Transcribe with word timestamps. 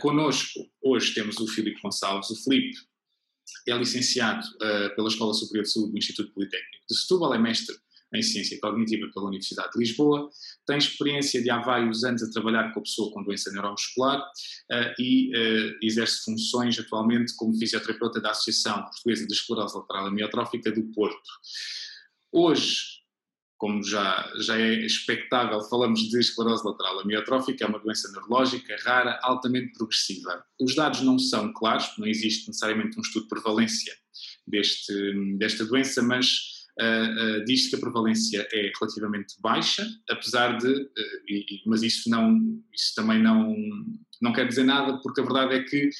conosco, 0.00 0.60
hoje 0.82 1.14
temos 1.14 1.38
o 1.38 1.46
Filipe 1.46 1.80
Gonçalves. 1.80 2.30
O 2.30 2.42
Filipe 2.42 2.76
é 3.68 3.76
licenciado 3.76 4.44
uh, 4.56 4.94
pela 4.96 5.08
Escola 5.08 5.34
Superior 5.34 5.64
de 5.64 5.72
Saúde 5.72 5.92
do 5.92 5.98
Instituto 5.98 6.32
Politécnico 6.32 6.84
de 6.88 6.96
Setúbal, 6.96 7.34
é 7.34 7.38
mestre 7.38 7.76
em 8.12 8.22
Ciência 8.22 8.58
Cognitiva 8.60 9.08
pela 9.14 9.26
Universidade 9.26 9.70
de 9.72 9.78
Lisboa, 9.78 10.28
tem 10.66 10.78
experiência 10.78 11.40
de 11.40 11.48
há 11.48 11.60
vários 11.60 12.02
anos 12.02 12.22
a 12.24 12.30
trabalhar 12.30 12.72
com 12.72 12.80
a 12.80 12.82
pessoa 12.82 13.12
com 13.12 13.22
doença 13.22 13.52
neuromuscular 13.52 14.18
uh, 14.20 15.00
e 15.00 15.30
uh, 15.36 15.78
exerce 15.80 16.24
funções 16.24 16.78
atualmente 16.78 17.34
como 17.36 17.56
fisioterapeuta 17.56 18.20
da 18.20 18.30
Associação 18.30 18.82
Portuguesa 18.82 19.26
de 19.26 19.32
Esclerose 19.32 19.76
Lateral 19.76 20.06
Amiotrófica 20.06 20.72
do 20.72 20.82
Porto. 20.92 21.30
Hoje, 22.32 22.99
como 23.60 23.84
já, 23.84 24.32
já 24.38 24.58
é 24.58 24.86
expectável, 24.86 25.60
falamos 25.60 26.00
de 26.08 26.18
esclerose 26.18 26.66
lateral 26.66 26.98
amiotrófica, 26.98 27.62
é 27.62 27.68
uma 27.68 27.78
doença 27.78 28.10
neurológica 28.10 28.74
rara, 28.82 29.20
altamente 29.22 29.74
progressiva. 29.74 30.42
Os 30.58 30.74
dados 30.74 31.02
não 31.02 31.18
são 31.18 31.52
claros, 31.52 31.92
não 31.98 32.06
existe 32.06 32.48
necessariamente 32.48 32.98
um 32.98 33.02
estudo 33.02 33.24
de 33.24 33.28
prevalência 33.28 33.92
deste, 34.46 35.36
desta 35.36 35.66
doença, 35.66 36.02
mas 36.02 36.30
uh, 36.80 37.42
uh, 37.42 37.44
diz 37.44 37.68
que 37.68 37.76
a 37.76 37.80
prevalência 37.80 38.48
é 38.50 38.72
relativamente 38.80 39.34
baixa, 39.42 39.86
apesar 40.08 40.56
de, 40.56 40.66
uh, 40.66 40.88
e, 41.28 41.62
mas 41.66 41.82
isso, 41.82 42.08
não, 42.08 42.40
isso 42.72 42.94
também 42.96 43.22
não, 43.22 43.54
não 44.20 44.32
quer 44.32 44.46
dizer 44.46 44.64
nada, 44.64 44.98
porque 45.02 45.20
a 45.20 45.24
verdade 45.24 45.54
é 45.54 45.62
que 45.62 45.90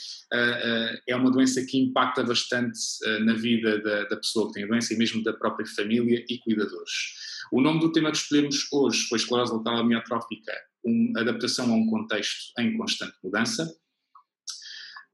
é 1.09 1.17
uma 1.17 1.31
doença 1.31 1.65
que 1.65 1.79
impacta 1.79 2.23
bastante 2.23 2.79
na 3.25 3.35
vida 3.35 3.81
da, 3.81 4.05
da 4.05 4.17
pessoa 4.17 4.49
que 4.49 4.55
tem 4.55 4.65
a 4.65 4.67
doença 4.67 4.93
e 4.93 4.99
mesmo 4.99 5.23
da 5.23 5.33
própria 5.33 5.67
família 5.67 6.25
e 6.29 6.39
cuidadores. 6.39 6.93
O 7.53 7.61
nome 7.61 7.81
do 7.81 7.93
tema 7.93 8.11
que 8.11 8.19
escolhemos 8.19 8.69
hoje 8.73 9.09
foi 9.09 9.19
esclerose 9.19 9.53
lateral 9.53 9.81
amiotrófica, 9.81 10.53
uma 10.85 11.21
adaptação 11.21 11.73
a 11.73 11.75
um 11.75 11.87
contexto 11.87 12.53
em 12.59 12.77
constante 12.77 13.15
mudança. 13.25 13.69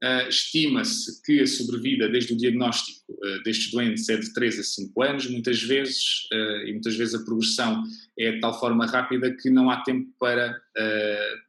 Uh, 0.03 0.29
Estima-se 0.29 1.23
que 1.23 1.41
a 1.41 1.47
sobrevida 1.47 2.07
desde 2.07 2.31
o 2.31 2.37
diagnóstico 2.37 3.11
uh, 3.13 3.41
destes 3.41 3.71
doentes 3.71 4.07
é 4.07 4.17
de 4.17 4.31
3 4.31 4.59
a 4.59 4.63
5 4.63 5.01
anos, 5.01 5.27
muitas 5.27 5.63
vezes, 5.63 6.27
uh, 6.31 6.67
e 6.67 6.73
muitas 6.73 6.95
vezes 6.95 7.15
a 7.15 7.25
progressão 7.25 7.83
é 8.19 8.33
de 8.33 8.39
tal 8.39 8.59
forma 8.59 8.85
rápida 8.85 9.35
que 9.35 9.49
não 9.49 9.71
há 9.71 9.81
tempo 9.81 10.07
para, 10.19 10.59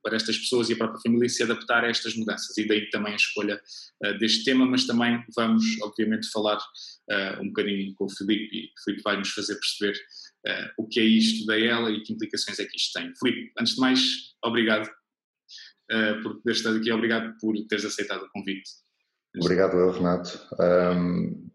para 0.02 0.16
estas 0.16 0.36
pessoas 0.38 0.68
e 0.68 0.74
a 0.74 0.76
própria 0.76 1.00
família 1.00 1.28
se 1.28 1.42
adaptar 1.42 1.82
a 1.84 1.88
estas 1.88 2.14
mudanças, 2.14 2.56
e 2.58 2.66
daí 2.66 2.90
também 2.90 3.14
a 3.14 3.16
escolha 3.16 3.58
deste 4.20 4.44
tema, 4.44 4.66
mas 4.66 4.86
também 4.86 5.22
vamos, 5.34 5.64
obviamente, 5.80 6.30
falar 6.30 6.58
um 7.40 7.46
bocadinho 7.46 7.94
com 7.94 8.04
o 8.04 8.10
Filipe, 8.10 8.54
e 8.54 8.64
o 8.66 8.84
Filipe 8.84 9.02
vai 9.02 9.16
nos 9.16 9.30
fazer 9.30 9.54
perceber 9.54 9.98
o 10.76 10.86
que 10.86 11.00
é 11.00 11.04
isto 11.04 11.46
da 11.46 11.58
ela 11.58 11.90
e 11.90 12.02
que 12.02 12.12
implicações 12.12 12.58
é 12.58 12.66
que 12.66 12.76
isto 12.76 12.92
tem. 12.92 13.14
Filipe, 13.18 13.50
antes 13.58 13.74
de 13.74 13.80
mais, 13.80 14.00
obrigado 14.44 14.90
uh, 15.92 16.22
por 16.22 16.40
teres 16.42 16.58
estado 16.58 16.78
aqui. 16.78 16.92
Obrigado 16.92 17.36
por 17.40 17.54
teres 17.68 17.84
aceitado 17.84 18.24
o 18.24 18.30
convite. 18.30 18.70
Obrigado 19.40 19.76
eu, 19.76 19.90
Renato. 19.90 20.38
Um, 20.58 21.50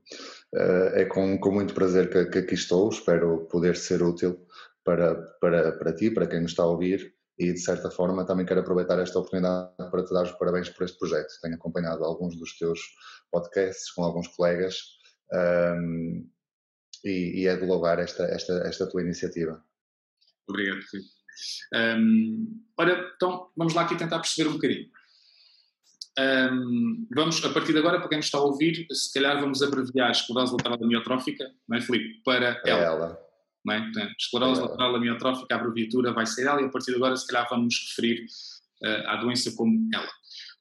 eh, 0.56 1.02
é 1.02 1.06
com, 1.06 1.38
com, 1.40 1.52
muito 1.52 1.74
prazer 1.74 2.10
que, 2.10 2.26
que, 2.26 2.38
aqui 2.40 2.54
estou. 2.54 2.90
Espero 2.90 3.48
poder 3.48 3.76
ser 3.76 4.04
útil 4.04 4.46
para, 4.84 5.16
para, 5.42 5.72
para 5.74 5.96
ti, 5.96 6.12
para 6.12 6.28
quem 6.28 6.42
nos 6.42 6.52
está 6.52 6.64
a 6.64 6.68
ouvir. 6.68 7.14
E, 7.38 7.52
de 7.52 7.60
certa 7.60 7.90
forma, 7.90 8.26
também 8.26 8.46
quero 8.46 8.60
aproveitar 8.60 9.00
esta 9.00 9.18
oportunidade 9.18 9.76
para 9.78 10.06
te 10.06 10.14
dar 10.14 10.24
os 10.24 10.32
parabéns 10.34 10.70
por 10.70 10.84
este 10.84 11.00
projeto. 11.00 11.34
Tenho 11.42 11.56
acompanhado 11.56 12.04
alguns 12.04 12.38
dos 12.38 12.58
teus 12.58 12.80
podcasts 13.32 13.92
com 13.92 14.04
alguns 14.04 14.28
colegas 14.28 14.78
um, 15.34 16.30
e, 17.04 17.42
e, 17.42 17.48
é 17.48 17.58
de 17.58 17.66
louvar 17.66 17.98
esta, 17.98 18.24
esta, 18.26 18.54
esta 18.68 18.88
tua 18.88 19.02
iniciativa. 19.02 19.64
Obrigado, 20.48 20.82
Filipe. 20.84 21.23
Um, 21.74 22.62
ora, 22.78 23.12
então 23.16 23.50
vamos 23.56 23.74
lá 23.74 23.84
aqui 23.84 23.96
tentar 23.96 24.20
perceber 24.20 24.50
um 24.50 24.54
bocadinho. 24.54 24.90
Um, 26.20 27.08
vamos, 27.14 27.44
a 27.44 27.50
partir 27.50 27.74
de 27.74 27.80
agora, 27.80 28.00
para 28.00 28.08
quem 28.08 28.18
nos 28.18 28.28
está 28.28 28.38
a 28.38 28.42
ouvir, 28.42 28.86
se 28.92 29.12
calhar 29.14 29.40
vamos 29.40 29.62
abreviar 29.64 30.10
a 30.10 30.12
esclerose 30.12 30.54
lateral 30.54 30.84
amiotrófica, 30.84 31.52
não 31.68 31.78
é, 31.78 31.82
Filipe? 31.82 32.22
Para 32.24 32.62
é 32.66 32.70
ela. 32.70 32.82
ela. 32.82 33.20
Não 33.66 33.74
é? 33.74 33.82
Portanto, 33.82 34.16
esclerose 34.20 34.62
é 34.62 34.64
lateral 34.64 34.96
amiotrófica, 34.96 35.56
a 35.56 35.60
abreviatura 35.60 36.14
vai 36.14 36.26
ser 36.26 36.46
ela, 36.46 36.62
e 36.62 36.66
a 36.66 36.70
partir 36.70 36.92
de 36.92 36.98
agora, 36.98 37.16
se 37.16 37.26
calhar, 37.26 37.48
vamos 37.50 37.76
referir 37.90 38.26
uh, 38.84 39.08
à 39.08 39.16
doença 39.18 39.52
como 39.56 39.90
ela. 39.94 40.10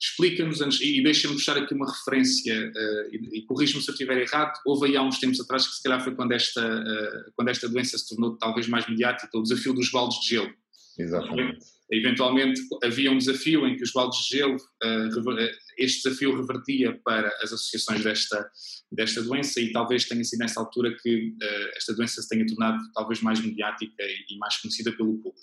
Explica-nos, 0.00 0.80
e 0.80 1.02
deixa-me 1.02 1.34
puxar 1.34 1.56
aqui 1.58 1.74
uma 1.74 1.86
referência, 1.86 2.54
uh, 2.54 3.14
e, 3.14 3.40
e 3.40 3.42
corrija-me 3.44 3.82
se 3.82 3.90
eu 3.90 3.92
estiver 3.92 4.18
errado, 4.18 4.58
houve 4.64 4.86
aí 4.86 4.96
há 4.96 5.02
uns 5.02 5.18
tempos 5.18 5.38
atrás, 5.38 5.66
que 5.66 5.74
se 5.74 5.82
calhar 5.82 6.02
foi 6.02 6.14
quando 6.14 6.32
esta, 6.32 6.64
uh, 6.64 7.32
quando 7.36 7.48
esta 7.48 7.68
doença 7.68 7.98
se 7.98 8.08
tornou 8.08 8.38
talvez 8.38 8.66
mais 8.68 8.88
mediática, 8.88 9.36
o 9.36 9.42
desafio 9.42 9.74
dos 9.74 9.90
baldes 9.90 10.18
de 10.20 10.28
gelo. 10.30 10.61
Exatamente. 10.98 11.64
Eventualmente 11.90 12.60
havia 12.82 13.10
um 13.10 13.18
desafio 13.18 13.66
em 13.66 13.76
que 13.76 13.82
os 13.82 13.92
baldes 13.92 14.24
de 14.24 14.38
gelo, 14.38 14.56
uh, 14.56 15.48
este 15.78 16.02
desafio 16.02 16.34
revertia 16.34 16.98
para 17.04 17.28
as 17.42 17.52
associações 17.52 18.02
desta, 18.02 18.50
desta 18.90 19.22
doença 19.22 19.60
e 19.60 19.72
talvez 19.72 20.06
tenha 20.06 20.24
sido 20.24 20.40
nessa 20.40 20.60
altura 20.60 20.96
que 21.02 21.28
uh, 21.28 21.76
esta 21.76 21.94
doença 21.94 22.22
se 22.22 22.28
tenha 22.28 22.46
tornado 22.46 22.78
talvez 22.94 23.20
mais 23.20 23.40
mediática 23.40 24.02
e, 24.02 24.38
mais 24.38 24.56
conhecida 24.56 24.92
pelo 24.92 25.18
público. 25.18 25.40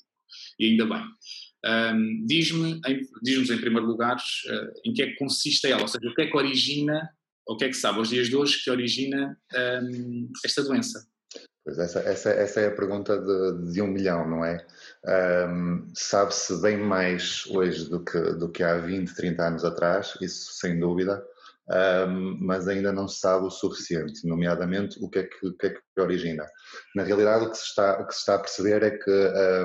E 0.59 0.72
ainda 0.72 0.86
bem. 0.86 1.04
Diz-me, 2.26 2.80
diz-nos 3.22 3.50
em 3.50 3.58
primeiro 3.58 3.86
lugar, 3.86 4.18
em 4.86 4.94
que 4.94 5.02
é 5.02 5.08
que 5.08 5.18
consiste 5.18 5.68
ela, 5.68 5.82
ou 5.82 5.88
seja, 5.88 6.08
o 6.09 6.14
que 6.14 6.22
é 6.22 6.28
que 6.28 6.38
origina, 6.38 7.09
ou 7.46 7.56
o 7.56 7.58
que 7.58 7.66
é 7.66 7.68
que 7.68 7.74
sabe 7.74 7.98
aos 7.98 8.09
dias 8.09 8.28
de 8.28 8.36
hoje 8.36 8.64
que 8.64 8.70
origina 8.70 9.38
esta 10.46 10.64
doença? 10.64 11.06
Essa, 11.78 12.00
essa, 12.00 12.30
essa 12.31 12.62
é 12.62 12.68
a 12.68 12.75
pergunta 12.75 13.19
de, 13.19 13.72
de 13.74 13.81
um 13.81 13.88
milhão, 13.88 14.28
não 14.28 14.44
é? 14.46 14.66
Um, 15.47 15.88
Sabe-se 15.94 16.62
bem 16.62 16.78
mais 16.78 17.46
hoje 17.47 17.90
do 17.90 18.03
que, 18.03 18.19
do 18.34 18.50
que 18.50 18.63
há 18.63 18.78
20, 18.78 19.13
30 19.13 19.44
anos 19.44 19.66
atrás, 19.66 20.18
isso 20.22 20.53
sem 20.53 20.79
dúvida, 20.79 21.24
um, 21.69 22.38
mas 22.41 22.68
ainda 22.68 22.91
não 22.91 23.08
se 23.08 23.19
sabe 23.19 23.46
o 23.46 23.52
suficiente, 23.52 24.28
nomeadamente 24.28 24.97
o 25.03 25.08
que 25.08 25.19
é 25.19 25.24
que, 25.24 25.52
que, 25.53 25.68
é 25.68 25.69
que 25.69 26.02
origina. 26.02 26.46
Na 26.96 27.03
realidade, 27.03 27.46
o 27.46 27.52
que 27.52 27.58
se 27.58 27.66
está, 27.66 28.03
que 28.03 28.13
se 28.13 28.19
está 28.19 28.35
a 28.35 28.40
perceber 28.40 28.81
é 28.81 28.91
que 28.91 29.12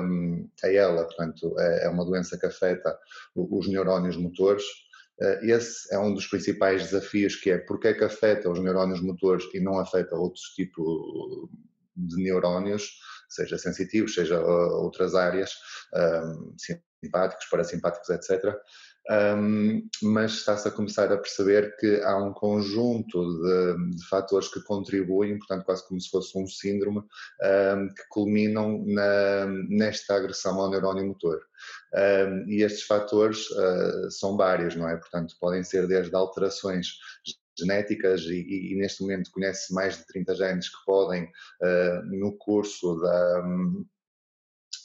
um, 0.03 0.47
a 0.63 0.71
ela, 0.71 1.03
portanto, 1.05 1.55
é, 1.59 1.85
é 1.85 1.89
uma 1.89 2.05
doença 2.05 2.37
que 2.37 2.45
afeta 2.45 2.95
os 3.35 3.67
neurónios 3.67 4.17
motores, 4.17 4.63
uh, 5.19 5.45
esse 5.45 5.91
é 5.93 5.97
um 5.97 6.13
dos 6.13 6.27
principais 6.27 6.83
desafios, 6.83 7.35
que 7.35 7.49
é 7.49 7.57
porque 7.57 7.87
é 7.87 7.93
que 7.93 8.03
afeta 8.03 8.51
os 8.51 8.59
neurónios 8.59 9.01
motores 9.01 9.45
e 9.53 9.59
não 9.59 9.79
afeta 9.79 10.15
outros 10.15 10.43
tipos 10.55 10.85
de 11.95 12.23
neurónios, 12.23 12.99
seja 13.29 13.57
sensitivos, 13.57 14.13
seja 14.13 14.39
uh, 14.39 14.83
outras 14.83 15.15
áreas, 15.15 15.51
simpáticos, 17.01 17.47
parasimpáticos, 17.49 18.09
etc 18.09 18.55
um, 19.09 19.87
mas 20.01 20.33
está-se 20.33 20.67
a 20.67 20.71
começar 20.71 21.11
a 21.11 21.17
perceber 21.17 21.75
que 21.77 22.01
há 22.01 22.17
um 22.17 22.33
conjunto 22.33 23.39
de, 23.39 23.95
de, 23.95 24.07
fatores 24.07 24.47
que 24.47 24.63
contribuem, 24.63 25.37
portanto, 25.37 25.63
quase 25.63 25.87
como 25.87 26.01
se 26.01 26.09
fosse 26.09 26.35
um 26.37 26.47
síndrome, 26.47 26.99
um, 26.99 27.87
que 27.89 28.07
culminam 28.09 28.83
na, 28.87 29.45
nesta 29.69 30.15
agressão 30.15 30.59
ao 30.59 30.71
neurónio 30.71 31.05
motor. 31.05 31.39
Um, 31.93 32.49
e 32.49 32.63
estes 32.63 32.83
fatores 32.83 33.47
uh, 33.51 34.09
são 34.09 34.35
vários, 34.35 34.75
não 34.75 34.89
é? 34.89 34.97
Portanto, 34.97 35.35
podem 35.39 35.63
ser 35.63 35.87
desde 35.87 36.15
alterações 36.15 36.87
genéticas 37.57 38.21
e, 38.21 38.73
e, 38.73 38.75
neste 38.75 39.01
momento 39.01 39.31
conhece 39.31 39.73
mais 39.73 39.97
de 39.97 40.05
30 40.07 40.35
genes 40.35 40.69
que 40.69 40.85
podem, 40.85 41.23
uh, 41.23 42.05
no 42.05 42.37
curso 42.37 42.99
da 42.99 43.43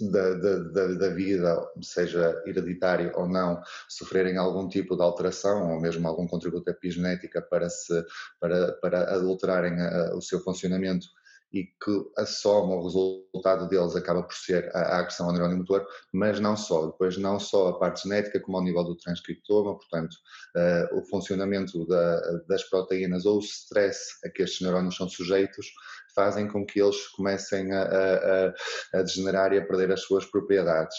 da, 0.01 0.35
da, 0.35 0.87
da, 0.95 1.09
vida, 1.11 1.63
seja 1.83 2.43
hereditário 2.47 3.13
ou 3.15 3.29
não, 3.29 3.61
sofrerem 3.89 4.39
algum 4.39 4.67
tipo 4.67 4.97
de 4.97 5.03
alteração 5.03 5.71
ou 5.71 5.81
mesmo 5.81 6.07
algum 6.09 6.27
contributo 6.27 6.71
epigenética 6.71 7.43
para, 7.43 7.69
se, 7.69 8.03
para, 8.41 8.73
para 8.75 9.15
adulterarem 9.15 9.79
a, 9.79 10.15
o 10.15 10.23
seu 10.23 10.41
funcionamento 10.41 11.07
e 11.53 11.65
que 11.65 12.11
a 12.17 12.25
soma, 12.25 12.77
o 12.77 12.85
resultado 12.85 13.69
deles 13.69 13.97
acaba 13.97 14.23
por 14.23 14.35
ser 14.35 14.71
a, 14.75 14.81
a 14.81 14.99
agressão 15.01 15.27
ao 15.27 15.33
neurónio 15.33 15.59
motor, 15.59 15.87
mas 16.13 16.39
não 16.39 16.57
só, 16.57 16.87
depois 16.87 17.17
não 17.17 17.41
só 17.41 17.69
a 17.69 17.79
parte 17.79 18.05
genética 18.05 18.41
como 18.41 18.59
ao 18.59 18.65
nível 18.65 18.85
do 18.85 18.97
transcriptoma, 18.97 19.77
portanto 19.77 20.15
uh, 20.57 20.99
o 20.99 21.05
funcionamento 21.07 21.87
da, 21.87 22.21
das 22.49 22.63
proteínas 22.65 23.27
ou 23.27 23.39
o 23.39 23.41
stress 23.41 23.99
a 24.25 24.31
que 24.31 24.43
estes 24.43 24.61
neurónios 24.61 24.97
são 24.97 25.09
sujeitos 25.09 25.67
fazem 26.15 26.49
com 26.49 26.65
que 26.65 26.81
eles 26.81 27.07
comecem 27.09 27.73
a, 27.73 27.83
a, 27.83 28.99
a 28.99 29.03
degenerar 29.03 29.53
e 29.53 29.59
a 29.59 29.67
perder 29.67 29.93
as 29.93 30.03
suas 30.03 30.25
propriedades. 30.25 30.97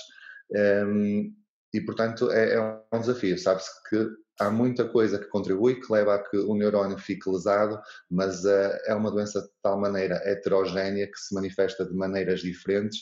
Um, 0.54 1.34
e, 1.74 1.82
portanto, 1.82 2.32
é, 2.32 2.56
é 2.56 2.96
um 2.96 3.00
desafio. 3.00 3.38
Sabe-se 3.38 3.70
que 3.90 4.08
há 4.40 4.50
muita 4.50 4.88
coisa 4.88 5.20
que 5.20 5.28
contribui, 5.28 5.80
que 5.80 5.92
leva 5.92 6.16
a 6.16 6.20
que 6.20 6.38
o 6.38 6.56
neurónio 6.56 6.98
fique 6.98 7.30
lesado, 7.30 7.80
mas 8.10 8.44
uh, 8.44 8.78
é 8.88 8.94
uma 8.94 9.12
doença 9.12 9.42
de 9.42 9.50
tal 9.62 9.80
maneira 9.80 10.22
heterogénea 10.26 11.08
que 11.08 11.18
se 11.18 11.34
manifesta 11.34 11.86
de 11.86 11.94
maneiras 11.94 12.42
diferentes 12.42 13.00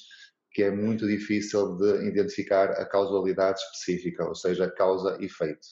que 0.51 0.63
é 0.63 0.71
muito 0.71 1.07
difícil 1.07 1.77
de 1.77 2.07
identificar 2.07 2.71
a 2.71 2.85
causalidade 2.85 3.59
específica, 3.59 4.27
ou 4.27 4.35
seja, 4.35 4.69
causa 4.69 5.17
e 5.21 5.25
efeito. 5.25 5.67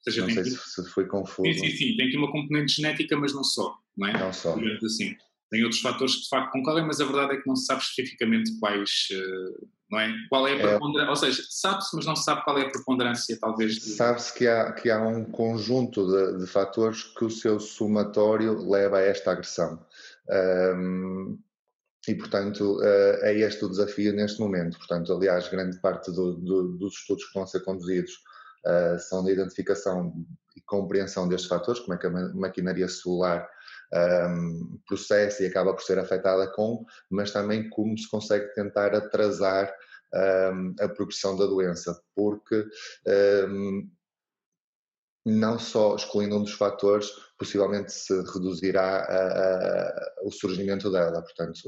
Seja, 0.00 0.22
não 0.22 0.30
sei 0.30 0.42
que... 0.42 0.50
se 0.50 0.84
foi 0.90 1.06
confuso. 1.06 1.52
Sim, 1.52 1.70
sim, 1.70 1.76
sim, 1.76 1.96
tem 1.96 2.08
aqui 2.08 2.16
uma 2.16 2.30
componente 2.30 2.74
genética, 2.76 3.16
mas 3.16 3.34
não 3.34 3.42
só, 3.42 3.76
não 3.96 4.08
é? 4.08 4.12
Não 4.18 4.32
só. 4.32 4.54
Assim. 4.84 5.16
Tem 5.50 5.62
outros 5.62 5.80
fatores 5.80 6.14
que 6.16 6.22
de 6.22 6.28
facto 6.28 6.52
concorrem, 6.52 6.86
mas 6.86 7.00
a 7.00 7.04
verdade 7.04 7.34
é 7.34 7.36
que 7.36 7.46
não 7.46 7.56
se 7.56 7.66
sabe 7.66 7.82
especificamente 7.82 8.58
quais, 8.58 9.08
uh, 9.12 9.68
não 9.90 10.00
é? 10.00 10.12
Qual 10.28 10.48
é 10.48 10.52
a 10.52 10.56
é. 10.56 10.58
preponderância? 10.58 11.06
É, 11.06 11.10
ou 11.10 11.16
seja, 11.16 11.42
sabe-se, 11.48 11.96
mas 11.96 12.06
não 12.06 12.16
se 12.16 12.24
sabe 12.24 12.42
qual 12.44 12.58
é 12.58 12.62
a 12.62 12.70
preponderância, 12.70 13.38
talvez. 13.40 13.74
De... 13.74 13.90
Sabe-se 13.90 14.34
que 14.34 14.48
há, 14.48 14.72
que 14.72 14.90
há 14.90 15.00
um 15.00 15.24
conjunto 15.24 16.06
de, 16.06 16.38
de, 16.38 16.46
fatores 16.46 17.02
que 17.02 17.24
o 17.24 17.30
seu 17.30 17.60
somatório 17.60 18.68
leva 18.68 18.98
a 18.98 19.02
esta 19.02 19.32
agressão. 19.32 19.84
Um, 20.76 21.38
e, 22.08 22.14
portanto, 22.14 22.78
uh, 22.78 23.24
é 23.24 23.38
este 23.38 23.64
o 23.64 23.68
desafio 23.68 24.12
neste 24.12 24.40
momento. 24.40 24.76
Portanto, 24.78 25.12
aliás, 25.12 25.48
grande 25.48 25.78
parte 25.80 26.10
do, 26.10 26.34
do, 26.34 26.78
dos 26.78 26.94
estudos 26.94 27.24
que 27.30 27.38
a 27.38 27.46
ser 27.46 27.60
conduzidos 27.60 28.12
uh, 28.66 28.98
são 28.98 29.24
de 29.24 29.32
identificação 29.32 30.12
e 30.56 30.60
compreensão 30.62 31.28
destes 31.28 31.48
fatores, 31.48 31.80
como 31.80 31.94
é 31.94 31.98
que 31.98 32.06
a 32.06 32.10
maquinaria 32.34 32.88
celular 32.88 33.48
um, 33.94 34.78
processa 34.86 35.42
e 35.42 35.46
acaba 35.46 35.72
por 35.72 35.82
ser 35.82 35.98
afetada 35.98 36.46
com, 36.52 36.84
mas 37.10 37.30
também 37.30 37.68
como 37.70 37.96
se 37.96 38.08
consegue 38.08 38.52
tentar 38.54 38.94
atrasar 38.94 39.72
um, 40.52 40.74
a 40.80 40.88
progressão 40.88 41.36
da 41.36 41.46
doença, 41.46 42.00
porque 42.14 42.64
um, 43.48 43.88
não 45.26 45.58
só 45.58 45.96
excluindo 45.96 46.36
um 46.36 46.42
dos 46.42 46.52
fatores, 46.52 47.10
possivelmente 47.38 47.92
se 47.92 48.14
reduzirá 48.32 48.98
a, 48.98 49.88
a, 49.88 50.14
o 50.22 50.30
surgimento 50.30 50.90
dela. 50.90 51.22
Portanto, 51.22 51.60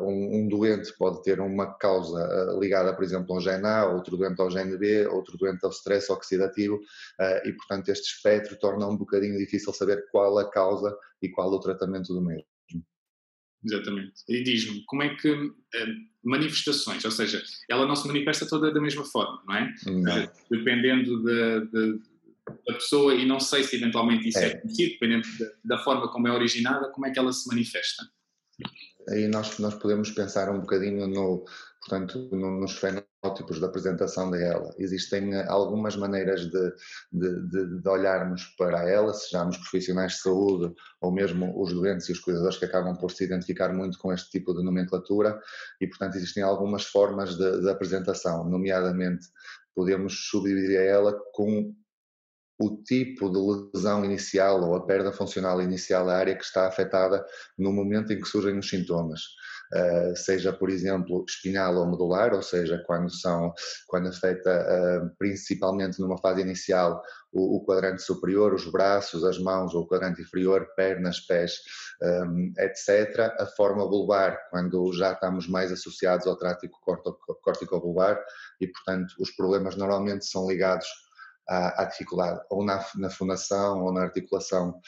um, 0.00 0.38
um, 0.38 0.48
doente 0.48 0.92
pode 0.96 1.22
ter 1.22 1.40
uma 1.40 1.74
causa 1.74 2.52
uh, 2.52 2.60
ligada, 2.60 2.94
por 2.94 3.02
exemplo, 3.02 3.34
ao 3.34 3.40
gene 3.40 3.66
A, 3.66 3.86
outro 3.86 4.16
doente 4.16 4.40
ao 4.40 4.50
gene 4.50 4.76
B, 4.76 5.06
outro 5.08 5.36
doente 5.36 5.64
ao 5.64 5.70
stress 5.70 6.10
oxidativo, 6.12 6.76
uh, 6.76 7.48
e 7.48 7.52
portanto 7.52 7.88
este 7.88 8.14
espectro 8.14 8.56
torna 8.58 8.86
um 8.86 8.96
bocadinho 8.96 9.36
difícil 9.38 9.72
saber 9.72 10.06
qual 10.10 10.38
a 10.38 10.48
causa 10.50 10.96
e 11.20 11.28
qual 11.28 11.50
o 11.50 11.60
tratamento 11.60 12.14
do 12.14 12.22
mesmo. 12.22 12.44
Exatamente. 13.64 14.12
E 14.28 14.42
diz-me, 14.42 14.84
como 14.84 15.02
é 15.02 15.14
que 15.16 15.50
manifestações, 16.22 17.02
ou 17.02 17.10
seja, 17.10 17.42
ela 17.70 17.86
não 17.86 17.96
se 17.96 18.06
manifesta 18.06 18.46
toda 18.46 18.70
da 18.70 18.80
mesma 18.80 19.04
forma, 19.04 19.42
não 19.46 19.54
é? 19.54 19.74
Não. 19.86 20.30
Dependendo 20.50 21.22
de, 21.24 21.66
de, 21.70 21.98
da 22.66 22.74
pessoa, 22.74 23.14
e 23.14 23.24
não 23.24 23.40
sei 23.40 23.62
se 23.62 23.76
eventualmente 23.76 24.28
isso 24.28 24.38
é, 24.38 24.48
é 24.48 24.56
conhecido, 24.58 24.92
dependendo 24.92 25.26
da, 25.38 25.76
da 25.76 25.82
forma 25.82 26.12
como 26.12 26.28
é 26.28 26.32
originada, 26.32 26.90
como 26.90 27.06
é 27.06 27.10
que 27.10 27.18
ela 27.18 27.32
se 27.32 27.48
manifesta? 27.48 28.04
Aí 29.08 29.28
nós, 29.28 29.58
nós 29.58 29.74
podemos 29.74 30.10
pensar 30.10 30.50
um 30.50 30.60
bocadinho 30.60 31.06
no, 31.06 31.44
portanto, 31.80 32.28
no, 32.32 32.60
nos 32.60 32.78
fenótipos 32.78 33.60
da 33.60 33.66
apresentação 33.66 34.30
dela. 34.30 34.74
Existem 34.78 35.34
eh, 35.34 35.46
algumas 35.48 35.96
maneiras 35.96 36.42
de, 36.42 36.72
de, 37.12 37.48
de, 37.48 37.80
de, 37.80 37.88
olharmos 37.88 38.44
para 38.56 38.88
ela, 38.88 39.12
sejamos 39.12 39.56
profissionais 39.58 40.12
de 40.12 40.18
saúde 40.20 40.74
ou 41.00 41.12
mesmo 41.12 41.52
os 41.60 41.72
doentes 41.72 42.08
e 42.08 42.12
os 42.12 42.20
cuidadores 42.20 42.58
que 42.58 42.64
acabam 42.64 42.96
por 42.96 43.10
se 43.10 43.24
identificar 43.24 43.72
muito 43.72 43.98
com 43.98 44.12
este 44.12 44.30
tipo 44.30 44.54
de 44.54 44.62
nomenclatura 44.62 45.38
e, 45.80 45.86
portanto, 45.86 46.16
existem 46.16 46.42
algumas 46.42 46.84
formas 46.84 47.36
de, 47.36 47.60
de 47.60 47.70
apresentação, 47.70 48.48
nomeadamente 48.48 49.26
podemos 49.74 50.28
subdividir 50.28 50.78
a 50.78 50.84
ela 50.84 51.20
com 51.32 51.74
o 52.58 52.76
tipo 52.82 53.30
de 53.30 53.38
lesão 53.74 54.04
inicial 54.04 54.62
ou 54.62 54.76
a 54.76 54.86
perda 54.86 55.12
funcional 55.12 55.60
inicial 55.60 56.06
da 56.06 56.16
área 56.16 56.36
que 56.36 56.44
está 56.44 56.68
afetada 56.68 57.24
no 57.58 57.72
momento 57.72 58.12
em 58.12 58.20
que 58.20 58.28
surgem 58.28 58.58
os 58.58 58.68
sintomas. 58.68 59.22
Uh, 59.72 60.14
seja, 60.16 60.52
por 60.52 60.70
exemplo, 60.70 61.24
espinhal 61.26 61.74
ou 61.76 61.90
medular, 61.90 62.32
ou 62.32 62.42
seja, 62.42 62.80
quando, 62.86 63.10
são, 63.10 63.52
quando 63.88 64.08
afeta 64.08 64.50
uh, 64.50 65.10
principalmente 65.18 65.98
numa 66.00 66.18
fase 66.18 66.42
inicial 66.42 67.02
o, 67.32 67.56
o, 67.56 67.64
quadrante 67.64 68.02
superior, 68.02 68.54
os 68.54 68.70
braços, 68.70 69.24
as 69.24 69.38
mãos, 69.38 69.74
ou 69.74 69.82
o 69.82 69.88
quadrante 69.88 70.22
inferior, 70.22 70.68
pernas, 70.76 71.18
pés, 71.20 71.60
um, 72.00 72.52
etc. 72.58 73.34
A 73.40 73.46
forma 73.46 73.88
bulbar, 73.88 74.38
quando 74.50 74.92
já 74.92 75.12
estamos 75.12 75.48
mais 75.48 75.72
associados 75.72 76.26
ao 76.28 76.36
trático 76.36 76.78
córtico-bulbar 77.42 78.22
e, 78.60 78.68
portanto, 78.68 79.14
os 79.18 79.32
problemas 79.32 79.74
normalmente 79.76 80.24
são 80.26 80.46
ligados 80.46 80.86
à, 81.48 81.82
à 81.82 81.84
dificuldade, 81.84 82.40
ou 82.50 82.64
na, 82.64 82.84
na 82.96 83.08
ou 83.76 83.92
na 83.92 84.02
articulação 84.02 84.80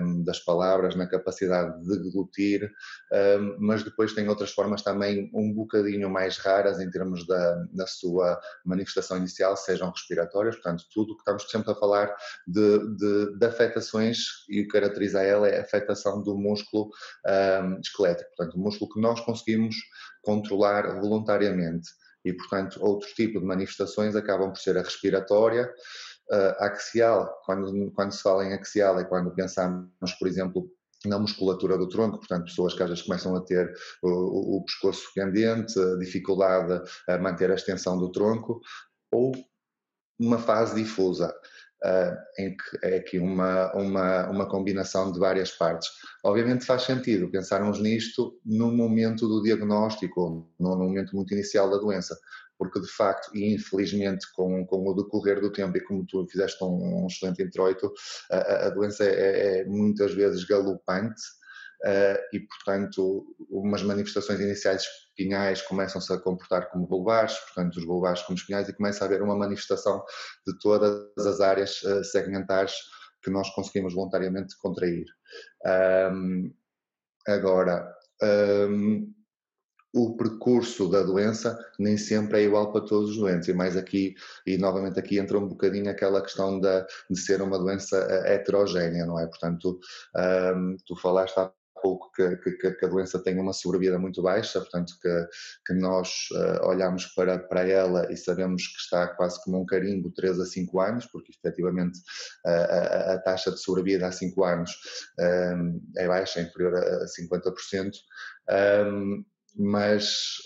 um, 0.00 0.24
das 0.24 0.40
palavras, 0.40 0.96
na 0.96 1.06
capacidade 1.06 1.80
de 1.84 2.02
deglutir, 2.02 2.70
um, 3.12 3.56
mas 3.60 3.82
depois 3.82 4.14
tem 4.14 4.28
outras 4.28 4.52
formas 4.52 4.82
também 4.82 5.30
um 5.34 5.52
bocadinho 5.52 6.10
mais 6.10 6.38
raras 6.38 6.80
em 6.80 6.90
termos 6.90 7.26
da, 7.26 7.64
da 7.72 7.86
sua 7.86 8.40
manifestação 8.64 9.16
inicial, 9.18 9.56
sejam 9.56 9.90
respiratórias, 9.90 10.56
portanto, 10.56 10.84
tudo 10.92 11.14
que 11.14 11.20
estamos 11.20 11.50
sempre 11.50 11.72
a 11.72 11.74
falar 11.74 12.14
de, 12.46 12.78
de, 12.96 13.38
de 13.38 13.46
afetações 13.46 14.18
e 14.48 14.60
o 14.60 14.64
que 14.64 14.72
caracteriza 14.72 15.22
ela 15.22 15.48
é 15.48 15.58
a 15.58 15.62
afetação 15.62 16.22
do 16.22 16.36
músculo 16.36 16.90
um, 17.26 17.80
esquelético, 17.80 18.28
portanto, 18.36 18.54
o 18.56 18.60
músculo 18.60 18.92
que 18.92 19.00
nós 19.00 19.20
conseguimos 19.20 19.76
controlar 20.22 21.00
voluntariamente 21.00 21.88
e, 22.26 22.32
portanto, 22.32 22.78
outro 22.82 23.08
tipo 23.14 23.38
de 23.38 23.46
manifestações 23.46 24.16
acabam 24.16 24.50
por 24.50 24.58
ser 24.58 24.76
a 24.76 24.82
respiratória, 24.82 25.72
a 26.58 26.66
axial, 26.66 27.40
quando, 27.44 27.92
quando 27.92 28.10
se 28.10 28.20
fala 28.20 28.44
em 28.44 28.52
axial 28.52 28.98
é 28.98 29.04
quando 29.04 29.32
pensamos, 29.32 30.12
por 30.18 30.26
exemplo, 30.26 30.68
na 31.04 31.20
musculatura 31.20 31.78
do 31.78 31.88
tronco, 31.88 32.18
portanto, 32.18 32.46
pessoas 32.46 32.74
que 32.74 32.82
às 32.82 32.88
vezes 32.88 33.04
começam 33.04 33.36
a 33.36 33.44
ter 33.44 33.72
o, 34.02 34.56
o 34.56 34.64
pescoço 34.64 35.08
pendente, 35.14 35.74
dificuldade 36.00 36.82
a 37.08 37.16
manter 37.16 37.48
a 37.52 37.54
extensão 37.54 37.96
do 37.96 38.10
tronco, 38.10 38.60
ou 39.12 39.32
uma 40.18 40.38
fase 40.38 40.74
difusa 40.74 41.32
uh, 41.84 42.16
em 42.38 42.56
que 42.56 42.86
é 42.86 42.96
aqui 42.96 43.18
uma, 43.18 43.72
uma, 43.74 44.30
uma 44.30 44.48
combinação 44.48 45.12
de 45.12 45.18
várias 45.18 45.50
partes. 45.52 45.88
Obviamente 46.24 46.64
faz 46.64 46.82
sentido 46.82 47.30
pensarmos 47.30 47.80
nisto 47.80 48.38
no 48.44 48.72
momento 48.72 49.28
do 49.28 49.42
diagnóstico, 49.42 50.48
no 50.58 50.76
momento 50.76 51.14
muito 51.14 51.32
inicial 51.34 51.70
da 51.70 51.78
doença, 51.78 52.16
porque 52.58 52.80
de 52.80 52.88
facto, 52.88 53.30
e 53.36 53.54
infelizmente 53.54 54.26
com, 54.34 54.64
com 54.66 54.88
o 54.88 54.94
decorrer 54.94 55.40
do 55.40 55.52
tempo, 55.52 55.76
e 55.76 55.80
como 55.80 56.06
tu 56.06 56.26
fizeste 56.26 56.62
um, 56.64 57.04
um 57.04 57.06
excelente 57.06 57.42
introito, 57.42 57.92
a, 58.30 58.66
a 58.66 58.70
doença 58.70 59.04
é, 59.04 59.60
é, 59.60 59.64
muitas 59.64 60.14
vezes 60.14 60.44
galopante, 60.44 61.20
e 62.32 62.40
portanto 62.40 63.26
umas 63.50 63.82
manifestações 63.82 64.40
iniciais 64.40 64.82
espinhais 64.82 65.62
começam-se 65.62 66.12
a 66.12 66.18
comportar 66.18 66.68
como 66.70 66.86
bulbares, 66.86 67.36
portanto 67.38 67.76
os 67.76 67.84
bulbares 67.84 68.22
como 68.22 68.36
espinhais, 68.36 68.68
e 68.68 68.74
começa 68.74 69.04
a 69.04 69.06
haver 69.06 69.22
uma 69.22 69.36
manifestação 69.36 70.04
de 70.46 70.58
todas 70.58 71.26
as 71.26 71.40
áreas 71.40 71.82
uh, 71.82 72.04
segmentares 72.04 72.74
que 73.22 73.30
nós 73.30 73.48
conseguimos 73.54 73.94
voluntariamente 73.94 74.56
contrair. 74.58 75.06
Um, 76.12 76.52
agora, 77.26 77.92
um, 78.22 79.12
o 79.94 80.14
percurso 80.14 80.90
da 80.90 81.02
doença 81.02 81.58
nem 81.78 81.96
sempre 81.96 82.40
é 82.40 82.44
igual 82.44 82.70
para 82.70 82.84
todos 82.84 83.10
os 83.12 83.16
doentes, 83.16 83.48
e 83.48 83.54
mais 83.54 83.76
aqui, 83.76 84.14
e 84.46 84.58
novamente 84.58 85.00
aqui 85.00 85.18
entra 85.18 85.38
um 85.38 85.48
bocadinho 85.48 85.90
aquela 85.90 86.20
questão 86.20 86.60
de 86.60 86.84
ser 87.18 87.40
uma 87.40 87.58
doença 87.58 87.96
eh, 87.96 88.34
heterogénea, 88.34 89.06
não 89.06 89.18
é? 89.18 89.26
Portanto, 89.26 89.80
um, 90.54 90.76
tu 90.86 90.94
falaste 90.96 91.38
há 91.38 91.50
pouco 91.80 92.10
que, 92.12 92.36
que, 92.36 92.72
que, 92.72 92.84
a 92.84 92.88
doença 92.88 93.18
tem 93.18 93.38
uma 93.38 93.52
sobrevida 93.52 93.98
muito 93.98 94.22
baixa, 94.22 94.60
portanto 94.60 94.94
que, 95.00 95.26
que 95.66 95.74
nós 95.74 96.28
uh, 96.32 96.66
olhamos 96.66 97.06
para, 97.14 97.38
para 97.38 97.68
ela 97.68 98.10
e 98.12 98.16
sabemos 98.16 98.66
que 98.66 98.80
está 98.80 99.08
quase 99.08 99.42
como 99.44 99.60
um 99.60 99.66
carimbo 99.66 100.10
3 100.10 100.40
a 100.40 100.44
5 100.44 100.80
anos, 100.80 101.06
porque 101.06 101.32
efetivamente 101.32 101.98
uh, 102.46 102.48
a, 102.48 103.14
a, 103.14 103.18
taxa 103.18 103.50
de 103.50 103.60
sobrevida 103.60 104.06
há 104.06 104.12
5 104.12 104.44
anos 104.44 104.70
um, 105.18 105.80
é 105.96 106.08
baixa, 106.08 106.40
é 106.40 106.44
inferior 106.44 106.74
a 106.76 107.04
50%, 107.06 107.92
um, 108.90 109.24
mas 109.58 110.36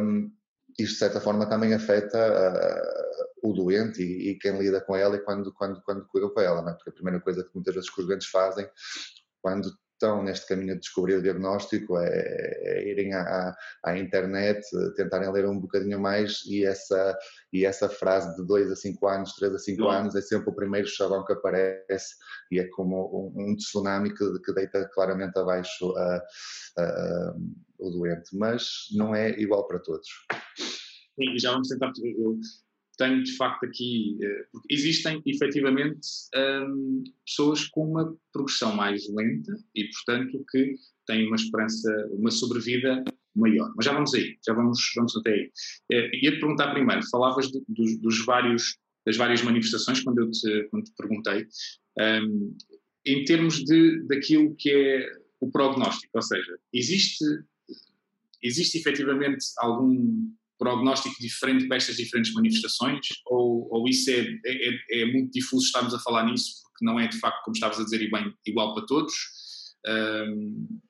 um, 0.00 0.30
isto 0.78 0.92
de 0.94 0.98
certa 0.98 1.20
forma 1.20 1.46
também 1.48 1.74
afeta 1.74 2.18
uh, 2.18 3.48
o 3.48 3.52
doente 3.52 4.02
e, 4.02 4.30
e, 4.30 4.38
quem 4.38 4.58
lida 4.58 4.80
com 4.80 4.96
ela 4.96 5.16
e 5.16 5.20
quando, 5.20 5.52
quando, 5.52 5.80
quando 5.82 6.06
cuida 6.06 6.28
com 6.30 6.40
ela, 6.40 6.70
é? 6.70 6.74
porque 6.74 6.90
a 6.90 6.94
primeira 6.94 7.20
coisa 7.20 7.44
que 7.44 7.50
muitas 7.54 7.74
vezes 7.74 7.90
os 7.90 8.06
doentes 8.06 8.28
fazem 8.28 8.68
quando 9.42 9.70
estão 10.04 10.22
neste 10.22 10.46
caminho 10.46 10.74
de 10.74 10.80
descobrir 10.80 11.16
o 11.16 11.22
diagnóstico 11.22 11.98
é, 11.98 12.08
é 12.08 12.90
irem 12.90 13.14
à, 13.14 13.56
à, 13.82 13.98
internet, 13.98 14.60
tentarem 14.96 15.32
ler 15.32 15.46
um 15.46 15.58
bocadinho 15.58 15.98
mais 15.98 16.44
e 16.46 16.64
essa, 16.64 17.18
e 17.52 17.64
essa 17.64 17.88
frase 17.88 18.36
de 18.36 18.46
2 18.46 18.70
a 18.70 18.76
5 18.76 19.08
anos, 19.08 19.32
3 19.34 19.54
a 19.54 19.58
5 19.58 19.88
anos 19.88 20.14
é 20.14 20.20
sempre 20.20 20.50
o 20.50 20.54
primeiro 20.54 20.86
chavão 20.86 21.24
que 21.24 21.32
aparece 21.32 22.14
e 22.50 22.60
é 22.60 22.68
como 22.68 23.32
um, 23.36 23.50
um 23.50 23.56
tsunami 23.56 24.12
que, 24.14 24.38
que, 24.40 24.52
deita 24.52 24.88
claramente 24.92 25.38
abaixo 25.38 25.96
a, 25.96 26.22
a, 26.78 27.34
o 27.78 27.90
doente, 27.90 28.36
mas 28.36 28.88
não 28.94 29.14
é 29.14 29.30
igual 29.40 29.66
para 29.66 29.78
todos. 29.78 30.08
Sim, 31.16 31.38
já 31.38 31.52
vamos 31.52 31.68
tentar. 31.68 31.92
Eu 32.02 32.38
tenho 32.96 33.22
de 33.22 33.36
facto 33.36 33.64
aqui. 33.64 34.18
Eh, 34.22 34.46
existem 34.70 35.22
efetivamente 35.26 36.06
um, 36.36 37.04
pessoas 37.26 37.66
com 37.68 37.90
uma 37.90 38.16
progressão 38.32 38.74
mais 38.74 39.08
lenta 39.08 39.56
e, 39.74 39.84
portanto, 39.84 40.44
que 40.50 40.74
têm 41.06 41.26
uma 41.26 41.36
esperança, 41.36 41.90
uma 42.12 42.30
sobrevida 42.30 43.04
maior. 43.34 43.72
Mas 43.76 43.86
já 43.86 43.92
vamos 43.92 44.14
aí, 44.14 44.38
já 44.46 44.54
vamos, 44.54 44.92
vamos 44.96 45.16
até 45.16 45.32
aí. 45.32 45.50
Eh, 45.92 46.10
ia-te 46.22 46.40
perguntar 46.40 46.72
primeiro, 46.72 47.02
falavas 47.10 47.50
de, 47.50 47.62
dos, 47.68 48.00
dos, 48.00 48.24
vários, 48.24 48.78
das 49.04 49.16
várias 49.16 49.42
manifestações 49.42 50.00
quando 50.00 50.20
eu 50.20 50.30
te, 50.30 50.68
quando 50.70 50.84
te 50.84 50.92
perguntei, 50.96 51.46
um, 51.98 52.56
em 53.04 53.24
termos 53.24 53.62
de, 53.64 54.02
daquilo 54.06 54.54
que 54.56 54.70
é 54.70 55.24
o 55.40 55.50
prognóstico, 55.50 56.12
ou 56.14 56.22
seja, 56.22 56.58
existe, 56.72 57.24
existe 58.42 58.78
efetivamente 58.78 59.44
algum 59.58 60.32
prognóstico 60.64 61.14
diferente 61.20 61.68
para 61.68 61.76
estas 61.76 61.96
diferentes 61.96 62.32
manifestações? 62.32 63.06
Ou, 63.26 63.68
ou 63.70 63.88
isso 63.88 64.10
é, 64.10 64.20
é, 64.46 65.02
é, 65.02 65.04
muito 65.12 65.30
difuso 65.32 65.66
estarmos 65.66 65.94
a 65.94 65.98
falar 65.98 66.24
nisso, 66.24 66.62
porque 66.62 66.84
não 66.84 66.98
é 66.98 67.06
de 67.06 67.18
facto, 67.18 67.44
como 67.44 67.54
estavas 67.54 67.78
a 67.78 67.84
dizer, 67.84 67.98
bem, 68.10 68.34
igual 68.46 68.74
para 68.74 68.86
todos? 68.86 69.14
Um... 69.86 70.80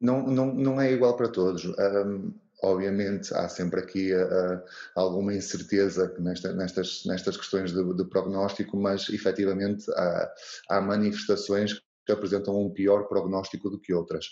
Não, 0.00 0.26
não, 0.26 0.54
não 0.54 0.80
é 0.80 0.92
igual 0.92 1.16
para 1.16 1.28
todos. 1.28 1.64
Um, 1.64 2.34
obviamente 2.62 3.32
há 3.32 3.48
sempre 3.48 3.80
aqui 3.80 4.12
uh, 4.12 4.62
alguma 4.94 5.32
incerteza 5.32 6.14
nesta, 6.18 6.52
nestas, 6.52 7.02
nestas 7.06 7.36
questões 7.36 7.72
de, 7.72 7.94
de, 7.94 8.04
prognóstico, 8.04 8.76
mas 8.76 9.08
efetivamente 9.08 9.90
há, 9.92 10.34
há 10.70 10.80
manifestações 10.80 11.80
que 12.04 12.12
apresentam 12.12 12.60
um 12.60 12.70
pior 12.70 13.08
prognóstico 13.08 13.70
do 13.70 13.80
que 13.80 13.94
outras. 13.94 14.26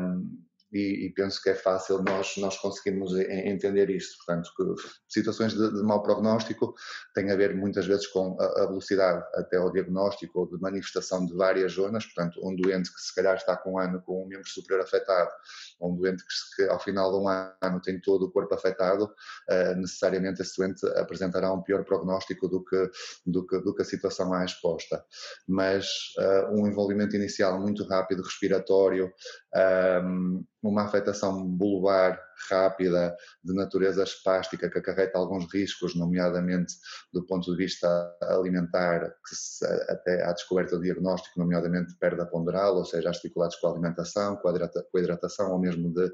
Um, 0.00 0.44
e, 0.74 1.06
e, 1.06 1.10
penso 1.10 1.40
que 1.40 1.50
é 1.50 1.54
fácil 1.54 2.02
nós, 2.02 2.36
nós 2.38 2.58
conseguirmos 2.58 3.16
entender 3.16 3.88
isto. 3.90 4.16
Portanto, 4.24 4.50
situações 5.08 5.52
de, 5.52 5.72
de 5.72 5.82
mau 5.82 6.02
prognóstico 6.02 6.74
têm 7.14 7.30
a 7.30 7.36
ver 7.36 7.54
muitas 7.54 7.86
vezes 7.86 8.08
com 8.08 8.36
a, 8.40 8.64
a, 8.64 8.66
velocidade 8.66 9.24
até 9.34 9.56
ao 9.56 9.70
diagnóstico 9.70 10.40
ou 10.40 10.46
de 10.48 10.60
manifestação 10.60 11.24
de 11.24 11.32
várias 11.34 11.72
zonas. 11.72 12.04
Portanto, 12.06 12.40
um 12.44 12.56
doente 12.56 12.92
que 12.92 13.00
se 13.00 13.14
calhar 13.14 13.36
está 13.36 13.56
com 13.56 13.74
um 13.74 13.78
ano 13.78 14.02
com 14.02 14.24
um 14.24 14.26
membro 14.26 14.48
superior 14.48 14.84
afetado, 14.84 15.30
ou 15.78 15.92
um 15.92 15.96
doente 15.96 16.24
que, 16.24 16.56
que 16.64 16.68
ao 16.68 16.80
final 16.80 17.12
de 17.12 17.18
um 17.18 17.28
ano 17.28 17.80
tem 17.80 18.00
todo 18.00 18.26
o 18.26 18.30
corpo 18.32 18.52
afetado, 18.54 19.04
uh, 19.04 19.76
necessariamente 19.76 20.42
esse 20.42 20.56
doente 20.56 20.84
apresentará 20.98 21.52
um 21.52 21.62
pior 21.62 21.84
prognóstico 21.84 22.48
do 22.48 22.64
que, 22.64 22.90
do 23.24 23.46
que, 23.46 23.60
do 23.60 23.72
que 23.74 23.82
a 23.82 23.84
situação 23.84 24.32
à 24.34 24.44
exposta. 24.44 25.04
Mas 25.46 25.86
uh, 26.18 26.60
um 26.60 26.66
envolvimento 26.66 27.14
inicial 27.14 27.60
muito 27.60 27.84
rápido, 27.84 28.22
respiratório, 28.22 29.12
um, 30.04 30.44
uma 30.68 30.84
afetação 30.84 31.46
bulbar 31.46 32.20
rápida 32.50 33.16
de 33.42 33.54
natureza 33.54 34.02
espástica 34.02 34.68
que 34.68 34.78
acarreta 34.78 35.18
alguns 35.18 35.52
riscos, 35.52 35.94
nomeadamente 35.94 36.74
do 37.12 37.24
ponto 37.26 37.50
de 37.50 37.56
vista 37.56 38.16
alimentar, 38.22 39.10
que 39.26 39.34
se, 39.34 39.64
até 39.88 40.24
à 40.24 40.32
descoberta 40.32 40.76
do 40.76 40.82
diagnóstico, 40.82 41.38
nomeadamente 41.38 41.94
perda 41.98 42.26
ponderal, 42.26 42.76
ou 42.76 42.84
seja, 42.84 43.08
articulados 43.08 43.56
com 43.56 43.68
a 43.68 43.70
alimentação, 43.72 44.36
com 44.36 44.48
a, 44.48 44.68
com 44.68 44.98
a 44.98 45.00
hidratação, 45.00 45.52
ou 45.52 45.58
mesmo 45.58 45.92
de, 45.92 46.12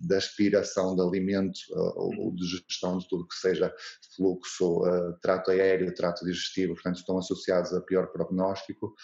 de 0.00 0.14
aspiração 0.14 0.94
de 0.94 1.02
alimento 1.02 1.58
ou 1.74 2.34
de 2.34 2.46
gestão 2.46 2.98
de 2.98 3.08
tudo 3.08 3.26
que 3.26 3.34
seja 3.34 3.74
fluxo, 4.14 4.82
uh, 4.84 5.18
trato 5.20 5.50
aéreo, 5.50 5.94
trato 5.94 6.24
digestivo, 6.24 6.74
portanto 6.74 6.96
estão 6.96 7.18
associados 7.18 7.72
a 7.72 7.80
pior 7.80 8.06
prognóstico. 8.08 8.94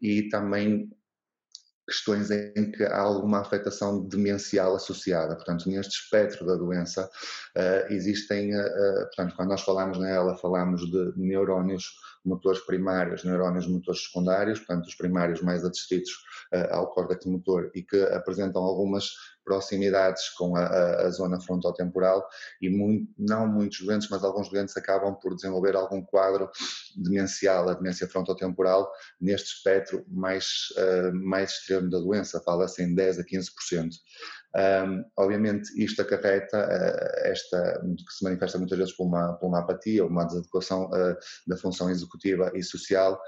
E 0.00 0.28
também 0.28 0.90
questões 1.90 2.30
em 2.30 2.70
que 2.70 2.84
há 2.84 3.00
alguma 3.00 3.40
afetação 3.40 4.06
demencial 4.06 4.76
associada. 4.76 5.34
Portanto, 5.34 5.68
neste 5.68 6.00
espectro 6.00 6.46
da 6.46 6.54
doença 6.54 7.10
uh, 7.56 7.92
existem, 7.92 8.54
uh, 8.54 9.06
portanto, 9.06 9.34
quando 9.34 9.48
nós 9.48 9.62
falamos 9.62 9.98
nela, 9.98 10.36
falamos 10.38 10.88
de 10.88 11.12
neurónios 11.16 11.96
motores 12.24 12.60
primários, 12.60 13.24
neurónios 13.24 13.66
motores 13.66 14.04
secundários, 14.04 14.60
portanto, 14.60 14.86
os 14.86 14.94
primários 14.94 15.42
mais 15.42 15.64
adstritos 15.64 16.12
uh, 16.54 16.74
ao 16.74 16.92
córtex 16.92 17.26
motor 17.26 17.72
e 17.74 17.82
que 17.82 18.00
apresentam 18.04 18.62
algumas 18.62 19.10
proximidades 19.50 20.28
com 20.28 20.54
a, 20.54 20.64
a, 20.64 21.06
a 21.06 21.10
zona 21.10 21.40
frontotemporal 21.40 22.24
e 22.62 22.70
muito, 22.70 23.12
não 23.18 23.48
muitos 23.48 23.80
doentes, 23.80 24.08
mas 24.08 24.22
alguns 24.22 24.48
doentes 24.48 24.76
acabam 24.76 25.16
por 25.20 25.34
desenvolver 25.34 25.74
algum 25.74 26.00
quadro 26.00 26.48
demencial, 26.96 27.68
a 27.68 27.74
demência 27.74 28.06
frontotemporal, 28.06 28.88
neste 29.20 29.56
espectro 29.56 30.04
mais, 30.08 30.68
uh, 30.76 31.12
mais 31.12 31.50
extremo 31.50 31.90
da 31.90 31.98
doença, 31.98 32.40
fala-se 32.44 32.80
em 32.80 32.94
10 32.94 33.18
a 33.18 33.24
15%. 33.24 33.90
Um, 34.56 35.04
obviamente, 35.16 35.70
isto 35.76 36.02
acarreta 36.02 36.58
uh, 36.58 37.28
esta, 37.28 37.80
que 37.82 38.12
se 38.12 38.22
manifesta 38.22 38.58
muitas 38.58 38.78
vezes 38.78 38.96
por 38.96 39.06
uma, 39.06 39.34
por 39.34 39.46
uma 39.48 39.60
apatia, 39.60 40.04
uma 40.04 40.24
desadequação 40.24 40.86
uh, 40.86 41.16
da 41.46 41.56
função 41.56 41.90
executiva 41.90 42.52
e 42.54 42.62
social, 42.62 43.20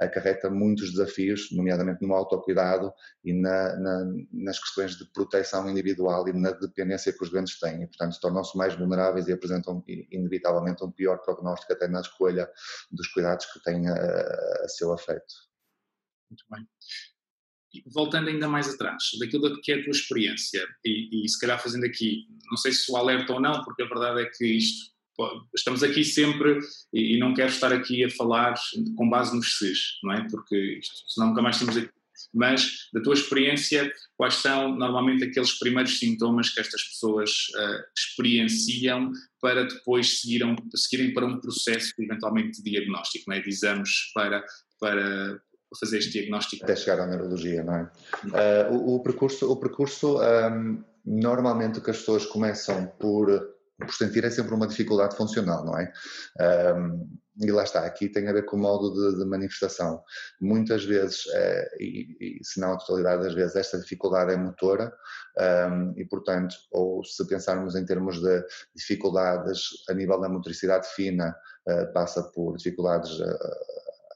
acarreta 0.00 0.48
muitos 0.48 0.90
desafios, 0.92 1.48
nomeadamente 1.52 2.04
no 2.06 2.14
autocuidado 2.14 2.92
e 3.24 3.32
na, 3.32 3.76
na, 3.76 4.04
nas 4.32 4.58
questões 4.58 4.96
de 4.96 5.04
proteção 5.12 5.68
individual 5.68 6.26
e 6.28 6.32
na 6.32 6.52
dependência 6.52 7.12
que 7.12 7.22
os 7.22 7.30
doentes 7.30 7.58
têm. 7.58 7.82
E, 7.82 7.86
portanto, 7.86 8.18
tornam-se 8.20 8.56
mais 8.56 8.74
vulneráveis 8.74 9.28
e 9.28 9.32
apresentam 9.32 9.84
inevitavelmente 9.86 10.82
um 10.82 10.90
pior 10.90 11.18
prognóstico 11.18 11.72
até 11.72 11.86
na 11.86 12.00
escolha 12.00 12.50
dos 12.90 13.08
cuidados 13.08 13.46
que 13.46 13.62
têm 13.62 13.88
a, 13.88 13.94
a 13.94 14.68
seu 14.68 14.92
afeto. 14.92 15.34
Muito 16.30 16.44
bem 16.50 16.66
voltando 17.86 18.28
ainda 18.28 18.48
mais 18.48 18.68
atrás, 18.68 19.02
daquilo 19.18 19.60
que 19.62 19.72
é 19.72 19.76
a 19.76 19.84
tua 19.84 19.92
experiência, 19.92 20.66
e, 20.84 21.24
e, 21.24 21.28
se 21.28 21.38
calhar 21.38 21.60
fazendo 21.62 21.86
aqui, 21.86 22.26
não 22.50 22.56
sei 22.56 22.72
se 22.72 22.90
o 22.90 22.96
alerta 22.96 23.32
ou 23.32 23.40
não, 23.40 23.62
porque 23.62 23.82
a 23.82 23.86
verdade 23.86 24.22
é 24.22 24.26
que 24.28 24.44
isto, 24.44 24.90
estamos 25.54 25.82
aqui 25.82 26.04
sempre, 26.04 26.58
e, 26.92 27.18
não 27.18 27.34
quero 27.34 27.50
estar 27.50 27.72
aqui 27.72 28.04
a 28.04 28.10
falar 28.10 28.54
com 28.96 29.08
base 29.08 29.34
nos 29.36 29.58
SES, 29.58 29.78
não 30.02 30.12
é? 30.12 30.26
Porque 30.30 30.56
isto, 30.78 30.94
senão 31.08 31.28
nunca 31.28 31.42
mais 31.42 31.58
temos 31.58 31.76
aqui. 31.76 31.90
Mas, 32.32 32.88
da 32.92 33.00
tua 33.00 33.14
experiência, 33.14 33.90
quais 34.16 34.34
são 34.34 34.76
normalmente 34.76 35.24
aqueles 35.24 35.58
primeiros 35.58 35.98
sintomas 35.98 36.50
que 36.50 36.60
estas 36.60 36.82
pessoas 36.82 37.30
uh, 37.30 37.82
experienciam 37.96 39.10
para 39.40 39.64
depois 39.64 40.20
seguiram, 40.20 40.54
seguirem 40.74 41.12
para 41.14 41.26
um 41.26 41.40
processo, 41.40 41.92
eventualmente, 41.98 42.62
de 42.62 42.70
diagnóstico, 42.70 43.24
não 43.28 43.36
é? 43.36 43.40
de 43.40 43.48
exames 43.48 44.12
para, 44.14 44.44
para, 44.78 45.40
fazer 45.78 45.98
este 45.98 46.12
diagnóstico? 46.12 46.64
Até 46.64 46.76
chegar 46.76 47.00
à 47.00 47.06
neurologia, 47.06 47.64
não 47.64 47.74
é? 47.74 47.90
Uh, 48.24 48.74
o, 48.74 48.96
o, 48.96 49.02
percurso, 49.02 49.50
o 49.50 49.56
percurso 49.56 50.18
um, 50.20 50.84
normalmente 51.04 51.78
o 51.78 51.82
que 51.82 51.90
as 51.90 51.98
pessoas 51.98 52.26
começam 52.26 52.86
por, 52.98 53.28
por 53.80 53.94
sentir 53.94 54.24
é 54.24 54.30
sempre 54.30 54.54
uma 54.54 54.66
dificuldade 54.66 55.16
funcional, 55.16 55.64
não 55.64 55.78
é? 55.78 55.92
Um, 56.76 57.18
e 57.42 57.50
lá 57.50 57.62
está, 57.62 57.86
aqui 57.86 58.08
tem 58.08 58.28
a 58.28 58.32
ver 58.32 58.44
com 58.44 58.56
o 58.56 58.60
modo 58.60 58.92
de, 58.92 59.18
de 59.18 59.24
manifestação. 59.24 60.02
Muitas 60.40 60.84
vezes, 60.84 61.22
é, 61.32 61.68
e, 61.80 62.38
e 62.40 62.44
se 62.44 62.60
não 62.60 62.74
a 62.74 62.76
totalidade 62.76 63.22
das 63.22 63.34
vezes, 63.34 63.56
esta 63.56 63.78
dificuldade 63.78 64.32
é 64.32 64.36
motora 64.36 64.92
um, 65.70 65.94
e, 65.96 66.04
portanto, 66.04 66.54
ou 66.70 67.02
se 67.02 67.26
pensarmos 67.26 67.74
em 67.76 67.84
termos 67.86 68.20
de 68.20 68.44
dificuldades 68.76 69.62
a 69.88 69.94
nível 69.94 70.20
da 70.20 70.28
motricidade 70.28 70.86
fina, 70.88 71.34
uh, 71.66 71.92
passa 71.94 72.22
por 72.34 72.56
dificuldades 72.56 73.18
uh, 73.20 73.38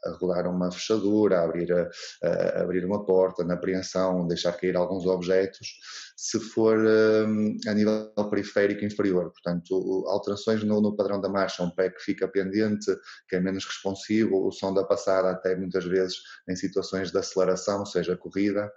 a 0.05 0.11
regular 0.13 0.47
uma 0.47 0.71
fechadura, 0.71 1.41
a 1.41 1.45
abrir, 1.45 1.73
a, 1.73 1.89
a 2.23 2.63
abrir 2.63 2.85
uma 2.85 3.05
porta, 3.05 3.45
na 3.45 3.55
apreensão, 3.55 4.27
deixar 4.27 4.53
cair 4.53 4.77
alguns 4.77 5.07
objetos, 5.07 5.69
se 6.17 6.39
for 6.39 6.79
um, 6.79 7.57
a 7.67 7.75
nível 7.75 8.13
periférico 8.31 8.85
inferior. 8.85 9.31
Portanto, 9.33 10.05
alterações 10.09 10.63
no, 10.63 10.81
no, 10.81 10.97
padrão 10.97 11.21
da 11.21 11.29
marcha, 11.29 11.63
um 11.63 11.71
pé 11.71 11.91
que 11.91 12.01
fica 12.01 12.29
pendente, 12.29 12.95
que 13.29 13.37
é 13.37 13.41
menos 13.41 13.65
responsivo, 13.65 14.47
o 14.47 14.53
som 14.53 14.73
da 14.73 14.85
passada, 14.85 15.31
até 15.31 15.57
muitas 15.57 15.85
vezes 15.85 16.19
em 16.49 16.57
situações 16.57 17.11
de 17.11 17.19
aceleração, 17.19 17.85
seja 17.85 18.17
corrida. 18.17 18.71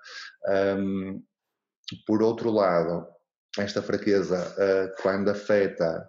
Um, 0.78 1.24
por 2.06 2.22
outro 2.22 2.52
lado, 2.52 3.08
esta 3.58 3.82
fraqueza, 3.82 4.38
uh, 4.40 5.02
quando 5.02 5.30
afeta 5.30 6.08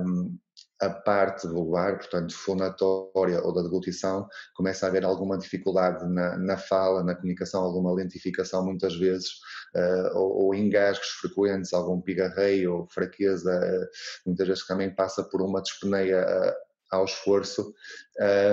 um, 0.00 0.38
a 0.80 0.90
parte 0.90 1.46
vulvar, 1.46 1.98
portanto 1.98 2.34
fonatória 2.34 3.40
ou 3.42 3.52
da 3.52 3.62
deglutição, 3.62 4.28
começa 4.54 4.84
a 4.84 4.88
haver 4.88 5.04
alguma 5.04 5.38
dificuldade 5.38 6.04
na, 6.08 6.36
na 6.36 6.56
fala, 6.56 7.02
na 7.02 7.14
comunicação, 7.14 7.62
alguma 7.62 7.92
lentificação 7.92 8.64
muitas 8.64 8.96
vezes, 8.96 9.28
uh, 9.74 10.18
ou, 10.18 10.46
ou, 10.46 10.54
engasgos 10.54 11.08
frequentes, 11.20 11.72
algum 11.72 12.00
pigarreio, 12.00 12.86
fraqueza, 12.90 13.50
uh, 13.50 13.86
muitas 14.26 14.48
vezes 14.48 14.66
também 14.66 14.94
passa 14.94 15.22
por 15.22 15.40
uma 15.40 15.62
despeneia 15.62 16.24
uh, 16.26 16.54
ao 16.90 17.04
esforço 17.04 17.72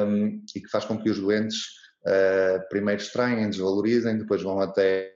um, 0.08 0.44
e 0.56 0.62
que 0.62 0.70
faz 0.70 0.86
com 0.86 0.98
que 0.98 1.10
os 1.10 1.20
doentes 1.20 1.82
primeiro 2.72 3.00
estranhem, 3.00 3.48
desvalorizem, 3.48 4.18
depois 4.18 4.42
vão 4.42 4.60
até 4.60 5.16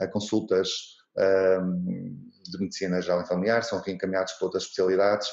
a 0.00 0.08
consultas 0.08 0.68
de 1.16 2.58
medicina 2.58 3.00
geral 3.00 3.22
e 3.22 3.28
familiar, 3.28 3.62
são 3.62 3.80
reencaminhados 3.80 4.32
para 4.32 4.46
outras 4.46 4.64
especialidades 4.64 5.28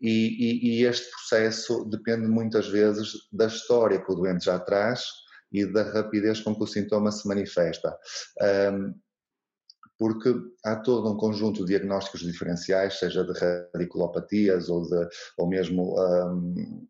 e, 0.00 0.08
e, 0.08 0.80
e, 0.80 0.84
este 0.84 1.10
processo 1.10 1.84
depende 1.86 2.26
muitas 2.26 2.68
vezes 2.68 3.12
da 3.32 3.46
história 3.46 4.02
que 4.02 4.12
o 4.12 4.14
doente 4.14 4.44
já 4.44 4.58
traz 4.58 5.04
e 5.52 5.64
da 5.64 5.90
rapidez 5.92 6.40
com 6.40 6.54
que 6.54 6.62
o 6.62 6.66
sintoma 6.66 7.10
se 7.10 7.26
manifesta. 7.26 7.96
Um, 8.72 8.94
porque 9.98 10.34
há 10.62 10.76
todo 10.76 11.10
um 11.10 11.16
conjunto 11.16 11.60
de 11.60 11.68
diagnósticos 11.68 12.20
diferenciais, 12.20 12.98
seja 12.98 13.24
de 13.24 13.32
radiculopatias 13.72 14.68
ou, 14.68 14.82
de, 14.82 15.08
ou 15.38 15.48
mesmo 15.48 15.96
um, 15.98 16.86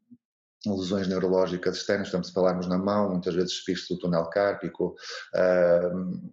lesões 0.66 1.06
neurológicas 1.06 1.76
externas, 1.76 2.08
estamos 2.08 2.30
a 2.30 2.32
falarmos 2.32 2.66
na 2.66 2.78
mão, 2.78 3.10
muitas 3.10 3.34
vezes 3.34 3.52
espisto 3.52 3.94
do 3.94 4.00
túnel 4.00 4.28
cárpico. 4.30 4.96
Um, 5.34 6.30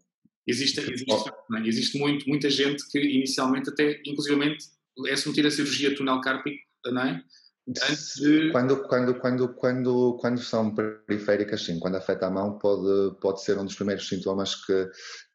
existe, 0.47 0.79
existe, 0.79 1.31
existe 1.65 1.99
muito, 1.99 2.27
muita 2.27 2.49
gente 2.49 2.87
que 2.89 2.99
inicialmente 2.99 3.69
até, 3.69 4.01
inclusivamente, 4.05 4.65
é 5.07 5.15
submeter 5.15 5.47
a 5.47 5.51
cirurgia 5.51 5.95
túnel 5.95 6.21
cárpico, 6.21 6.57
não 6.85 7.01
é? 7.01 7.21
De... 7.65 8.51
Quando, 8.51 8.83
quando, 8.89 9.15
quando, 9.19 9.53
quando, 9.53 10.17
quando 10.19 10.41
são 10.41 10.75
periféricas, 10.75 11.63
sim, 11.63 11.79
quando 11.79 11.95
afeta 11.95 12.27
a 12.27 12.29
mão, 12.29 12.57
pode, 12.57 13.17
pode 13.21 13.41
ser 13.41 13.57
um 13.57 13.63
dos 13.63 13.75
primeiros 13.75 14.05
sintomas 14.05 14.53
que, 14.65 14.89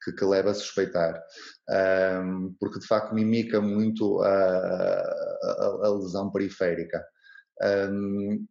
que 0.04 0.08
que, 0.08 0.12
que 0.12 0.24
leva 0.24 0.50
a 0.50 0.54
suspeitar, 0.54 1.20
um, 2.22 2.54
porque 2.58 2.78
de 2.78 2.86
facto 2.86 3.14
mimica 3.14 3.60
muito 3.60 4.20
a, 4.22 4.28
a, 4.28 5.80
a 5.84 5.94
lesão 5.94 6.30
periférica. 6.30 7.04
Um, 7.90 8.46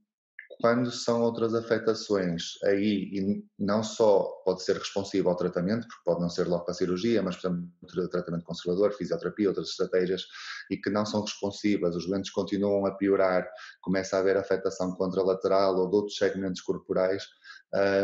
quando 0.60 0.92
são 0.92 1.22
outras 1.22 1.54
afetações, 1.54 2.58
aí 2.64 3.44
não 3.58 3.84
só 3.84 4.24
pode 4.44 4.64
ser 4.64 4.78
responsivo 4.78 5.30
ao 5.30 5.36
tratamento, 5.36 5.88
porque 5.88 6.04
pode 6.04 6.22
não 6.22 6.30
ser 6.30 6.48
logo 6.48 6.64
para 6.64 6.72
a 6.72 6.76
cirurgia, 6.76 7.22
mas, 7.22 7.38
por 7.38 8.10
tratamento 8.10 8.44
conservador, 8.44 8.92
fisioterapia, 8.94 9.50
outras 9.50 9.70
estratégias, 9.70 10.24
e 10.72 10.78
que 10.78 10.90
não 10.90 11.06
são 11.06 11.22
responsivas, 11.22 11.96
os 11.96 12.08
doentes 12.08 12.32
continuam 12.32 12.86
a 12.86 12.92
piorar, 12.96 13.48
começa 13.82 14.18
a 14.18 14.20
haver 14.20 14.38
afetação 14.38 14.92
contralateral 14.96 15.76
ou 15.78 15.90
de 15.90 15.96
outros 15.96 16.18
segmentos 16.18 16.62
corporais, 16.62 17.24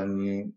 um, 0.08 0.54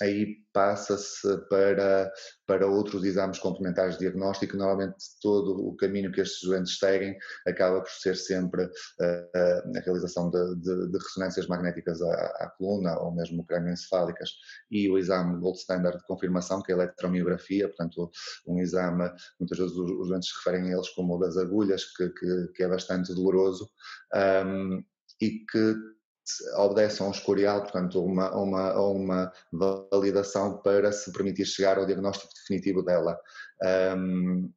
aí 0.00 0.36
passa-se 0.52 1.36
para, 1.48 2.10
para 2.46 2.66
outros 2.66 3.04
exames 3.04 3.38
complementares 3.38 3.94
de 3.94 4.00
diagnóstico. 4.00 4.56
Normalmente, 4.56 4.96
todo 5.20 5.68
o 5.68 5.76
caminho 5.76 6.10
que 6.10 6.20
estes 6.20 6.48
doentes 6.48 6.78
seguem 6.78 7.16
acaba 7.46 7.80
por 7.80 7.90
ser 7.90 8.16
sempre 8.16 8.64
uh, 8.64 9.76
a 9.76 9.80
realização 9.84 10.30
de, 10.30 10.56
de, 10.56 10.90
de, 10.90 10.98
ressonâncias 10.98 11.46
magnéticas 11.46 12.02
à, 12.02 12.14
à 12.40 12.52
coluna 12.56 12.98
ou 12.98 13.14
mesmo 13.14 13.44
crânioencefálicas 13.44 14.30
e 14.70 14.90
o 14.90 14.98
exame 14.98 15.38
gold 15.38 15.58
standard 15.58 15.98
de 15.98 16.06
confirmação, 16.06 16.62
que 16.62 16.72
é 16.72 16.74
a 16.74 16.78
eletromiografia, 16.78 17.68
portanto, 17.68 18.10
um 18.46 18.58
exame, 18.58 19.10
muitas 19.38 19.58
vezes 19.58 19.76
os, 19.76 19.90
os 19.90 20.08
doentes 20.08 20.30
se 20.30 20.36
referem 20.36 20.70
a 20.70 20.76
eles 20.76 20.88
como 20.90 21.16
o 21.16 21.18
das 21.18 21.36
agulhas, 21.36 21.84
que, 21.96 22.08
que, 22.08 22.48
que 22.54 22.62
é 22.62 22.68
bastante 22.68 23.14
doloroso. 23.14 23.70
Um, 24.14 24.82
e 25.20 25.44
que 25.44 25.74
obedece 26.56 27.02
a 27.02 27.06
um 27.06 27.10
escorial, 27.10 27.62
portanto, 27.62 28.04
uma, 28.04 28.34
uma, 28.36 28.74
uma 28.80 29.32
validação 29.52 30.58
para 30.58 30.92
se 30.92 31.12
permitir 31.12 31.44
chegar 31.44 31.78
ao 31.78 31.86
diagnóstico 31.86 32.32
definitivo 32.34 32.82
dela. 32.82 33.18
Um, 33.96 34.52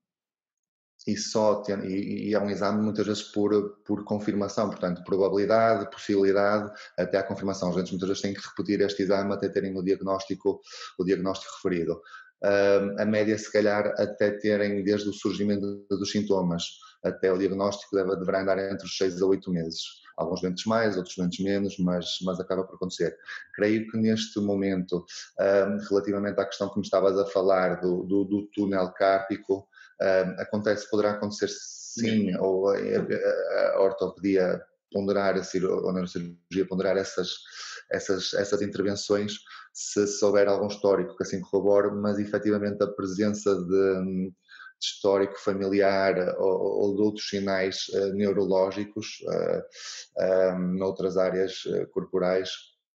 e 1.05 1.17
só 1.17 1.55
tem, 1.55 1.79
e, 1.85 2.29
e, 2.29 2.33
é 2.33 2.39
um 2.39 2.49
exame 2.49 2.81
muitas 2.81 3.05
vezes 3.05 3.23
por, 3.23 3.77
por 3.85 4.03
confirmação, 4.05 4.69
portanto, 4.69 5.03
probabilidade, 5.03 5.89
possibilidade, 5.91 6.71
até 6.97 7.17
a 7.17 7.23
confirmação. 7.23 7.69
Os 7.69 7.75
doentes 7.75 7.91
muitas 7.91 8.09
vezes 8.09 8.21
têm 8.21 8.33
que 8.33 8.47
repetir 8.47 8.79
este 8.81 9.03
exame 9.03 9.33
até 9.33 9.49
terem 9.49 9.77
o 9.77 9.83
diagnóstico, 9.83 10.61
o 10.97 11.03
diagnóstico 11.03 11.53
referido. 11.55 12.01
Um, 12.41 13.01
a 13.01 13.05
média, 13.05 13.37
se 13.37 13.51
calhar, 13.51 13.87
até 13.97 14.31
terem 14.31 14.83
desde 14.83 15.09
o 15.09 15.13
surgimento 15.13 15.85
dos 15.89 16.11
sintomas 16.11 16.63
até 17.03 17.31
o 17.31 17.37
diagnóstico, 17.37 17.95
deve, 17.95 18.15
deverá 18.17 18.41
andar 18.41 18.59
entre 18.59 18.85
os 18.85 18.97
6 18.97 19.21
a 19.21 19.25
8 19.25 19.51
meses 19.51 20.02
alguns 20.17 20.41
doentes 20.41 20.65
mais, 20.65 20.97
outros 20.97 21.15
doentes 21.15 21.43
menos, 21.43 21.77
mas, 21.79 22.17
mas 22.23 22.39
acaba 22.39 22.63
por 22.63 22.75
acontecer. 22.75 23.17
Creio 23.55 23.89
que 23.89 23.97
neste 23.97 24.39
momento, 24.39 25.05
um, 25.39 25.77
relativamente 25.89 26.39
à 26.39 26.45
questão 26.45 26.69
que 26.69 26.77
me 26.77 26.83
estavas 26.83 27.17
a 27.17 27.25
falar 27.25 27.81
do, 27.81 28.03
do, 28.03 28.23
do 28.25 28.47
túnel 28.53 28.91
cárpico, 28.93 29.67
um, 30.01 30.41
acontece, 30.41 30.89
poderá 30.89 31.11
acontecer 31.11 31.49
sim, 31.49 32.35
ou 32.37 32.69
a, 32.69 32.75
a, 32.75 33.77
a 33.77 33.81
ortopedia 33.81 34.61
ponderar, 34.91 35.35
a, 35.35 35.67
ou 35.67 35.89
a 35.89 35.93
neurocirurgia 35.93 36.67
ponderar 36.67 36.97
essas, 36.97 37.29
essas, 37.91 38.33
essas 38.33 38.61
intervenções, 38.61 39.33
se, 39.73 40.23
houver 40.23 40.47
algum 40.47 40.67
histórico 40.67 41.15
que 41.17 41.23
assim 41.23 41.41
corrobore, 41.41 41.91
mas 41.95 42.19
efetivamente 42.19 42.83
a 42.83 42.87
presença 42.87 43.55
de 43.55 44.31
histórico 44.85 45.39
familiar 45.39 46.35
ou, 46.37 46.81
ou 46.81 46.95
de 46.95 47.01
outros 47.01 47.29
sinais 47.29 47.87
uh, 47.89 48.13
neurológicos 48.13 49.23
um, 50.55 50.77
noutras 50.77 51.17
áreas 51.17 51.63
corporais 51.91 52.49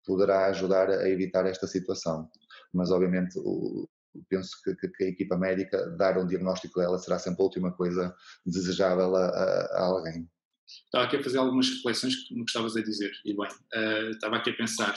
poderá 0.07 0.47
ajudar 0.47 0.89
a 0.89 1.09
evitar 1.09 1.47
esta 1.47 1.67
situação. 1.67 2.31
Mas, 2.73 2.91
obviamente, 2.91 3.39
o, 3.39 3.89
penso 4.29 4.57
que, 4.65 4.75
que, 4.75 5.05
a 5.05 5.09
equipa 5.09 5.37
médica 5.37 5.91
dar 5.91 6.19
um 6.19 6.27
diagnóstico 6.27 6.81
dela 6.81 6.99
será 6.99 7.19
sempre 7.19 7.43
a 7.43 7.45
última 7.45 7.73
coisa 7.73 8.15
desejável 8.45 9.15
a, 9.15 9.27
a, 9.27 9.83
alguém. 9.83 10.29
Estava 10.67 11.05
aqui 11.05 11.17
a 11.17 11.23
fazer 11.23 11.39
algumas 11.39 11.69
reflexões 11.69 12.15
que 12.17 12.35
me 12.35 12.43
gostavas 12.43 12.77
a 12.77 12.83
dizer, 12.83 13.13
e 13.25 13.35
bem, 13.35 13.49
uh, 13.49 14.11
estava 14.11 14.37
aqui 14.37 14.51
a 14.51 14.57
pensar, 14.57 14.95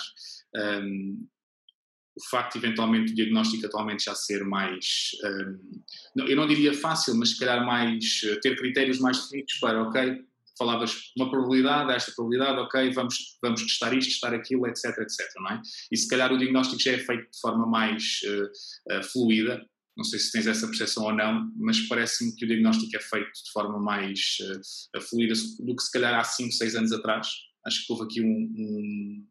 um, 0.56 1.28
o 2.16 2.30
facto 2.30 2.58
eventualmente 2.58 3.12
o 3.12 3.16
diagnóstico 3.16 3.66
atualmente 3.66 4.06
já 4.06 4.16
ser 4.16 4.44
mais, 4.44 5.12
um, 5.24 6.26
eu 6.28 6.36
não 6.36 6.48
diria 6.48 6.74
fácil, 6.74 7.16
mas 7.16 7.30
se 7.30 7.40
calhar 7.40 7.66
mais, 7.66 8.22
eh, 8.26 8.36
ter 8.42 8.56
critérios 8.58 9.00
mais 9.00 9.22
definidos 9.22 9.54
para, 9.60 9.82
ok, 9.84 10.22
falavas 10.58 11.12
uma 11.18 11.30
probabilidade, 11.30 11.92
esta 11.92 12.12
probabilidade, 12.12 12.60
ok, 12.60 12.92
vamos, 12.92 13.38
vamos 13.42 13.62
testar 13.64 13.94
isto, 13.94 14.12
testar 14.12 14.34
aquilo, 14.34 14.68
etc, 14.68 14.86
etc, 15.00 15.20
não 15.38 15.52
é? 15.52 15.62
E 15.92 15.98
se 15.98 16.08
calhar 16.08 16.32
o 16.32 16.38
diagnóstico 16.38 16.82
já 16.82 16.92
é 16.92 17.00
feito 17.00 17.32
de 17.32 17.40
forma 17.40 17.66
mais 17.66 18.20
uh, 18.26 18.98
uh, 18.98 19.04
fluida, 19.04 19.66
não 19.98 20.04
sei 20.04 20.20
se 20.20 20.32
tens 20.32 20.48
essa 20.48 20.68
percepção 20.68 21.04
ou 21.04 21.14
não, 21.14 21.52
mas 21.56 21.80
parece-me 21.88 22.36
que 22.36 22.46
o 22.46 22.48
diagnóstico 22.48 22.96
é 22.96 23.00
feito 23.00 23.32
de 23.32 23.52
forma 23.52 23.80
mais 23.80 24.38
uh, 24.96 25.02
fluida 25.02 25.34
do 25.60 25.76
que 25.76 25.84
se 25.84 25.92
calhar 25.92 26.20
há 26.20 26.24
5, 26.24 26.52
6 26.52 26.76
anos 26.76 26.92
atrás. 26.92 27.28
Acho 27.66 27.86
que 27.86 27.94
houve 27.94 28.06
aqui 28.06 28.22
um... 28.22 28.54
um 28.58 29.28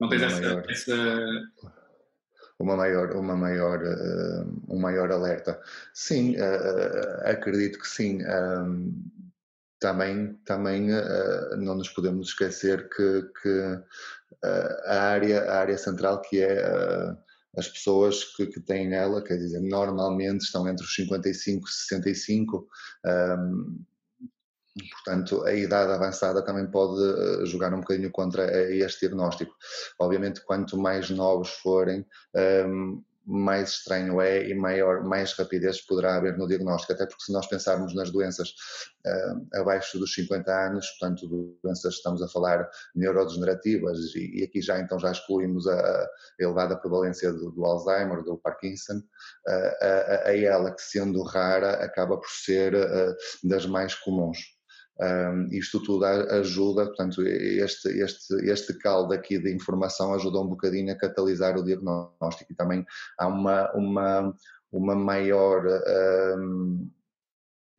não 0.00 0.08
tens 0.08 0.22
essa, 0.22 0.62
essa 0.68 1.42
uma 2.58 2.76
maior, 2.76 3.16
uma 3.16 3.36
maior, 3.36 3.82
uh, 3.82 4.62
um 4.68 4.78
maior 4.78 5.10
alerta. 5.10 5.60
Sim, 5.92 6.36
uh, 6.36 7.28
acredito 7.28 7.78
que 7.78 7.88
sim. 7.88 8.20
Também 9.80 10.32
também 10.46 10.88
não 11.58 11.74
nos 11.74 11.90
podemos 11.90 12.28
esquecer 12.28 12.88
que, 12.88 13.22
que 13.42 13.78
a, 14.86 15.02
área, 15.10 15.42
a 15.42 15.58
área 15.58 15.76
central 15.76 16.22
que 16.22 16.40
é 16.40 17.14
as 17.56 17.68
pessoas 17.68 18.24
que, 18.24 18.46
que 18.46 18.60
têm 18.60 18.88
nela, 18.88 19.22
quer 19.22 19.36
dizer, 19.36 19.60
normalmente 19.60 20.42
estão 20.42 20.68
entre 20.68 20.84
os 20.84 20.94
55 20.94 21.68
e 21.68 21.72
65, 21.72 22.68
um, 23.06 23.84
Portanto, 24.92 25.44
a 25.44 25.54
idade 25.54 25.92
avançada 25.92 26.42
também 26.42 26.66
pode 26.66 27.00
eh, 27.00 27.46
jogar 27.46 27.72
um 27.72 27.80
bocadinho 27.80 28.10
contra 28.10 28.44
este 28.72 29.00
diagnóstico. 29.00 29.54
Obviamente, 30.00 30.44
quanto 30.44 30.76
mais 30.76 31.10
novos 31.10 31.50
forem, 31.50 32.04
ehm, 32.34 33.00
mais 33.26 33.70
estranho 33.70 34.20
é 34.20 34.48
e 34.48 34.54
maior, 34.54 35.02
mais 35.02 35.32
rapidez 35.32 35.80
poderá 35.80 36.16
haver 36.16 36.36
no 36.36 36.46
diagnóstico, 36.46 36.92
até 36.92 37.06
porque 37.06 37.24
se 37.24 37.32
nós 37.32 37.46
pensarmos 37.46 37.94
nas 37.94 38.10
doenças 38.10 38.50
uh, 39.06 39.60
abaixo 39.60 39.98
dos 39.98 40.12
50 40.14 40.52
anos, 40.52 40.86
portanto 40.90 41.56
doenças 41.62 41.94
estamos 41.94 42.20
a 42.22 42.28
falar 42.28 42.68
neurodegenerativas 42.94 44.14
e, 44.14 44.44
aqui 44.44 44.60
já 44.60 44.78
então 44.78 44.98
já 44.98 45.10
excluímos 45.10 45.66
a, 45.66 46.08
elevada 46.38 46.76
prevalência 46.76 47.32
do, 47.32 47.64
Alzheimer, 47.64 48.22
do 48.22 48.36
Parkinson, 48.36 49.00
a, 49.46 50.36
ela 50.36 50.70
que 50.70 50.82
sendo 50.82 51.22
rara 51.22 51.82
acaba 51.82 52.18
por 52.18 52.28
ser 52.28 52.74
das 53.42 53.64
mais 53.64 53.94
comuns. 53.94 54.53
Um, 55.00 55.48
isto 55.50 55.82
tudo 55.82 56.04
ajuda, 56.04 56.86
portanto, 56.86 57.20
este, 57.22 57.88
este, 58.00 58.34
este 58.48 58.78
caldo 58.78 59.12
aqui 59.12 59.38
de 59.38 59.52
informação 59.52 60.14
ajuda 60.14 60.38
um 60.38 60.48
bocadinho 60.48 60.92
a 60.92 60.96
catalisar 60.96 61.58
o 61.58 61.64
diagnóstico 61.64 62.52
e 62.52 62.54
também 62.54 62.86
há 63.18 63.26
uma, 63.26 63.72
uma, 63.72 64.32
uma 64.70 64.94
maior 64.94 65.66
um, 66.38 66.88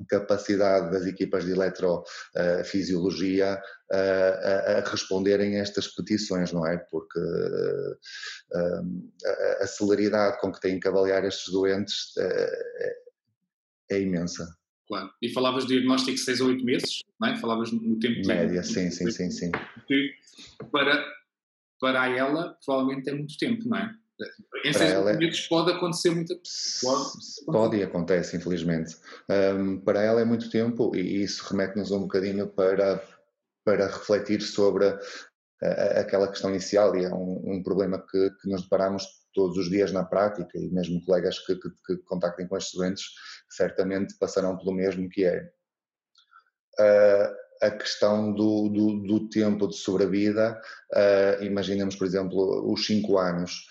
capacidade 0.09 0.91
das 0.91 1.05
equipas 1.05 1.45
de 1.45 1.51
eletrofisiologia 1.51 3.61
uh, 3.91 4.77
a, 4.77 4.81
responderem 4.89 5.57
a 5.57 5.61
estas 5.61 5.87
petições, 5.87 6.51
não 6.51 6.67
é? 6.67 6.77
Porque 6.77 7.21
a, 8.53 8.81
a, 9.63 9.67
celeridade 9.67 10.37
com 10.41 10.51
que 10.51 10.59
têm 10.59 10.81
que 10.81 10.87
avaliar 10.89 11.23
estes 11.23 11.53
doentes 11.53 12.13
uh, 12.17 12.21
é, 12.21 12.95
é 13.91 14.01
imensa. 14.01 14.53
Claro. 14.87 15.11
E 15.21 15.33
falavas 15.33 15.65
de 15.65 15.73
diagnóstico 15.73 16.15
de 16.15 16.21
6 16.21 16.41
a 16.41 16.45
8 16.45 16.63
meses, 16.63 17.03
não 17.19 17.29
é? 17.29 17.35
Falavas 17.37 17.71
no 17.71 17.99
tempo 17.99 18.21
de. 18.21 18.27
Média, 18.27 18.63
sim, 18.63 18.91
sim, 18.91 19.09
sim, 19.09 19.31
sim. 19.31 19.51
Para, 20.71 21.03
para 21.79 22.07
ela, 22.09 22.57
provavelmente 22.63 23.09
é 23.09 23.13
muito 23.13 23.37
tempo, 23.37 23.67
não 23.67 23.77
é? 23.77 23.95
Em 24.63 24.71
6 24.71 24.93
a 24.93 25.01
8 25.01 25.17
meses 25.17 25.47
pode 25.47 25.71
acontecer 25.71 26.11
muita. 26.11 26.35
Pode, 26.81 27.11
pode 27.45 27.77
e 27.77 27.83
acontece, 27.83 28.37
infelizmente. 28.37 28.95
Um, 29.29 29.79
para 29.79 30.01
ela 30.01 30.21
é 30.21 30.25
muito 30.25 30.49
tempo 30.49 30.95
e 30.95 31.23
isso 31.23 31.43
remete-nos 31.49 31.91
um 31.91 32.01
bocadinho 32.01 32.47
para, 32.47 33.03
para 33.65 33.87
refletir 33.87 34.41
sobre 34.41 34.85
a, 34.85 35.99
aquela 35.99 36.27
questão 36.27 36.51
inicial 36.51 36.95
e 36.95 37.05
é 37.05 37.13
um, 37.13 37.55
um 37.55 37.63
problema 37.63 37.97
que, 37.99 38.29
que 38.41 38.49
nos 38.49 38.61
deparamos 38.63 39.03
todos 39.35 39.57
os 39.57 39.69
dias 39.69 39.91
na 39.91 40.03
prática 40.03 40.57
e 40.57 40.69
mesmo 40.71 41.03
colegas 41.05 41.37
que, 41.39 41.55
que, 41.55 41.69
que 41.85 41.97
contactem 42.05 42.47
com 42.47 42.57
estes 42.57 42.73
doentes 42.73 43.03
certamente 43.49 44.17
passarão 44.17 44.57
pelo 44.57 44.73
mesmo 44.73 45.09
que 45.09 45.25
é. 45.25 45.51
Uh, 46.79 47.45
a 47.61 47.71
questão 47.71 48.33
do, 48.33 48.69
do, 48.69 48.99
do, 49.03 49.29
tempo 49.29 49.67
de 49.67 49.77
sobrevida, 49.77 50.59
uh, 50.93 51.43
imaginemos 51.43 51.95
por 51.95 52.05
exemplo 52.05 52.71
os 52.71 52.85
5 52.85 53.17
anos, 53.17 53.65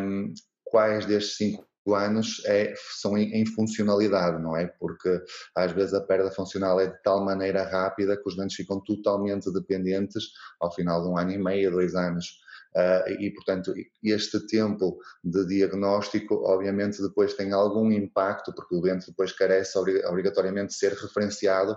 um, 0.00 0.32
quais 0.64 1.06
destes 1.06 1.36
5 1.36 1.66
anos 1.94 2.42
é, 2.46 2.72
são 3.00 3.16
em, 3.16 3.32
em, 3.32 3.46
funcionalidade, 3.46 4.42
não 4.42 4.56
é? 4.56 4.66
Porque 4.78 5.22
às 5.54 5.72
vezes 5.72 5.94
a 5.94 6.00
perda 6.00 6.30
funcional 6.30 6.80
é 6.80 6.86
de 6.86 7.02
tal 7.02 7.24
maneira 7.24 7.64
rápida 7.64 8.16
que 8.16 8.28
os 8.28 8.36
doentes 8.36 8.56
ficam 8.56 8.80
totalmente 8.80 9.52
dependentes 9.52 10.24
ao 10.60 10.72
final 10.72 11.02
de 11.02 11.08
um 11.08 11.18
ano 11.18 11.32
e 11.32 11.38
meio, 11.38 11.70
dois 11.70 11.94
anos 11.94 12.45
Uh, 12.76 13.08
e, 13.18 13.30
portanto, 13.30 13.72
este 14.04 14.46
tempo 14.46 15.00
de 15.24 15.46
diagnóstico, 15.46 16.42
obviamente, 16.44 17.00
depois 17.00 17.32
tem 17.32 17.50
algum 17.52 17.90
impacto, 17.90 18.52
porque 18.54 18.74
o 18.76 18.80
doente 18.80 19.06
depois 19.06 19.32
carece 19.32 19.78
obrigatoriamente 19.78 20.68
de 20.68 20.74
ser 20.74 20.92
referenciado 20.92 21.74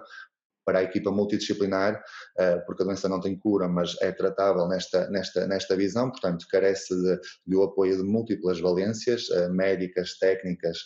para 0.65 0.79
a 0.79 0.83
equipa 0.83 1.09
multidisciplinar, 1.09 2.03
uh, 2.37 2.65
porque 2.65 2.83
a 2.83 2.85
doença 2.85 3.07
não 3.07 3.21
tem 3.21 3.39
cura, 3.39 3.69
mas 3.69 3.95
é 4.01 4.11
tratável 4.11 4.67
nesta, 4.67 5.09
nesta, 5.09 5.47
nesta 5.47 5.73
visão, 5.77 6.11
portanto, 6.11 6.45
carece 6.51 6.93
de, 6.93 7.17
do 7.47 7.63
apoio 7.63 7.95
de 7.95 8.03
múltiplas 8.03 8.59
valências, 8.59 9.29
uh, 9.29 9.49
médicas, 9.53 10.17
técnicas, 10.19 10.79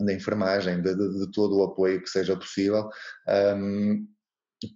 da 0.00 0.12
enfermagem, 0.12 0.80
de, 0.80 0.94
de, 0.94 1.18
de, 1.18 1.32
todo 1.32 1.58
o 1.58 1.64
apoio 1.64 2.00
que 2.02 2.08
seja 2.08 2.36
possível. 2.36 2.88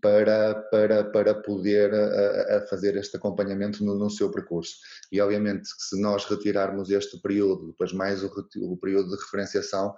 Para, 0.01 0.55
para, 0.70 1.05
para 1.05 1.35
poder 1.35 1.92
a, 1.94 2.57
a 2.57 2.66
fazer 2.68 2.96
este 2.96 3.16
acompanhamento 3.16 3.85
no, 3.85 3.94
no, 3.94 4.11
seu 4.11 4.31
percurso. 4.31 4.77
E 5.11 5.20
obviamente 5.20 5.68
se 5.79 6.01
nós 6.01 6.25
retirarmos 6.25 6.90
este 6.90 7.20
período, 7.20 7.68
depois 7.68 7.92
mais 7.92 8.22
o, 8.22 8.31
o 8.62 8.77
período 8.77 9.11
de 9.11 9.22
referenciação, 9.22 9.94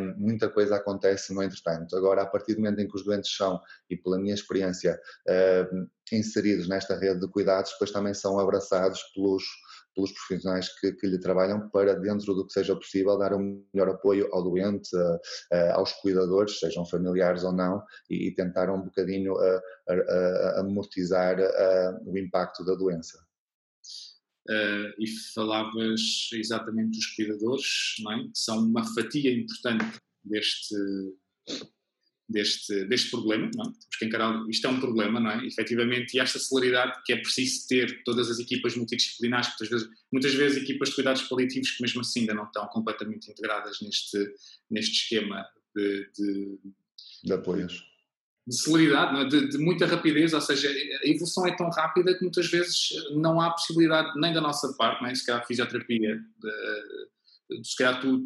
um, 0.00 0.14
muita 0.16 0.48
coisa 0.48 0.76
acontece 0.76 1.34
no 1.34 1.42
entretanto. 1.42 1.96
Agora, 1.96 2.22
a 2.22 2.26
partir 2.26 2.54
do 2.54 2.60
momento 2.60 2.80
em 2.80 2.88
que 2.88 2.96
os 2.96 3.04
doentes 3.04 3.34
são, 3.34 3.60
e 3.90 3.96
pela 3.96 4.18
minha 4.18 4.34
experiência, 4.34 4.98
um, 5.72 5.86
inseridos 6.12 6.68
nesta 6.68 6.96
rede 6.96 7.20
de 7.20 7.28
cuidados, 7.28 7.72
depois 7.72 7.90
também 7.90 8.14
são 8.14 8.38
abraçados 8.38 9.02
pelos 9.14 9.44
pelos 9.98 10.12
profissionais 10.12 10.68
que, 10.78 10.92
que, 10.92 11.06
lhe 11.08 11.18
trabalham 11.18 11.68
para, 11.70 11.94
dentro 11.94 12.32
do 12.32 12.46
que 12.46 12.52
seja 12.52 12.76
possível, 12.76 13.18
dar 13.18 13.34
um 13.34 13.64
melhor 13.74 13.88
apoio 13.88 14.28
ao 14.32 14.44
doente, 14.44 14.90
aos 15.72 15.92
cuidadores, 15.94 16.60
sejam 16.60 16.86
familiares 16.86 17.42
ou 17.42 17.52
não, 17.52 17.82
e, 18.08 18.28
e 18.28 18.34
tentar 18.34 18.70
um 18.70 18.82
bocadinho 18.82 19.34
amortizar 20.56 21.36
o 22.06 22.16
impacto 22.16 22.64
da 22.64 22.74
doença. 22.74 23.18
Uh, 24.48 24.94
e 24.98 25.06
falavas 25.34 26.00
exatamente 26.32 26.96
dos 26.96 27.06
cuidadores, 27.08 27.96
não 28.00 28.12
é? 28.12 28.22
que 28.22 28.30
são 28.34 28.58
uma 28.60 28.82
fatia 28.94 29.30
importante 29.30 30.00
deste, 30.24 30.74
deste, 32.28 32.84
deste 32.84 33.10
problema, 33.10 33.50
não 33.54 33.64
é? 33.64 33.72
temos 33.72 33.96
que 33.98 34.04
encarar, 34.04 34.44
isto 34.48 34.66
é 34.66 34.70
um 34.70 34.78
problema, 34.78 35.18
não 35.18 35.30
é? 35.30 35.46
Efetivamente, 35.46 36.14
e 36.14 36.20
esta 36.20 36.38
celeridade 36.38 37.02
que 37.04 37.12
é 37.12 37.16
preciso 37.16 37.66
ter 37.66 38.02
todas 38.04 38.30
as 38.30 38.38
equipas 38.38 38.76
multidisciplinares, 38.76 39.48
muitas 39.48 39.68
vezes, 39.68 39.88
muitas 40.12 40.34
vezes 40.34 40.62
equipas 40.62 40.90
de 40.90 40.94
cuidados 40.96 41.22
paliativos 41.22 41.70
que 41.70 41.82
mesmo 41.82 42.02
assim 42.02 42.20
ainda 42.20 42.34
não 42.34 42.44
estão 42.44 42.66
completamente 42.66 43.30
integradas 43.30 43.80
neste, 43.80 44.18
neste 44.70 44.92
esquema 44.92 45.46
de, 45.74 46.10
de, 46.18 46.58
de 47.24 47.32
apoios. 47.32 47.86
De 48.46 48.56
celeridade, 48.56 49.20
é? 49.20 49.24
de, 49.24 49.48
de, 49.48 49.58
muita 49.58 49.86
rapidez, 49.86 50.32
ou 50.34 50.40
seja, 50.40 50.68
a 50.68 51.08
evolução 51.08 51.46
é 51.46 51.56
tão 51.56 51.70
rápida 51.70 52.14
que 52.14 52.22
muitas 52.22 52.46
vezes 52.50 52.90
não 53.14 53.40
há 53.40 53.50
possibilidade 53.50 54.18
nem 54.20 54.32
da 54.34 54.40
nossa 54.40 54.74
parte, 54.74 55.02
não 55.02 55.08
é? 55.08 55.14
se 55.14 55.24
calhar 55.24 55.42
a 55.42 55.46
fisioterapia, 55.46 56.18
de, 56.18 57.64
se 57.64 57.76
calhar 57.76 58.00
tu 58.00 58.24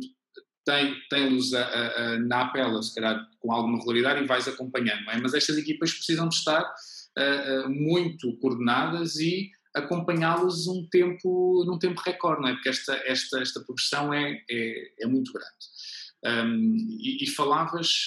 tem, 0.64 0.94
tem 1.09 1.29
luz 1.31 1.53
a, 1.53 1.62
a, 1.62 1.87
a, 2.14 2.18
na 2.18 2.42
apela, 2.42 2.83
se 2.83 2.94
calhar 2.94 3.29
com 3.40 3.53
alguma 3.53 3.79
regularidade, 3.79 4.22
e 4.22 4.27
vais 4.27 4.46
acompanhando, 4.46 5.11
é? 5.11 5.20
Mas 5.20 5.35
estas 5.35 5.57
equipas 5.59 5.92
precisam 5.92 6.29
de 6.29 6.37
estar 6.37 6.62
uh, 6.62 7.66
uh, 7.66 7.70
muito 7.70 8.37
coordenadas 8.38 9.16
e 9.16 9.51
acompanhá-los 9.75 10.66
um 10.68 10.87
tempo, 10.88 11.64
num 11.66 11.79
tempo 11.79 12.01
recorde, 12.05 12.48
é? 12.48 12.53
Porque 12.53 12.68
esta, 12.68 12.94
esta, 13.05 13.40
esta 13.40 13.61
progressão 13.61 14.12
é, 14.12 14.42
é, 14.51 14.92
é 15.01 15.07
muito 15.07 15.33
grande. 15.33 15.48
Um, 16.25 16.77
e, 17.01 17.25
e, 17.25 17.27
falavas. 17.31 18.07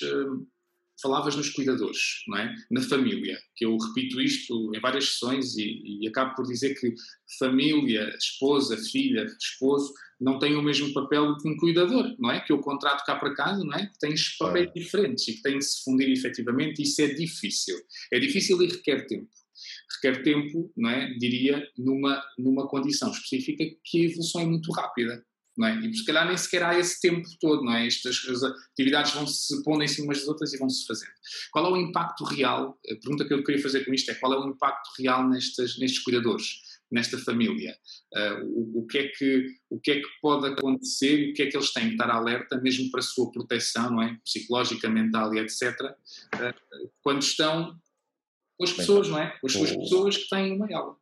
Falavas 1.02 1.36
nos 1.36 1.50
cuidadores, 1.50 2.24
não 2.28 2.38
é? 2.38 2.54
Na 2.72 2.82
família, 2.82 3.38
que 3.56 3.66
eu 3.66 3.78
repito 3.78 4.22
isto 4.22 4.74
em 4.76 4.80
várias 4.80 5.10
sessões 5.10 5.56
e, 5.58 6.02
e 6.02 6.08
acabo 6.08 6.36
por 6.36 6.46
dizer 6.46 6.74
que 6.80 6.94
família, 7.38 8.10
esposa, 8.18 8.78
filha, 8.78 9.26
esposo 9.40 9.94
não 10.20 10.40
têm 10.40 10.56
o 10.56 10.62
mesmo 10.62 10.94
papel 10.94 11.36
que 11.38 11.50
um 11.50 11.58
cuidador, 11.58 12.16
não 12.18 12.32
é? 12.32 12.40
Que 12.40 12.54
eu 12.54 12.60
contrato 12.60 13.06
cá 13.06 13.16
para 13.16 13.36
casa, 13.36 13.64
não 13.64 13.74
é? 13.74 13.88
Que 13.88 14.00
têm 14.00 14.16
papéis 14.40 14.72
diferentes 14.74 15.28
e 15.28 15.34
que 15.34 15.42
têm 15.42 15.58
de 15.58 15.66
se 15.66 15.84
fundir 15.84 16.10
efetivamente, 16.10 16.82
isso 16.82 17.02
é 17.02 17.08
difícil. 17.08 17.78
É 18.12 18.20
difícil 18.20 18.62
e 18.62 18.68
requer 18.68 19.06
tempo. 19.08 19.30
Requer 19.96 20.24
tempo, 20.24 20.72
não 20.76 20.90
é? 20.90 21.14
Diria, 21.16 21.68
numa, 21.78 22.24
numa 22.38 22.68
condição 22.68 23.12
específica 23.12 23.64
que 23.84 24.02
a 24.02 24.06
evolução 24.06 24.42
é 24.42 24.46
muito 24.46 24.72
rápida. 24.72 25.24
Não 25.58 25.68
é? 25.68 25.80
E 25.80 25.94
se 25.94 26.06
calhar 26.06 26.28
nem 26.28 26.38
sequer 26.38 26.64
há 26.64 26.78
esse 26.78 27.00
tempo 27.00 27.28
todo, 27.40 27.64
não 27.64 27.74
é? 27.74 27.88
Estas 27.88 28.18
atividades 28.74 29.14
vão 29.14 29.26
se 29.26 29.64
pondo 29.64 29.84
em 29.84 29.88
cima 29.88 30.14
das 30.14 30.28
outras 30.28 30.54
e 30.54 30.58
vão 30.58 30.70
se 30.70 30.86
fazendo. 30.86 31.12
Qual 31.52 31.66
é 31.66 31.70
o 31.70 31.78
impacto 31.78 32.24
real? 32.26 32.78
A 32.90 32.96
pergunta 32.96 33.26
que 33.26 33.34
eu 33.34 33.44
queria 33.44 33.62
fazer 33.62 33.86
com 33.86 33.94
isto 33.94 34.12
é 34.12 34.16
qual 34.16 34.34
é 34.34 34.38
o 34.38 34.50
impacto 34.50 34.90
real 35.00 35.28
nestes, 35.30 35.80
nestes 35.80 36.04
cuidadores? 36.04 36.46
nesta 36.92 37.18
família. 37.18 37.76
Uh, 38.14 38.46
o, 38.46 38.80
o, 38.80 38.88
que 38.88 38.98
é 38.98 39.08
que, 39.10 39.48
o 39.70 39.80
que 39.80 39.92
é 39.92 39.96
que 40.02 40.08
pode 40.22 40.48
acontecer 40.48 41.32
o 41.32 41.34
que 41.34 41.44
é 41.44 41.48
que 41.48 41.58
eles 41.58 41.74
têm 41.74 41.88
que 41.88 41.94
estar 41.94 42.10
alerta, 42.10 42.60
mesmo 42.62 42.90
para 42.92 43.00
a 43.00 43.04
sua 43.04 43.32
proteção, 43.32 43.92
não 43.92 44.04
é? 44.04 44.18
Psicológica, 44.24 44.90
mental 44.90 45.34
e 45.34 45.40
etc., 45.40 45.74
uh, 45.82 46.90
quando 47.02 47.22
estão 47.22 47.78
com 48.58 48.64
as 48.64 48.72
pessoas, 48.72 49.10
não 49.10 49.20
é? 49.20 49.38
Com 49.40 49.48
as 49.48 49.54
suas 49.54 49.76
pessoas 49.76 50.18
que 50.18 50.30
têm 50.30 50.54
uma 50.54 50.68
aula. 50.74 50.96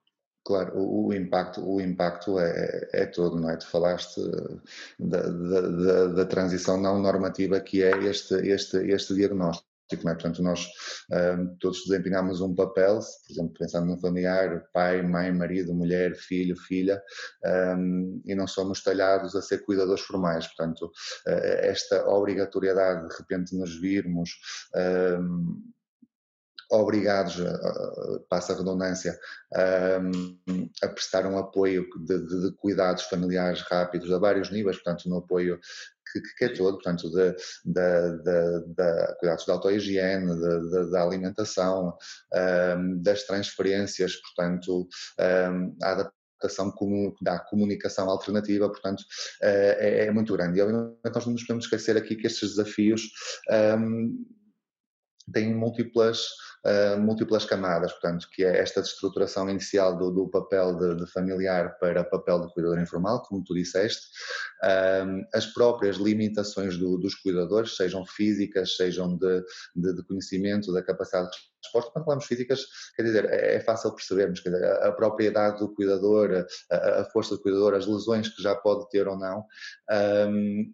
Claro, 0.46 0.78
o, 0.78 1.08
o, 1.08 1.14
impacto, 1.14 1.66
o 1.66 1.80
impacto 1.80 2.38
é, 2.38 2.90
é 2.92 3.06
todo, 3.06 3.40
não 3.40 3.50
é? 3.50 3.56
Tu 3.56 3.66
falaste 3.68 4.20
da, 5.00 5.22
da, 5.22 5.62
da, 5.62 6.08
da 6.08 6.26
transição 6.26 6.80
não 6.80 7.02
normativa 7.02 7.62
que 7.62 7.82
é 7.82 7.92
este, 8.04 8.36
este, 8.50 8.78
este 8.92 9.16
diagnóstico. 9.16 9.68
É? 9.92 9.96
Portanto, 9.96 10.42
nós 10.42 10.68
um, 11.38 11.56
todos 11.60 11.84
desempenhamos 11.86 12.42
um 12.42 12.56
papel, 12.56 12.98
por 12.98 13.32
exemplo, 13.32 13.54
pensando 13.60 13.86
no 13.88 14.00
familiar, 14.00 14.64
pai, 14.74 15.04
mãe, 15.04 15.32
marido, 15.32 15.74
mulher, 15.74 16.16
filho, 16.16 16.56
filha, 16.58 17.02
um, 17.78 18.20
e 18.26 18.34
não 18.34 18.48
somos 18.48 18.82
talhados 18.82 19.36
a 19.36 19.42
ser 19.42 19.60
cuidadores 19.60 20.02
formais. 20.02 20.48
Portanto, 20.48 20.92
esta 21.26 22.08
obrigatoriedade 22.10 23.08
de 23.08 23.16
repente 23.18 23.56
nos 23.56 23.80
virmos. 23.80 24.32
Um, 24.76 25.62
obrigados, 26.82 27.38
passa 28.30 28.54
a 28.54 28.58
redundância, 28.58 29.18
a, 29.54 30.00
a 30.86 30.90
prestar 30.90 31.26
um 31.26 31.38
apoio 31.38 31.88
de, 32.06 32.20
de, 32.20 32.42
de, 32.42 32.52
cuidados 32.58 33.04
familiares 33.04 33.62
rápidos 33.62 34.12
a 34.12 34.18
vários 34.18 34.50
níveis, 34.52 34.78
portanto, 34.78 35.08
no 35.08 35.18
apoio 35.18 35.60
que, 36.12 36.22
que 36.38 36.46
é 36.46 36.50
todo, 36.50 36.76
portanto, 36.76 37.10
de, 37.10 37.32
de, 37.66 39.16
cuidados 39.20 39.46
da 39.46 39.54
autohigiene, 39.54 40.32
da 40.92 41.04
alimentação, 41.04 41.98
um, 42.78 43.02
das 43.02 43.24
transferências, 43.24 44.16
portanto, 44.18 44.88
um, 45.20 45.76
a 45.82 45.92
adaptação 45.92 46.74
da 47.22 47.40
comunicação 47.40 48.10
alternativa, 48.10 48.70
portanto, 48.70 49.04
é, 49.42 50.06
é, 50.06 50.12
muito 50.12 50.34
grande. 50.34 50.60
E 50.60 50.62
obviamente 50.62 51.00
nós 51.04 51.26
não 51.26 51.34
nos 51.34 51.44
podemos 51.44 51.66
esquecer 51.66 51.98
aqui 51.98 52.16
que 52.16 52.28
estes 52.28 52.56
desafios 52.56 53.10
um, 53.80 54.26
têm 55.32 55.54
múltiplas 55.54 56.28
uh, 56.66 57.00
múltiplas 57.00 57.46
camadas, 57.46 57.92
portanto, 57.92 58.28
que 58.32 58.44
é 58.44 58.60
esta 58.60 58.80
estruturação 58.80 59.50
inicial 59.50 59.98
do, 59.98 60.12
do 60.12 60.30
papel 60.30 60.78
de, 60.78 60.96
de, 60.96 61.12
familiar 61.12 61.78
para 61.80 62.04
papel 62.04 62.42
de 62.42 62.54
cuidador 62.54 62.80
informal, 62.80 63.22
como 63.24 63.44
tu 63.44 63.54
disseste, 63.54 64.08
uh, 64.64 65.26
as 65.34 65.46
próprias 65.48 65.98
limitações 65.98 66.78
do, 66.78 66.98
dos 66.98 67.16
cuidadores, 67.16 67.76
sejam 67.76 68.06
físicas, 68.06 68.76
sejam 68.76 69.18
de, 69.18 69.44
de, 69.76 69.94
de 69.94 70.04
conhecimento, 70.04 70.74
da 70.74 70.82
capacidade 70.82 71.30
de 71.32 71.38
resposta. 71.64 71.92
Quando 71.92 72.06
falamos 72.06 72.26
físicas, 72.26 72.66
quer 72.96 73.04
dizer, 73.04 73.26
é, 73.26 73.56
é 73.56 73.60
fácil 73.60 73.94
percebermos 73.94 74.40
quer 74.40 74.50
dizer, 74.50 74.66
a 74.84 74.92
propriedade 74.92 75.60
do 75.60 75.74
cuidador, 75.74 76.46
a, 76.72 77.02
a, 77.02 77.06
força 77.06 77.36
do 77.36 77.42
cuidador, 77.42 77.74
as 77.74 77.88
lesões 77.88 78.30
que 78.30 78.42
já 78.42 78.56
pode 78.56 78.90
ter 78.90 79.08
ou 79.08 79.18
não. 79.18 79.46
Um, 80.30 80.74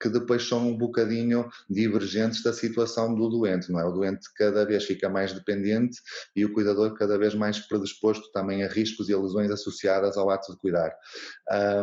que 0.00 0.08
depois 0.08 0.46
são 0.48 0.68
um 0.68 0.76
bocadinho 0.76 1.48
divergentes 1.68 2.42
da 2.42 2.52
situação 2.52 3.14
do 3.14 3.28
doente, 3.28 3.70
não 3.70 3.80
é? 3.80 3.84
O 3.84 3.92
doente 3.92 4.28
cada 4.34 4.64
vez 4.64 4.84
fica 4.84 5.08
mais 5.08 5.32
dependente 5.32 6.00
e 6.34 6.44
o 6.44 6.52
cuidador 6.52 6.94
cada 6.94 7.18
vez 7.18 7.34
mais 7.34 7.58
predisposto 7.60 8.30
também 8.32 8.64
a 8.64 8.68
riscos 8.68 9.08
e 9.08 9.14
a 9.14 9.18
lesões 9.18 9.50
associadas 9.50 10.16
ao 10.16 10.30
ato 10.30 10.52
de 10.52 10.58
cuidar. 10.58 10.92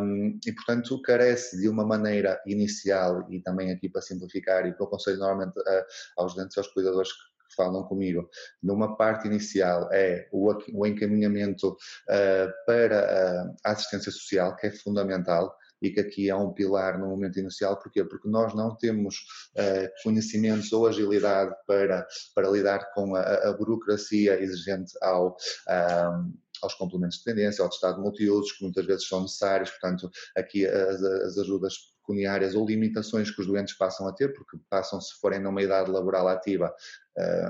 Um, 0.01 0.37
e, 0.45 0.51
portanto, 0.51 1.01
carece 1.01 1.57
de 1.59 1.69
uma 1.69 1.85
maneira 1.85 2.41
inicial 2.45 3.25
e 3.29 3.41
também 3.41 3.71
aqui 3.71 3.89
para 3.89 4.01
simplificar 4.01 4.65
e 4.65 4.73
que 4.73 4.81
eu 4.81 4.87
aconselho 4.87 5.17
normalmente 5.17 5.57
a, 5.59 5.85
aos 6.17 6.35
doentes 6.35 6.55
e 6.57 6.59
aos 6.59 6.67
cuidadores 6.67 7.11
que 7.49 7.55
falam 7.55 7.83
comigo, 7.83 8.29
numa 8.61 8.95
parte 8.95 9.27
inicial 9.27 9.89
é 9.91 10.27
o, 10.31 10.53
o 10.73 10.85
encaminhamento 10.85 11.69
uh, 11.69 12.65
para 12.65 13.51
a 13.63 13.71
assistência 13.71 14.11
social, 14.11 14.55
que 14.55 14.67
é 14.67 14.71
fundamental, 14.71 15.55
e 15.81 15.89
que 15.89 15.99
aqui 15.99 16.29
há 16.29 16.37
um 16.37 16.53
pilar 16.53 16.99
no 16.99 17.07
momento 17.07 17.39
inicial, 17.39 17.77
porquê? 17.79 18.03
Porque 18.03 18.27
nós 18.27 18.53
não 18.53 18.75
temos 18.75 19.25
uh, 19.55 20.03
conhecimentos 20.03 20.71
ou 20.73 20.87
agilidade 20.87 21.53
para, 21.65 22.05
para 22.35 22.49
lidar 22.49 22.91
com 22.93 23.15
a, 23.15 23.21
a 23.21 23.53
burocracia 23.53 24.41
exigente 24.41 24.93
ao. 25.01 25.35
Um, 25.67 26.33
aos 26.61 26.73
complementos 26.73 27.19
de 27.19 27.23
dependência, 27.23 27.63
ao 27.63 27.69
estado 27.69 28.01
multiusos, 28.01 28.51
que 28.51 28.63
muitas 28.63 28.85
vezes 28.85 29.07
são 29.07 29.21
necessários, 29.21 29.69
portanto, 29.71 30.11
aqui 30.35 30.65
as, 30.65 31.01
as 31.01 31.37
ajudas 31.37 31.73
pecuniárias 32.01 32.55
ou 32.55 32.67
limitações 32.67 33.31
que 33.31 33.39
os 33.39 33.47
doentes 33.47 33.77
passam 33.77 34.07
a 34.07 34.13
ter, 34.13 34.33
porque 34.33 34.57
passam, 34.69 34.99
se 34.99 35.13
forem 35.21 35.39
numa 35.39 35.61
idade 35.61 35.91
laboral 35.91 36.27
ativa, 36.27 36.73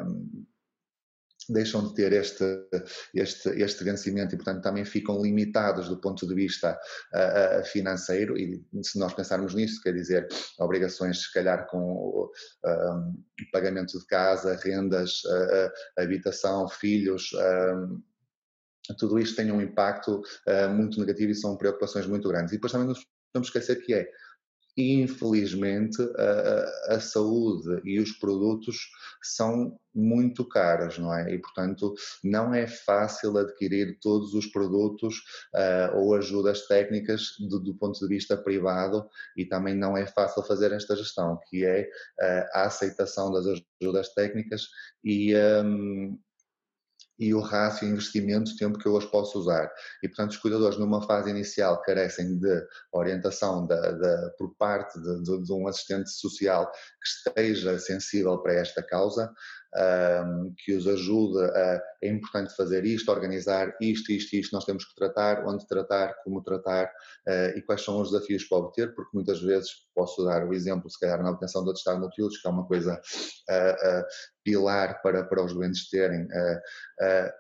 um, 0.05 0.45
deixam 1.51 1.87
de 1.87 1.93
ter 1.93 2.13
este, 2.13 2.43
este, 3.13 3.49
este 3.49 3.83
vencimento 3.83 4.33
e, 4.33 4.37
portanto, 4.37 4.61
também 4.61 4.85
ficam 4.85 5.21
limitados 5.21 5.89
do 5.89 5.99
ponto 5.99 6.27
de 6.27 6.35
vista 6.35 6.79
uh, 7.13 7.65
financeiro. 7.65 8.37
E 8.37 8.63
se 8.83 8.99
nós 8.99 9.13
pensarmos 9.13 9.53
nisso, 9.53 9.81
quer 9.81 9.93
dizer, 9.93 10.27
obrigações, 10.59 11.23
se 11.23 11.33
calhar, 11.33 11.67
com 11.67 12.29
um, 12.65 13.23
pagamento 13.51 13.97
de 13.97 14.05
casa, 14.05 14.59
rendas, 14.63 15.23
uh, 15.25 16.01
habitação, 16.01 16.67
filhos. 16.67 17.29
Tudo 18.97 19.19
isto 19.19 19.35
tem 19.35 19.51
um 19.51 19.61
impacto 19.61 20.21
uh, 20.47 20.69
muito 20.69 20.99
negativo 20.99 21.31
e 21.31 21.35
são 21.35 21.57
preocupações 21.57 22.07
muito 22.07 22.27
grandes. 22.27 22.51
E 22.51 22.55
depois 22.55 22.71
também 22.71 22.87
nos 22.87 23.05
podemos 23.31 23.47
esquecer 23.47 23.75
que 23.85 23.93
é 23.93 24.09
infelizmente 24.79 26.01
a, 26.01 26.95
a, 26.95 26.99
saúde 26.99 27.81
e 27.83 27.99
os 27.99 28.11
produtos 28.13 28.89
são 29.21 29.77
muito 29.93 30.45
caros, 30.45 30.97
não 30.97 31.13
é? 31.13 31.33
E 31.33 31.39
portanto 31.39 31.93
não 32.23 32.53
é 32.53 32.65
fácil 32.67 33.37
adquirir 33.37 33.97
todos 33.99 34.33
os 34.33 34.45
produtos 34.47 35.17
uh, 35.53 35.97
ou 35.97 36.15
ajudas 36.15 36.67
técnicas 36.67 37.35
do, 37.39 37.59
do, 37.59 37.75
ponto 37.75 37.99
de 37.99 38.07
vista 38.07 38.37
privado 38.37 39.07
e 39.35 39.45
também 39.45 39.75
não 39.75 39.97
é 39.97 40.05
fácil 40.05 40.43
fazer 40.43 40.71
esta 40.71 40.95
gestão, 40.95 41.39
que 41.49 41.65
é 41.65 41.81
uh, 41.81 42.49
a 42.53 42.63
aceitação 42.63 43.31
das 43.31 43.45
ajudas 43.81 44.13
técnicas 44.13 44.67
e 45.03 45.35
um, 45.35 46.17
e 47.19 47.33
o 47.33 47.41
rácio 47.41 47.87
investimento 47.87 48.55
tempo 48.55 48.79
que 48.79 48.87
eu 48.87 48.95
as 48.97 49.05
posso 49.05 49.37
usar. 49.37 49.69
E, 50.01 50.07
portanto, 50.07 50.31
os 50.31 50.37
cuidadores, 50.37 50.79
numa 50.79 51.05
fase 51.05 51.29
inicial, 51.29 51.81
carecem 51.81 52.39
de 52.39 52.67
orientação 52.93 53.67
da, 53.67 54.29
por 54.37 54.55
parte 54.55 54.97
de, 54.99 55.23
de, 55.23 55.43
de, 55.43 55.53
um 55.53 55.67
assistente 55.67 56.09
social 56.09 56.71
que 56.71 57.29
esteja 57.29 57.77
sensível 57.77 58.37
para 58.39 58.53
esta 58.53 58.81
causa, 58.81 59.29
um, 59.75 60.53
que 60.57 60.73
os 60.73 60.87
ajude 60.87 61.39
a. 61.43 61.81
É 62.01 62.07
importante 62.07 62.55
fazer 62.55 62.85
isto, 62.85 63.11
organizar 63.11 63.75
isto, 63.81 64.11
isto, 64.13 64.33
isto, 64.33 64.53
nós 64.53 64.63
temos 64.63 64.85
que 64.85 64.95
tratar, 64.95 65.45
onde 65.45 65.67
tratar, 65.67 66.15
como 66.23 66.41
tratar 66.41 66.85
uh, 66.85 67.57
e 67.57 67.61
quais 67.61 67.83
são 67.83 67.99
os 67.99 68.11
desafios 68.11 68.45
para 68.45 68.59
obter, 68.59 68.95
porque 68.95 69.11
muitas 69.13 69.41
vezes 69.41 69.69
posso 69.93 70.23
dar 70.23 70.47
o 70.47 70.53
exemplo, 70.53 70.89
se 70.89 70.97
calhar, 70.97 71.21
na 71.21 71.31
obtenção 71.31 71.61
do 71.63 71.71
atestado 71.71 71.99
multiusos, 71.99 72.41
que 72.41 72.47
é 72.47 72.51
uma 72.51 72.65
coisa 72.65 72.93
uh, 72.93 73.99
uh, 73.99 74.03
pilar 74.45 75.01
para, 75.01 75.25
para 75.25 75.43
os 75.43 75.53
doentes 75.53 75.89
terem. 75.89 76.25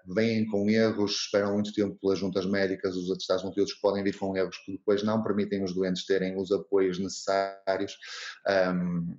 vêm 0.05 0.45
com 0.47 0.69
erros, 0.69 1.11
esperam 1.11 1.53
muito 1.53 1.73
tempo 1.73 1.97
pelas 2.01 2.19
juntas 2.19 2.45
médicas, 2.45 2.97
os 2.97 3.09
atestados 3.09 3.45
multiusos 3.45 3.75
podem 3.75 4.03
vir 4.03 4.17
com 4.17 4.35
erros 4.35 4.57
que 4.65 4.73
depois 4.73 5.03
não 5.03 5.23
permitem 5.23 5.63
os 5.63 5.73
doentes 5.73 6.05
terem 6.05 6.37
os 6.37 6.51
apoios 6.51 6.99
necessários. 6.99 7.97
Um, 8.45 9.15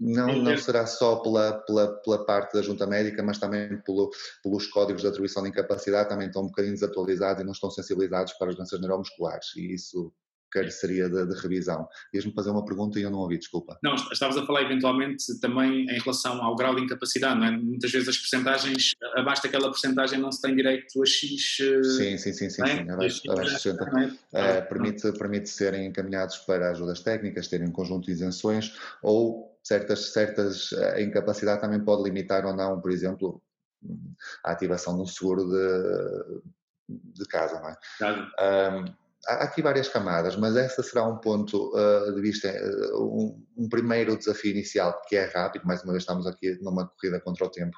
não, 0.00 0.42
não 0.42 0.56
será 0.56 0.86
só 0.86 1.16
pela, 1.16 1.52
pela, 1.64 1.88
pela 2.02 2.24
parte 2.24 2.54
da 2.54 2.62
junta 2.62 2.86
médica, 2.86 3.22
mas 3.22 3.38
também 3.38 3.80
pelo, 3.82 4.10
pelos 4.42 4.66
códigos 4.68 5.02
de 5.02 5.08
atribuição 5.08 5.42
de 5.42 5.48
incapacidade, 5.48 6.08
também 6.08 6.28
estão 6.28 6.42
um 6.42 6.46
bocadinho 6.46 6.74
desatualizados 6.74 7.42
e 7.42 7.44
não 7.44 7.52
estão 7.52 7.70
sensibilizados 7.70 8.32
para 8.34 8.50
as 8.50 8.56
doenças 8.56 8.80
neuromusculares, 8.80 9.56
e 9.56 9.74
isso 9.74 10.12
careceria 10.50 11.08
de, 11.08 11.26
de 11.26 11.40
revisão. 11.40 11.86
Ias-me 12.12 12.32
fazer 12.32 12.50
uma 12.50 12.64
pergunta 12.64 12.98
e 12.98 13.02
eu 13.02 13.10
não 13.10 13.18
ouvi, 13.18 13.38
desculpa. 13.38 13.78
Não, 13.82 13.94
estavas 13.94 14.36
a 14.36 14.46
falar 14.46 14.62
eventualmente 14.62 15.38
também 15.40 15.82
em 15.82 15.98
relação 15.98 16.42
ao 16.42 16.56
grau 16.56 16.74
de 16.74 16.82
incapacidade, 16.82 17.38
não 17.38 17.46
é? 17.46 17.50
Muitas 17.50 17.90
vezes 17.90 18.08
as 18.08 18.16
percentagens, 18.16 18.92
abaixo 19.14 19.42
daquela 19.42 19.70
percentagem 19.70 20.18
não 20.18 20.32
se 20.32 20.40
tem 20.40 20.54
direito 20.54 21.02
a 21.02 21.06
X... 21.06 21.56
Sim, 21.96 22.18
sim, 22.18 22.32
sim, 22.32 22.50
sim, 22.50 22.62
é? 22.62 22.66
sim 22.66 22.90
abaixo, 22.90 23.30
abaixo 23.30 23.56
de 23.56 23.62
60. 23.62 24.18
É? 24.32 24.60
Uh, 24.60 24.68
permite, 24.68 25.12
permite 25.12 25.48
serem 25.48 25.86
encaminhados 25.86 26.38
para 26.38 26.70
ajudas 26.70 27.00
técnicas, 27.00 27.48
terem 27.48 27.68
um 27.68 27.72
conjunto 27.72 28.06
de 28.06 28.12
isenções 28.12 28.74
ou 29.02 29.57
certas, 29.68 30.12
certas, 30.12 30.72
a 30.72 31.00
incapacidade 31.00 31.60
também 31.60 31.84
pode 31.84 32.02
limitar 32.02 32.46
ou 32.46 32.56
não, 32.56 32.80
por 32.80 32.90
exemplo, 32.90 33.42
a 34.44 34.52
ativação 34.52 34.96
de 34.96 35.02
um 35.02 35.06
seguro 35.06 35.44
de, 35.44 36.42
de 37.14 37.24
casa, 37.26 37.60
não 37.60 37.68
é? 37.68 37.76
Claro. 37.98 38.22
Um, 38.22 38.84
há 39.26 39.44
aqui 39.44 39.60
várias 39.60 39.88
camadas, 39.88 40.36
mas 40.36 40.56
essa 40.56 40.82
será 40.82 41.06
um 41.06 41.18
ponto 41.18 41.70
uh, 41.76 42.14
de 42.14 42.20
vista, 42.20 42.48
uh, 42.48 43.04
um, 43.04 43.46
um, 43.58 43.68
primeiro 43.68 44.16
desafio 44.16 44.52
inicial 44.52 44.98
que 45.06 45.16
é 45.16 45.26
rápido, 45.26 45.66
mais 45.66 45.82
uma 45.84 45.92
vez 45.92 46.02
estamos 46.02 46.26
aqui 46.26 46.58
numa 46.62 46.88
corrida 46.88 47.20
contra 47.20 47.44
o 47.44 47.50
tempo, 47.50 47.76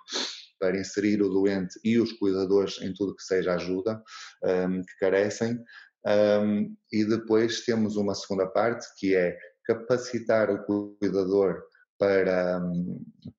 para 0.61 0.79
inserir 0.79 1.21
o 1.23 1.29
doente 1.29 1.81
e 1.83 1.99
os 1.99 2.13
cuidadores 2.13 2.81
em 2.83 2.95
tudo 2.95 3.17
que 3.17 3.23
seja 3.23 3.55
ajuda 3.55 4.01
um, 4.45 4.83
que 4.83 4.97
carecem, 5.01 5.59
um, 6.07 6.75
e 6.93 7.05
depois 7.05 7.63
temos 7.63 7.97
uma 7.97 8.15
segunda 8.15 8.47
parte 8.47 8.87
que 8.97 9.15
é 9.15 9.37
capacitar 9.67 10.51
o 10.51 10.97
cuidador 10.99 11.63
para, 12.01 12.63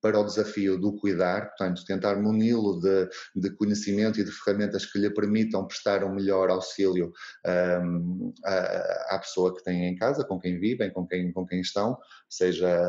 para 0.00 0.20
o 0.20 0.24
desafio 0.24 0.78
do 0.78 0.92
cuidar, 0.92 1.48
portanto, 1.48 1.84
tentar 1.84 2.14
muni-lo 2.14 2.80
de, 2.80 3.08
de, 3.34 3.50
conhecimento 3.56 4.20
e 4.20 4.24
de 4.24 4.30
ferramentas 4.30 4.86
que 4.86 5.00
lhe 5.00 5.10
permitam 5.10 5.66
prestar 5.66 6.04
um 6.04 6.14
melhor 6.14 6.48
auxílio 6.48 7.12
um, 7.44 8.32
à, 8.44 9.16
à, 9.16 9.18
pessoa 9.18 9.52
que 9.52 9.64
tem 9.64 9.86
em 9.86 9.96
casa, 9.96 10.24
com 10.24 10.38
quem 10.38 10.60
vivem, 10.60 10.92
com 10.92 11.04
quem, 11.04 11.32
com 11.32 11.44
quem 11.44 11.60
estão, 11.60 11.98
seja, 12.28 12.80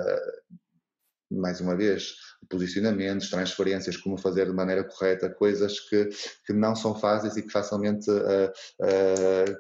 mais 1.32 1.60
uma 1.60 1.76
vez, 1.76 2.14
posicionamentos, 2.48 3.32
transferências, 3.32 3.98
como 3.98 4.16
fazer 4.16 4.46
de 4.46 4.54
maneira 4.54 4.84
correta, 4.84 5.28
coisas 5.28 5.80
que, 5.80 6.08
que 6.46 6.54
não 6.54 6.76
são 6.76 6.94
fáceis 6.94 7.36
e 7.36 7.42
que 7.42 7.52
facilmente 7.52 8.12
uh, 8.12 8.52
uh, 8.82 9.58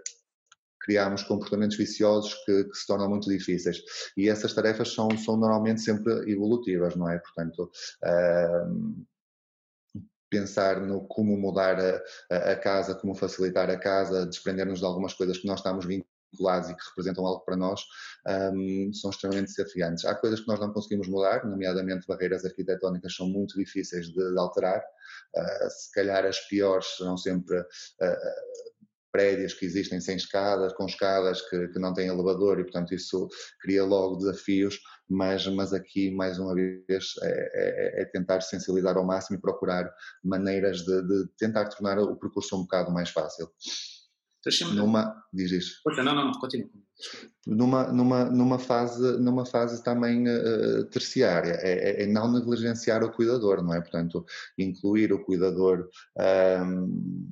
criamos 0.84 1.24
comportamentos 1.24 1.78
viciosos 1.78 2.34
que, 2.46 2.65
que, 2.65 2.78
se 2.78 2.86
tornam 2.86 3.10
muito 3.10 3.30
difíceis. 3.30 3.82
E 4.17 4.30
essas 4.30 4.54
tarefas 4.54 4.93
são, 4.93 5.10
são 5.17 5.38
normalmente 5.38 5.82
sempre 5.82 6.32
evolutivas, 6.32 6.96
não 6.96 7.10
é? 7.10 7.17
Portanto, 7.19 7.72
uh, 8.04 9.06
pensar 10.34 10.82
no 10.82 11.08
como 11.08 11.38
mudar 11.38 11.78
a, 11.80 12.36
a, 12.36 12.56
casa, 12.56 12.96
como 12.96 13.13
facilitar 13.13 13.69
a 13.69 13.78
casa, 13.78 14.26
desprender-nos 14.26 14.80
de 14.80 14.86
algumas 14.86 15.13
coisas 15.13 15.38
que 15.38 15.46
nós 15.46 15.60
estamos 15.60 15.86
vinculados 15.86 16.69
e 16.69 16.76
que 16.76 16.84
representam 16.89 17.26
algo 17.26 17.46
para 17.46 17.56
nós, 17.56 17.82
um, 18.56 18.91
são 18.93 19.12
extremamente 19.12 19.54
desafiantes. 19.56 20.04
Há 20.06 20.15
coisas 20.15 20.39
que 20.39 20.48
nós 20.48 20.60
não 20.60 20.74
conseguimos 20.74 21.08
mudar, 21.08 21.46
nomeadamente 21.46 22.08
barreiras 22.08 22.43
arquitetónicas 22.43 23.15
são 23.15 23.28
muito 23.28 23.56
difíceis 23.58 24.08
de, 24.08 24.32
de 24.32 24.39
alterar, 24.39 24.80
uh, 24.80 25.69
se 25.69 25.91
calhar 25.91 26.26
as 26.26 26.39
piores 26.48 26.98
serão 26.98 27.15
sempre 27.15 27.60
uh, 27.60 28.72
prédios 29.13 29.54
que 29.54 29.65
existem 29.65 30.02
sem 30.02 30.17
escadas, 30.17 30.73
com 30.73 30.88
escadas 30.88 31.39
que, 31.47 31.67
que, 31.67 31.80
não 31.80 31.93
têm 31.93 32.08
elevador 32.08 32.60
e, 32.60 32.63
portanto, 32.63 32.95
isso 32.95 33.30
cria 33.62 33.86
logo 33.86 34.17
desafios, 34.17 34.80
mas, 35.08 35.45
mas 35.47 35.71
aqui, 35.71 36.10
mais 36.10 36.39
uma 36.39 36.56
vez, 36.56 37.13
é, 37.21 37.99
é, 37.99 38.02
é 38.02 38.06
tentar 38.06 38.41
sensibilizar 38.41 38.97
ao 38.97 39.06
máximo 39.06 39.38
e 39.38 39.41
procurar 39.41 39.88
maneiras 40.23 40.80
de, 40.80 41.02
de, 41.04 41.28
tentar 41.38 41.69
tornar 41.69 41.99
o 41.99 42.17
percurso 42.17 42.58
um 42.58 42.63
bocado 42.63 42.91
mais 42.91 43.12
fácil. 43.12 43.47
Numa, 44.73 45.23
diz 45.32 45.52
isso. 45.52 45.82
Não, 45.86 46.04
não, 46.04 46.15
não, 46.26 46.32
continua. 46.34 46.69
Numa, 47.47 47.88
numa, 47.93 48.26
numa, 48.26 48.60
fase, 48.60 49.17
numa 49.17 49.45
fase 49.45 49.82
também 49.84 50.28
uh, 50.28 50.84
terciária, 50.86 51.54
é, 51.62 52.02
é, 52.02 52.04
é, 52.04 52.08
não 52.08 52.30
negligenciar 52.30 53.04
o 53.04 53.12
cuidador, 53.12 53.63
não 53.63 53.73
é? 53.73 53.80
Portanto, 53.80 54.26
incluir 54.58 55.13
o 55.13 55.23
cuidador 55.23 55.88
um, 56.65 57.32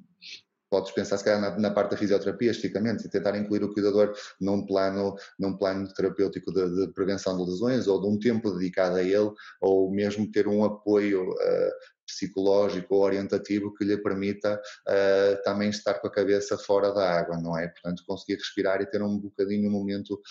podes 0.72 0.92
pensar 0.92 1.18
se 1.18 1.26
calhar 1.26 1.42
na, 1.42 1.60
na, 1.60 1.70
parte 1.70 1.92
da 1.92 1.98
fisioterapia, 1.98 2.50
esticamente, 2.50 3.06
e 3.06 3.10
tentar 3.10 3.38
incluir 3.38 3.62
o 3.64 3.74
cuidador 3.74 4.14
num 4.40 4.66
plano, 4.66 5.16
num 5.38 5.58
plano 5.58 5.94
terapêutico 5.94 6.52
de, 6.54 6.88
de, 6.88 6.94
prevenção 6.94 7.38
de 7.38 7.44
lesões 7.44 7.88
ou 7.88 8.02
de 8.02 8.08
um 8.08 8.18
tempo 8.18 8.50
dedicado 8.52 8.96
a 8.96 9.04
ele, 9.04 9.32
ou 9.60 9.92
mesmo 9.92 10.32
ter 10.32 10.48
um 10.48 10.64
apoio 10.64 11.30
uh, 11.30 11.72
psicológico 12.08 12.96
ou 12.96 13.02
orientativo 13.02 13.74
que 13.74 13.84
lhe 13.84 13.98
permita 13.98 14.56
uh, 14.88 15.44
também 15.44 15.70
estar 15.70 15.96
com 15.96 16.08
a 16.08 16.12
cabeça 16.12 16.58
fora 16.58 16.94
da 16.94 17.20
água, 17.20 17.38
não 17.38 17.58
é? 17.58 17.68
Portanto, 17.68 18.04
conseguir 18.08 18.36
respirar 18.36 18.82
e 18.82 18.86
ter 18.86 19.02
um 19.02 19.20
bocadinho 19.20 19.68
um 19.68 19.72
momento 19.72 20.22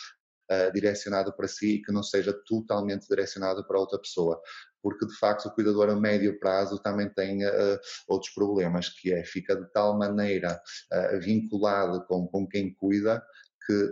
uh, 0.51 0.73
direcionado 0.73 1.33
para 1.33 1.49
si 1.49 1.77
e 1.77 1.83
que 1.83 1.93
não 1.93 2.03
seja 2.03 2.33
totalmente 2.47 3.07
direcionado 3.09 3.67
para 3.67 3.79
outra 3.79 3.99
pessoa. 3.99 4.41
Porque 4.83 5.07
de 5.07 5.15
facto 5.17 5.47
o 5.47 5.55
cuidador 5.55 5.91
a 5.91 5.97
médio 5.97 6.39
prazo 6.39 6.79
também 6.79 7.09
tem 7.09 7.45
uh, 7.47 7.79
outros 8.09 8.33
problemas, 8.33 8.89
que 8.89 9.13
é 9.13 9.25
fica 9.25 9.55
de 9.55 9.71
tal 9.73 9.97
maneira 9.99 10.61
uh, 10.93 11.21
vinculado 11.21 12.05
com, 12.07 12.27
com 12.27 12.47
quem 12.47 12.73
cuida 12.75 13.23
que 13.67 13.91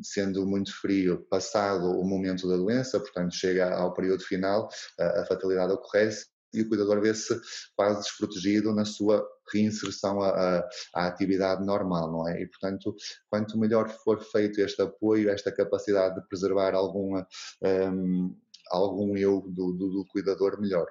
sendo 0.00 0.46
muito 0.46 0.72
frio, 0.80 1.26
passado 1.28 1.90
o 1.90 2.04
momento 2.04 2.48
da 2.48 2.56
doença, 2.56 3.00
portanto 3.00 3.34
chega 3.34 3.74
ao 3.74 3.92
período 3.92 4.22
final, 4.22 4.68
a 4.96 5.24
fatalidade 5.24 5.72
ocorre 5.72 6.08
e 6.52 6.62
o 6.62 6.68
cuidador 6.68 7.00
vê-se 7.00 7.40
quase 7.74 8.02
desprotegido 8.02 8.74
na 8.74 8.84
sua 8.84 9.26
reinserção 9.52 10.20
à, 10.20 10.68
à, 10.94 11.06
atividade 11.06 11.64
normal, 11.64 12.10
não 12.10 12.28
é? 12.28 12.42
E, 12.42 12.46
portanto, 12.46 12.94
quanto 13.28 13.58
melhor 13.58 13.88
for 13.88 14.22
feito 14.22 14.60
este 14.60 14.82
apoio, 14.82 15.30
esta 15.30 15.52
capacidade 15.52 16.14
de 16.14 16.26
preservar 16.28 16.74
alguma, 16.74 17.26
um, 17.62 18.36
algum 18.70 19.16
eu 19.16 19.40
do, 19.48 19.72
do, 19.72 19.90
do 19.90 20.04
cuidador 20.06 20.60
melhor. 20.60 20.86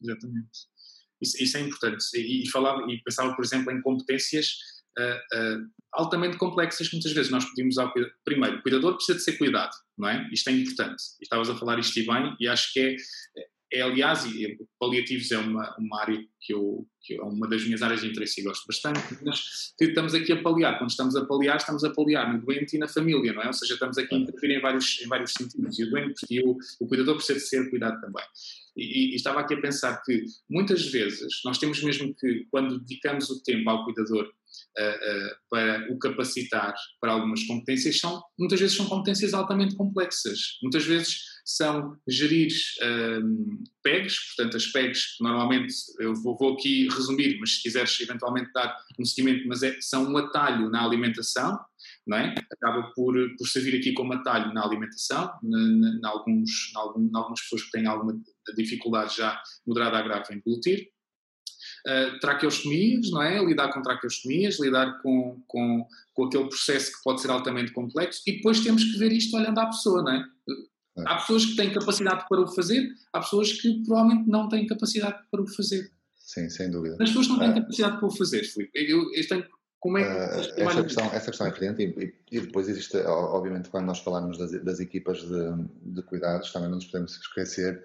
Exatamente. 0.00 0.72
Isso, 1.20 1.42
isso, 1.42 1.56
é 1.56 1.60
importante. 1.60 2.04
E, 2.14 2.42
e, 2.42 2.50
falava, 2.50 2.82
e 2.90 3.00
pensava, 3.02 3.34
por 3.34 3.44
exemplo, 3.44 3.70
em 3.72 3.80
competências 3.80 4.56
uh, 4.98 5.38
uh, 5.38 5.70
altamente 5.92 6.36
complexas 6.36 6.88
que 6.88 6.96
muitas 6.96 7.12
vezes 7.12 7.30
nós 7.30 7.44
pedimos 7.44 7.78
ao 7.78 7.92
cuidador. 7.92 8.16
Primeiro, 8.24 8.58
o 8.58 8.62
cuidador 8.62 8.94
precisa 8.94 9.18
de 9.18 9.24
ser 9.24 9.38
cuidado, 9.38 9.72
não 9.96 10.08
é? 10.08 10.28
Isto 10.32 10.50
é 10.50 10.52
importante. 10.52 11.02
E 11.20 11.24
estavas 11.24 11.48
a 11.48 11.56
falar 11.56 11.78
isto 11.78 11.98
e 11.98 12.06
bem, 12.06 12.36
e 12.40 12.48
acho 12.48 12.72
que 12.72 12.80
é, 12.80 12.96
é, 13.72 13.80
aliás, 13.80 14.26
e 14.26 14.58
paliativos 14.78 15.30
é 15.30 15.38
uma, 15.38 15.74
uma 15.78 16.00
área 16.02 16.22
que 16.40 16.52
eu, 16.52 16.86
que 17.00 17.14
é 17.14 17.22
uma 17.22 17.48
das 17.48 17.64
minhas 17.64 17.82
áreas 17.82 18.02
de 18.02 18.08
interesse 18.08 18.40
e 18.40 18.44
gosto 18.44 18.66
bastante, 18.66 19.00
mas 19.24 19.72
estamos 19.80 20.14
aqui 20.14 20.32
a 20.32 20.42
paliar. 20.42 20.78
Quando 20.78 20.90
estamos 20.90 21.16
a 21.16 21.24
paliar, 21.24 21.56
estamos 21.56 21.82
a 21.82 21.90
paliar 21.90 22.32
no 22.32 22.44
doente 22.44 22.76
e 22.76 22.78
na 22.78 22.86
família, 22.86 23.32
não 23.32 23.42
é? 23.42 23.46
Ou 23.46 23.52
seja, 23.52 23.74
estamos 23.74 23.96
aqui 23.96 24.14
a 24.14 24.18
interferir 24.18 24.58
em 24.58 24.60
vários, 24.60 25.00
em 25.00 25.08
vários 25.08 25.32
sentidos. 25.32 25.78
E 25.78 25.84
o 25.84 25.90
doente 25.90 26.26
e 26.28 26.40
o, 26.40 26.58
o 26.80 26.86
cuidador 26.86 27.16
precisa 27.16 27.38
de 27.38 27.46
ser 27.46 27.70
cuidado 27.70 27.98
também. 28.00 28.24
E, 28.76 29.12
e, 29.12 29.14
estava 29.14 29.40
aqui 29.40 29.54
a 29.54 29.60
pensar 29.60 30.02
que 30.02 30.24
muitas 30.48 30.86
vezes 30.86 31.40
nós 31.44 31.58
temos 31.58 31.82
mesmo 31.82 32.14
que, 32.14 32.46
quando 32.50 32.78
dedicamos 32.78 33.30
o 33.30 33.42
tempo 33.42 33.68
ao 33.70 33.84
cuidador 33.84 34.24
uh, 34.24 34.28
uh, 34.28 35.36
para 35.50 35.92
o 35.92 35.98
capacitar 35.98 36.74
para 37.00 37.12
algumas 37.12 37.42
competências, 37.44 37.98
são, 37.98 38.22
muitas 38.38 38.60
vezes 38.60 38.76
são 38.76 38.86
competências 38.86 39.32
altamente 39.34 39.76
complexas. 39.76 40.58
Muitas 40.62 40.84
vezes 40.84 41.31
são 41.44 41.96
gerir 42.08 42.52
um, 42.82 43.64
PEGs, 43.82 44.34
portanto 44.34 44.56
as 44.56 44.66
PEGs, 44.66 45.16
normalmente, 45.20 45.74
eu 45.98 46.14
vou, 46.14 46.36
vou, 46.36 46.54
aqui 46.54 46.88
resumir, 46.88 47.38
mas 47.40 47.56
se 47.56 47.62
quiseres 47.62 48.00
eventualmente 48.00 48.52
dar 48.52 48.76
um 48.98 49.04
seguimento, 49.04 49.46
mas 49.48 49.62
é, 49.62 49.76
são 49.80 50.10
um 50.10 50.16
atalho 50.16 50.70
na 50.70 50.84
alimentação, 50.84 51.58
não 52.06 52.16
é? 52.16 52.34
Acaba 52.50 52.92
por, 52.94 53.14
por 53.36 53.46
servir 53.46 53.76
aqui 53.76 53.92
como 53.92 54.12
atalho 54.12 54.52
na 54.52 54.64
alimentação, 54.64 55.32
em 55.44 56.00
alguns, 56.04 56.72
algumas 56.74 57.40
pessoas 57.40 57.62
que 57.64 57.70
têm 57.70 57.86
alguma 57.86 58.18
dificuldade 58.56 59.16
já 59.16 59.40
moderada 59.66 59.98
a 59.98 60.02
grave 60.02 60.34
em 60.34 60.36
deglutir. 60.36 60.88
Uh, 61.86 62.18
traqueostomias, 62.20 63.10
não 63.10 63.20
é? 63.20 63.44
Lidar 63.44 63.72
com 63.72 63.82
traqueostomias, 63.82 64.60
lidar 64.60 65.02
com, 65.02 65.42
com, 65.48 65.84
com 66.14 66.24
aquele 66.24 66.48
processo 66.48 66.92
que 66.92 67.02
pode 67.02 67.20
ser 67.20 67.30
altamente 67.30 67.72
complexo 67.72 68.22
e 68.24 68.36
depois 68.36 68.60
temos 68.60 68.84
que 68.84 68.98
ver 68.98 69.10
isto 69.10 69.36
olhando 69.36 69.58
à 69.58 69.66
pessoa, 69.66 70.00
não 70.02 70.12
é? 70.12 70.24
É. 70.96 71.02
Há 71.06 71.16
pessoas 71.16 71.46
que 71.46 71.56
têm 71.56 71.72
capacidade 71.72 72.26
para 72.28 72.40
o 72.40 72.48
fazer, 72.48 72.88
há 73.12 73.20
pessoas 73.20 73.52
que 73.52 73.82
provavelmente 73.84 74.28
não 74.28 74.48
têm 74.48 74.66
capacidade 74.66 75.18
para 75.30 75.42
o 75.42 75.46
fazer. 75.46 75.90
Sim, 76.14 76.48
sem 76.48 76.70
dúvida. 76.70 76.96
As 77.00 77.08
pessoas 77.08 77.28
não 77.28 77.38
têm 77.38 77.50
uh, 77.50 77.54
capacidade 77.54 77.98
para 77.98 78.06
o 78.06 78.10
fazer, 78.10 78.44
Filipe. 78.44 78.70
Eu, 78.74 79.02
eu 79.14 79.28
tenho, 79.28 79.46
como 79.80 79.98
é 79.98 80.02
que. 80.02 80.10
Uh, 80.10 80.68
essa, 80.68 80.82
questão, 80.82 81.04
essa 81.12 81.30
questão 81.30 81.46
é 81.46 81.50
evidente 81.50 81.82
e, 81.82 82.36
e, 82.36 82.40
depois 82.40 82.68
existe, 82.68 82.96
obviamente, 82.98 83.70
quando 83.70 83.86
nós 83.86 84.00
falamos 84.00 84.38
das, 84.38 84.52
das 84.62 84.80
equipas 84.80 85.22
de, 85.22 85.94
de, 85.94 86.02
cuidados, 86.02 86.52
também 86.52 86.68
não 86.68 86.76
nos 86.76 86.86
podemos 86.86 87.16
esquecer, 87.16 87.82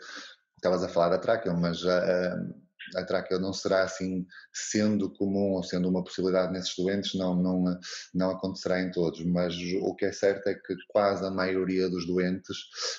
estavas 0.57 0.83
a 0.83 0.89
falar 0.89 1.09
da 1.09 1.17
Tráqueo, 1.17 1.57
mas. 1.57 1.83
Uh, 1.83 2.66
a 2.95 3.03
tráqueo 3.03 3.39
não 3.39 3.53
será 3.53 3.83
assim 3.83 4.25
sendo 4.53 5.09
comum 5.13 5.53
ou 5.53 5.63
sendo 5.63 5.89
uma 5.89 6.03
possibilidade 6.03 6.51
nesses 6.51 6.75
doentes, 6.75 7.13
não, 7.15 7.35
não, 7.35 7.79
não 8.13 8.31
acontecerá 8.31 8.81
em 8.81 8.91
todos, 8.91 9.23
mas 9.25 9.55
o 9.81 9.95
que 9.95 10.05
é 10.05 10.11
certo 10.11 10.47
é 10.47 10.55
que 10.55 10.75
quase 10.87 11.25
a 11.25 11.31
maioria 11.31 11.89
dos 11.89 12.05
doentes, 12.05 12.57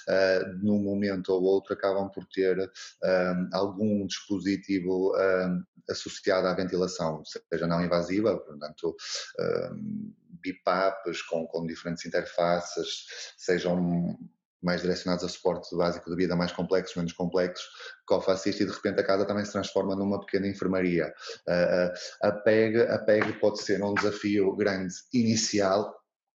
uh, 0.08 0.58
num 0.62 0.82
momento 0.82 1.30
ou 1.30 1.42
outro, 1.42 1.72
acabam 1.72 2.10
por 2.10 2.24
ter 2.26 2.58
uh, 2.58 3.48
algum 3.52 4.06
dispositivo 4.06 5.12
uh, 5.14 5.64
associado 5.90 6.46
à 6.46 6.54
ventilação, 6.54 7.22
seja 7.24 7.66
não 7.66 7.82
invasiva, 7.82 8.36
portanto, 8.38 8.94
BIPAPs 10.42 11.22
com, 11.22 11.46
com 11.46 11.66
diferentes 11.66 12.04
interfaces, 12.04 13.06
sejam 13.38 14.18
mais 14.62 14.82
direcionados 14.82 15.24
a 15.24 15.28
suporte 15.28 15.74
básico 15.76 16.10
de 16.10 16.16
vida, 16.16 16.36
mais 16.36 16.52
complexos, 16.52 16.96
menos 16.96 17.12
complexos, 17.12 17.66
cofacista 18.06 18.62
e 18.62 18.66
de 18.66 18.72
repente 18.72 19.00
a 19.00 19.04
casa 19.04 19.24
também 19.24 19.44
se 19.44 19.52
transforma 19.52 19.94
numa 19.94 20.20
pequena 20.20 20.48
enfermaria. 20.48 21.12
a, 22.22 22.32
PEG, 22.32 22.80
a 22.82 22.98
PEG 22.98 23.32
pode 23.40 23.62
ser 23.62 23.82
um 23.82 23.94
desafio 23.94 24.54
grande 24.56 24.94
inicial 25.12 25.94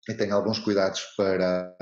e 0.09 0.15
tem 0.15 0.33
alguns 0.33 0.59
cuidados 0.59 1.01
para, 1.17 1.77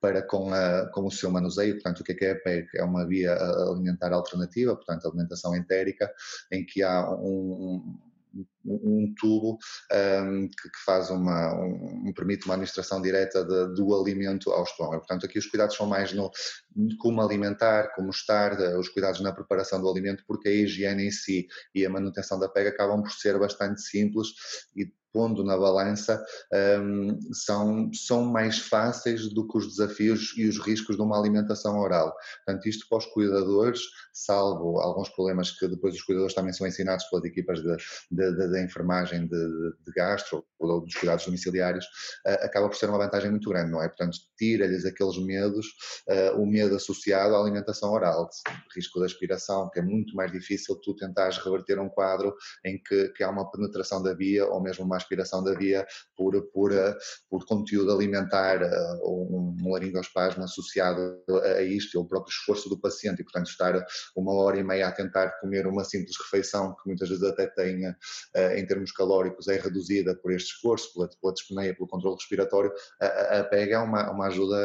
para 0.00 0.22
com, 0.22 0.52
a, 0.52 0.86
com 0.92 1.06
o 1.06 1.10
seu 1.10 1.30
manuseio, 1.30 1.74
portanto 1.74 2.00
o 2.00 2.04
que 2.04 2.12
é 2.12 2.14
que 2.14 2.24
é 2.24 2.30
a 2.32 2.40
PEG? 2.40 2.68
É 2.74 2.82
uma 2.82 3.06
via 3.06 3.34
alimentar 3.34 4.12
alternativa, 4.12 4.74
portanto 4.74 5.06
alimentação 5.06 5.54
entérica, 5.54 6.10
em 6.50 6.64
que 6.64 6.82
há 6.82 7.10
um, 7.10 7.98
um 8.64 9.14
tubo 9.18 9.58
um, 9.92 10.48
que, 10.48 10.68
que, 10.68 10.84
faz 10.84 11.10
uma, 11.10 11.54
um, 11.54 12.12
permite 12.14 12.44
uma 12.44 12.54
administração 12.54 13.00
direta 13.00 13.44
de, 13.44 13.74
do 13.74 13.94
alimento 13.94 14.50
ao 14.50 14.64
estômago. 14.64 14.98
Portanto, 14.98 15.26
aqui 15.26 15.38
os 15.38 15.46
cuidados 15.46 15.76
são 15.76 15.86
mais 15.86 16.12
no 16.12 16.30
como 16.98 17.22
alimentar, 17.22 17.94
como 17.94 18.10
estar, 18.10 18.58
os 18.78 18.88
cuidados 18.88 19.20
na 19.20 19.32
preparação 19.32 19.80
do 19.80 19.88
alimento, 19.88 20.24
porque 20.26 20.48
a 20.48 20.52
higiene 20.52 21.06
em 21.06 21.10
si 21.10 21.46
e 21.74 21.86
a 21.86 21.90
manutenção 21.90 22.38
da 22.38 22.48
pega 22.48 22.70
acabam 22.70 23.02
por 23.02 23.12
ser 23.12 23.38
bastante 23.38 23.80
simples 23.80 24.28
e 24.76 24.92
pondo 25.16 25.42
na 25.42 25.56
balança, 25.56 26.22
um, 26.78 27.18
são, 27.32 27.90
são 27.94 28.22
mais 28.22 28.58
fáceis 28.58 29.30
do 29.32 29.48
que 29.48 29.56
os 29.56 29.66
desafios 29.66 30.34
e 30.36 30.46
os 30.46 30.58
riscos 30.58 30.94
de 30.96 31.00
uma 31.00 31.18
alimentação 31.18 31.78
oral. 31.78 32.14
Portanto, 32.44 32.68
isto 32.68 32.86
para 32.86 32.98
os 32.98 33.06
cuidadores, 33.06 33.80
salvo 34.12 34.78
alguns 34.78 35.08
problemas 35.08 35.52
que 35.52 35.66
depois 35.66 35.94
os 35.94 36.02
cuidadores 36.02 36.34
também 36.34 36.52
são 36.52 36.66
ensinados 36.66 37.06
pelas 37.06 37.24
equipas 37.24 37.62
da 37.62 38.62
enfermagem 38.62 39.26
de, 39.26 39.72
de, 39.86 39.92
gastro 39.96 40.44
ou 40.58 40.82
dos 40.82 40.94
cuidados 40.94 41.24
domiciliários, 41.24 41.86
uh, 42.26 42.44
acaba 42.44 42.68
por 42.68 42.76
ser 42.76 42.90
uma 42.90 42.98
vantagem 42.98 43.30
muito 43.30 43.48
grande, 43.48 43.70
não 43.70 43.82
é? 43.82 43.88
Portanto, 43.88 44.18
tira-lhes 44.36 44.84
aqueles 44.84 45.16
medos, 45.16 45.66
uh, 46.10 46.38
o 46.38 46.46
medo 46.46 46.76
associado 46.76 47.34
à 47.34 47.40
alimentação 47.40 47.90
oral, 47.90 48.28
risco 48.74 48.98
de 48.98 49.06
aspiração, 49.06 49.70
que 49.70 49.78
é 49.78 49.82
muito 49.82 50.14
mais 50.14 50.30
difícil 50.30 50.76
tu 50.76 50.94
tentares 50.94 51.38
reverter 51.38 51.78
um 51.78 51.88
quadro 51.88 52.34
em 52.62 52.78
que, 52.82 53.08
que 53.10 53.24
há 53.24 53.30
uma 53.30 53.50
penetração 53.50 54.02
da 54.02 54.12
via 54.12 54.44
ou 54.46 54.60
mesmo 54.62 54.84
uma 54.84 54.98
aspiração 55.06 55.42
da 55.42 55.54
via 55.54 55.86
por, 56.16 56.40
por, 56.52 56.72
eh, 56.72 56.96
por 57.30 57.46
conteúdo 57.46 57.92
alimentar 57.92 58.62
eh, 58.62 58.98
ou 59.02 59.26
um 59.32 59.72
laringospasmo 59.72 60.44
associado 60.44 61.22
a 61.56 61.62
isto, 61.62 61.98
o 62.00 62.04
próprio 62.04 62.30
esforço 62.30 62.68
do 62.68 62.78
paciente, 62.78 63.20
e 63.20 63.24
portanto 63.24 63.48
estar 63.48 63.86
uma 64.16 64.32
hora 64.34 64.58
e 64.58 64.64
meia 64.64 64.88
a 64.88 64.92
tentar 64.92 65.30
comer 65.40 65.66
uma 65.66 65.84
simples 65.84 66.16
refeição, 66.18 66.74
que 66.74 66.88
muitas 66.88 67.08
vezes 67.08 67.24
até 67.24 67.46
tem, 67.46 67.86
eh, 68.34 68.58
em 68.58 68.66
termos 68.66 68.92
calóricos, 68.92 69.48
é 69.48 69.56
reduzida 69.56 70.14
por 70.16 70.32
este 70.32 70.54
esforço, 70.54 70.92
pela, 70.92 71.08
pela 71.20 71.32
dispneia, 71.32 71.74
pelo 71.74 71.88
controle 71.88 72.16
respiratório, 72.16 72.72
a, 73.00 73.38
a 73.40 73.44
PEGA 73.44 73.76
é 73.76 73.78
uma, 73.78 74.10
uma 74.10 74.26
ajuda 74.26 74.56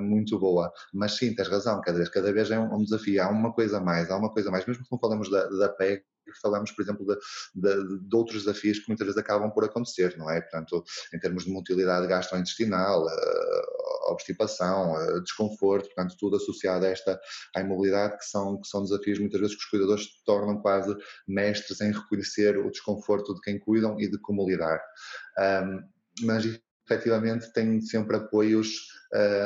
muito 0.00 0.38
boa. 0.38 0.72
Mas 0.92 1.16
sim, 1.16 1.34
tens 1.34 1.48
razão, 1.48 1.80
cada 1.80 1.98
vez, 1.98 2.08
cada 2.08 2.32
vez 2.32 2.50
é 2.50 2.58
um, 2.58 2.74
um 2.74 2.82
desafio, 2.82 3.22
há 3.22 3.28
uma 3.28 3.52
coisa 3.52 3.80
mais, 3.80 4.10
há 4.10 4.16
uma 4.16 4.32
coisa 4.32 4.50
mais, 4.50 4.66
mesmo 4.66 4.84
que 4.84 4.92
não 4.92 4.98
falamos 4.98 5.30
da, 5.30 5.46
da 5.48 5.68
PEG, 5.68 6.02
falamos, 6.40 6.70
por 6.72 6.82
exemplo, 6.82 7.06
de, 7.06 7.16
de, 7.54 7.98
de, 8.00 8.16
outros 8.16 8.44
desafios 8.44 8.78
que 8.78 8.88
muitas 8.88 9.06
vezes 9.06 9.18
acabam 9.18 9.50
por 9.50 9.64
acontecer, 9.64 10.16
não 10.16 10.30
é? 10.30 10.40
Portanto, 10.40 10.84
em 11.14 11.18
termos 11.18 11.44
de 11.44 11.50
motilidade 11.50 12.06
gastrointestinal, 12.06 13.04
uh, 13.04 14.10
obstipação, 14.12 14.94
uh, 14.94 15.22
desconforto, 15.22 15.86
portanto, 15.86 16.16
tudo 16.18 16.36
associado 16.36 16.84
a 16.84 16.88
esta 16.88 17.20
à 17.54 17.60
imobilidade, 17.60 18.18
que 18.18 18.24
são, 18.24 18.60
que 18.60 18.68
são 18.68 18.82
desafios 18.82 19.18
muitas 19.18 19.40
vezes 19.40 19.56
que 19.56 19.62
os 19.62 19.70
cuidadores 19.70 20.06
tornam 20.24 20.60
quase 20.60 20.96
mestres 21.26 21.80
em 21.80 21.92
reconhecer 21.92 22.58
o 22.58 22.70
desconforto 22.70 23.34
de 23.34 23.40
quem 23.40 23.58
cuidam 23.58 23.98
e 24.00 24.10
de 24.10 24.18
como 24.18 24.48
lidar. 24.48 24.80
Um, 25.38 25.80
mas 26.22 26.44
efetivamente 26.88 27.52
têm 27.52 27.80
sempre 27.80 28.16
apoios 28.16 28.86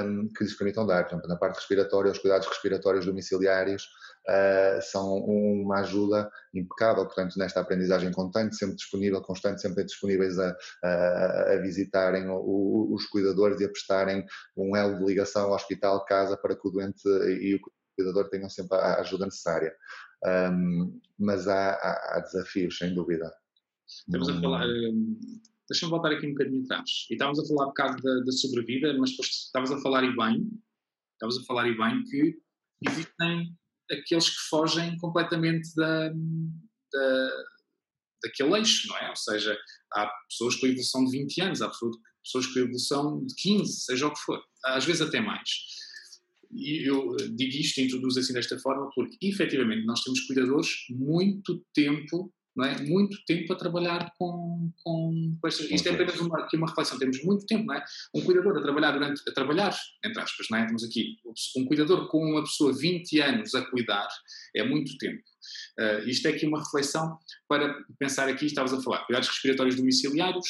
um, 0.04 0.28
que 0.28 0.44
lhes 0.44 0.54
permitam 0.54 0.86
dar. 0.86 1.04
Portanto, 1.04 1.26
na 1.26 1.36
parte 1.36 1.56
respiratória, 1.56 2.12
os 2.12 2.18
cuidados 2.18 2.46
respiratórios 2.46 3.06
domiciliários 3.06 3.88
uh, 4.28 4.83
são 4.83 5.16
uma 5.16 5.80
ajuda 5.80 6.30
impecável, 6.54 7.04
portanto, 7.06 7.37
nesta 7.37 7.61
aprendizagem 7.61 8.12
constante, 8.12 8.56
sempre 8.56 8.76
disponível, 8.76 9.20
constante, 9.22 9.61
sempre 9.61 9.85
disponíveis 9.85 10.38
a, 10.38 10.56
a, 10.85 11.52
a 11.54 11.56
visitarem 11.59 12.28
o, 12.28 12.92
os 12.92 13.06
cuidadores 13.06 13.61
e 13.61 13.64
a 13.64 13.68
prestarem 13.68 14.24
um 14.56 14.76
elo 14.76 14.98
de 14.98 15.04
ligação 15.04 15.44
ao 15.44 15.54
hospital, 15.54 16.04
casa, 16.04 16.37
para 16.37 16.56
que 16.56 16.66
o 16.66 16.70
doente 16.70 17.09
e 17.09 17.54
o 17.54 17.61
cuidador 17.96 18.28
tenham 18.30 18.48
sempre 18.48 18.76
a 18.78 19.00
ajuda 19.00 19.26
necessária. 19.26 19.74
Um, 20.24 21.00
mas 21.18 21.48
há, 21.48 21.72
há, 21.72 22.16
há, 22.16 22.20
desafios, 22.20 22.76
sem 22.76 22.94
dúvida. 22.94 23.30
Estamos 23.87 24.28
a 24.28 24.40
falar, 24.40 24.66
hum, 24.66 25.18
deixa-me 25.68 25.90
voltar 25.90 26.12
aqui 26.12 26.26
um 26.26 26.30
bocadinho 26.30 26.64
atrás. 26.64 27.06
E 27.11 27.14
estávamos 27.14 27.40
a 27.40 27.46
falar 27.46 27.64
um 27.64 27.68
bocado 27.68 28.02
da, 28.02 28.20
da 28.20 28.33
sobrevida, 28.33 28.96
mas 28.98 29.11
depois 29.11 29.28
estavas 29.28 29.72
a 29.72 29.80
falar 29.80 30.04
e 30.04 30.14
bem, 30.14 30.48
estavas 31.14 31.38
a 31.38 31.44
falar 31.44 31.68
e 31.68 31.76
bem 31.76 32.02
que 32.04 32.38
existem 32.87 33.56
aqueles 33.90 34.29
que 34.29 34.48
fogem 34.48 34.96
completamente 34.98 35.75
da, 35.75 36.08
da, 36.08 37.31
daquele 38.23 38.58
eixo, 38.58 38.88
não 38.88 38.96
é? 38.98 39.08
Ou 39.10 39.17
seja, 39.17 39.58
há 39.92 40.06
pessoas 40.29 40.56
com 40.56 40.67
evolução 40.67 41.04
de 41.04 41.19
20 41.19 41.40
anos, 41.42 41.62
há 41.62 41.69
pessoas 41.69 42.46
com 42.46 42.58
evolução 42.58 43.25
de 43.25 43.35
15, 43.35 43.81
seja 43.85 44.06
o 44.06 44.12
que 44.12 44.21
for, 44.21 44.42
às 44.64 44.85
vezes 44.85 45.02
até 45.02 45.21
mais. 45.21 45.48
E 46.52 46.88
eu 46.88 47.17
digo 47.37 47.56
isto, 47.56 47.81
introduzo 47.81 48.19
assim 48.19 48.33
desta 48.33 48.58
forma, 48.58 48.90
porque 48.94 49.17
efetivamente 49.23 49.87
nós 49.87 50.02
temos 50.02 50.21
cuidadores 50.23 50.69
muito 50.90 51.64
tempo 51.73 52.33
não 52.57 52.65
é? 52.65 52.81
Muito 52.83 53.17
tempo 53.25 53.53
a 53.53 53.57
trabalhar 53.57 54.13
com, 54.19 54.71
com, 54.83 55.37
com 55.40 55.48
estas, 55.48 55.71
isto 55.71 55.88
é 55.88 55.92
apenas 55.92 56.19
uma, 56.21 56.40
aqui 56.40 56.57
uma 56.57 56.69
reflexão, 56.69 56.98
temos 56.98 57.23
muito 57.23 57.46
tempo, 57.46 57.65
não 57.67 57.75
é? 57.75 57.85
Um 58.15 58.23
cuidador 58.23 58.59
a 58.59 58.63
trabalhar 58.63 58.92
durante, 58.92 59.23
a 59.29 59.33
trabalhar, 59.33 59.77
entre 60.05 60.21
aspas, 60.21 60.46
não 60.51 60.59
é? 60.59 60.67
Temos 60.67 60.85
aqui, 60.85 61.17
um 61.57 61.65
cuidador 61.65 62.09
com 62.09 62.19
uma 62.19 62.42
pessoa 62.42 62.73
20 62.73 63.21
anos 63.21 63.55
a 63.55 63.65
cuidar, 63.71 64.09
é 64.55 64.65
muito 64.65 64.96
tempo. 64.98 65.23
Uh, 65.79 66.09
isto 66.09 66.27
é 66.27 66.33
aqui 66.33 66.46
uma 66.46 66.63
reflexão 66.63 67.19
para 67.48 67.75
pensar 67.98 68.29
aqui, 68.29 68.46
estavas 68.46 68.73
a 68.73 68.83
falar, 68.83 69.07
cuidados 69.07 69.29
respiratórios 69.29 69.77
domiciliários, 69.77 70.46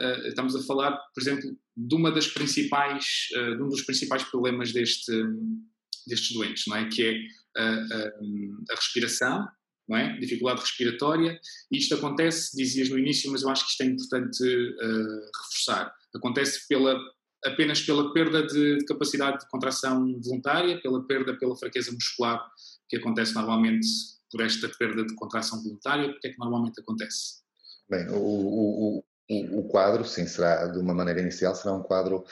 uh, 0.00 0.28
estamos 0.28 0.54
a 0.54 0.62
falar, 0.62 0.96
por 1.14 1.20
exemplo, 1.20 1.56
de 1.76 1.94
uma 1.94 2.10
das 2.12 2.28
principais, 2.28 3.28
uh, 3.36 3.56
de 3.56 3.62
um 3.62 3.68
dos 3.68 3.82
principais 3.82 4.22
problemas 4.24 4.72
deste, 4.72 5.12
destes 6.06 6.32
doentes, 6.32 6.64
não 6.66 6.76
é? 6.76 6.88
Que 6.88 7.04
é 7.06 7.40
a, 7.56 8.74
respiração, 8.76 9.48
não 9.90 9.96
é? 9.96 10.16
Dificuldade 10.20 10.60
respiratória, 10.60 11.40
e 11.70 11.76
isto 11.76 11.96
acontece, 11.96 12.56
dizias 12.56 12.88
no 12.88 12.96
início, 12.96 13.30
mas 13.32 13.42
eu 13.42 13.50
acho 13.50 13.64
que 13.64 13.72
isto 13.72 13.82
é 13.82 13.86
importante 13.86 14.42
uh, 14.44 15.20
reforçar. 15.42 15.92
Acontece 16.14 16.68
pela, 16.68 16.96
apenas 17.44 17.82
pela 17.82 18.12
perda 18.12 18.46
de, 18.46 18.78
de, 18.78 18.84
capacidade 18.84 19.40
de 19.40 19.48
contração 19.48 20.06
voluntária, 20.22 20.80
pela 20.80 21.04
perda, 21.04 21.36
pela 21.36 21.56
fraqueza 21.56 21.90
muscular, 21.90 22.40
que 22.88 22.98
acontece 22.98 23.34
normalmente 23.34 23.86
por 24.30 24.40
esta 24.42 24.68
perda 24.78 25.04
de 25.04 25.14
contração 25.16 25.60
voluntária. 25.60 26.08
Porque 26.12 26.28
é 26.28 26.30
que 26.30 26.38
normalmente 26.38 26.80
acontece? 26.80 27.40
Bem, 27.90 28.06
o, 28.10 28.14
o, 28.14 29.04
quadro, 29.70 30.04
sim, 30.04 30.26
será, 30.26 30.66
de 30.66 30.78
uma 30.78 30.92
maneira 30.92 31.20
inicial, 31.20 31.54
será 31.54 31.74
um 31.74 31.82
quadro 31.82 32.24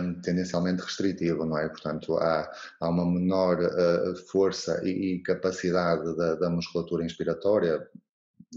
um, 0.00 0.20
tendencialmente 0.20 0.82
restritivo, 0.82 1.44
não 1.44 1.56
é? 1.56 1.68
Portanto, 1.68 2.16
há, 2.18 2.50
há 2.80 2.88
uma 2.88 3.04
menor 3.04 3.60
uh, 3.60 4.16
força 4.28 4.80
e, 4.84 5.14
e 5.16 5.22
capacidade 5.22 6.16
da, 6.16 6.34
da, 6.34 6.50
musculatura 6.50 7.04
inspiratória, 7.04 7.86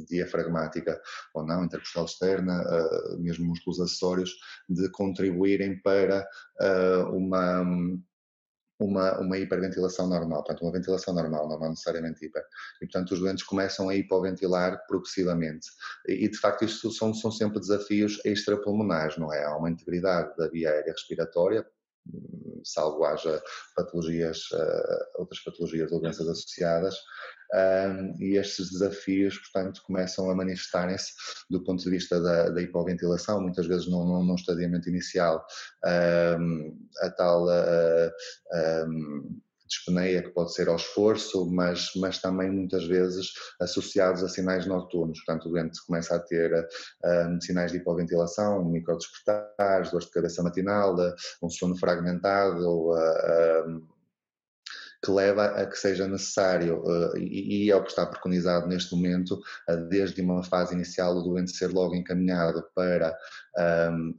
diafragmática 0.10 1.00
ou 1.34 1.46
não, 1.46 1.64
intercostal 1.64 2.06
externa, 2.06 2.64
uh, 2.64 3.20
mesmo 3.20 3.46
músculos 3.46 3.80
acessórios, 3.80 4.36
de 4.68 4.90
contribuírem 4.90 5.80
para 5.82 6.28
uh, 6.62 7.16
uma 7.16 7.64
uma, 8.80 9.20
uma 9.20 9.38
hiperventilação 9.38 10.08
normal, 10.08 10.44
portanto, 10.44 10.62
uma 10.64 10.72
ventilação 10.72 11.14
normal, 11.14 11.48
não 11.48 11.70
necessariamente 11.70 12.26
hiper. 12.26 12.44
E, 12.82 12.86
portanto, 12.86 13.12
os 13.12 13.20
doentes 13.20 13.44
começam 13.44 13.90
a 13.90 13.96
hipoventilar 13.96 14.86
progressivamente. 14.88 15.68
E, 16.08 16.28
de 16.28 16.38
facto, 16.38 16.66
isto 16.66 16.92
são, 16.92 17.14
são 17.14 17.32
sempre 17.32 17.60
desafios 17.60 18.20
extrapulmonares, 18.26 19.18
não 19.18 19.34
é? 19.34 19.46
Há 19.46 19.56
uma 19.56 19.70
integridade 19.70 20.36
da 20.38 20.48
via 20.50 20.70
aérea 20.70 20.92
respiratória, 20.92 21.66
salvo 22.64 23.06
haja 23.06 23.42
patologias, 23.76 24.50
uh, 24.52 25.20
outras 25.20 25.40
patologias 25.40 25.92
ou 25.92 26.02
doenças 26.02 26.28
associadas, 26.28 26.96
um, 27.54 28.22
e 28.22 28.38
estes 28.38 28.72
desafios, 28.72 29.38
portanto, 29.38 29.82
começam 29.86 30.30
a 30.30 30.36
manifestarem-se 30.36 31.14
do 31.50 31.64
ponto 31.64 31.84
de 31.84 31.90
vista 31.90 32.20
da, 32.20 32.50
da 32.50 32.62
hipoventilação, 32.62 33.42
muitas 33.42 33.68
vezes 33.68 33.88
num, 33.88 34.24
num 34.24 34.36
estadiamento 34.36 34.90
inicial, 34.90 35.46
um, 36.40 36.88
a 37.02 37.10
tal 37.12 37.46
uh, 37.46 38.12
um, 38.88 39.40
dispneia 39.76 40.22
que 40.22 40.30
pode 40.30 40.54
ser 40.54 40.68
ao 40.68 40.76
esforço, 40.76 41.50
mas, 41.52 41.92
mas 41.96 42.20
também 42.20 42.50
muitas 42.50 42.86
vezes 42.88 43.32
associados 43.60 44.24
a 44.24 44.30
sinais 44.30 44.66
noturnos. 44.66 45.20
Portanto, 45.24 45.48
o 45.48 45.52
doente 45.52 45.86
começa 45.86 46.16
a 46.16 46.20
ter 46.20 46.68
um, 47.04 47.42
sinais 47.42 47.72
de 47.72 47.78
hipoventilação, 47.78 48.64
microdespertares, 48.66 49.92
dores 49.92 50.08
de 50.08 50.12
cabeça 50.14 50.42
matinal, 50.44 50.96
um 51.42 51.50
sono 51.50 51.76
fragmentado, 51.76 52.92
uh, 52.92 53.96
que 55.04 55.12
leva 55.12 55.46
a 55.46 55.68
que 55.68 55.78
seja 55.78 56.08
necessário, 56.08 56.82
e, 57.16 57.70
é 57.70 57.76
o 57.76 57.84
que 57.84 57.90
está 57.90 58.08
preconizado 58.08 58.66
neste 58.66 58.96
momento, 58.96 59.40
desde 59.88 60.20
uma 60.20 60.42
fase 60.42 60.74
inicial, 60.74 61.16
o 61.16 61.22
doente 61.22 61.56
ser 61.56 61.68
logo 61.72 61.94
encaminhado 61.94 62.66
para 62.74 63.16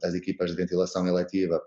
as 0.01 0.13
equipas 0.13 0.51
de 0.51 0.55
ventilação 0.55 1.05
eletiva 1.05 1.61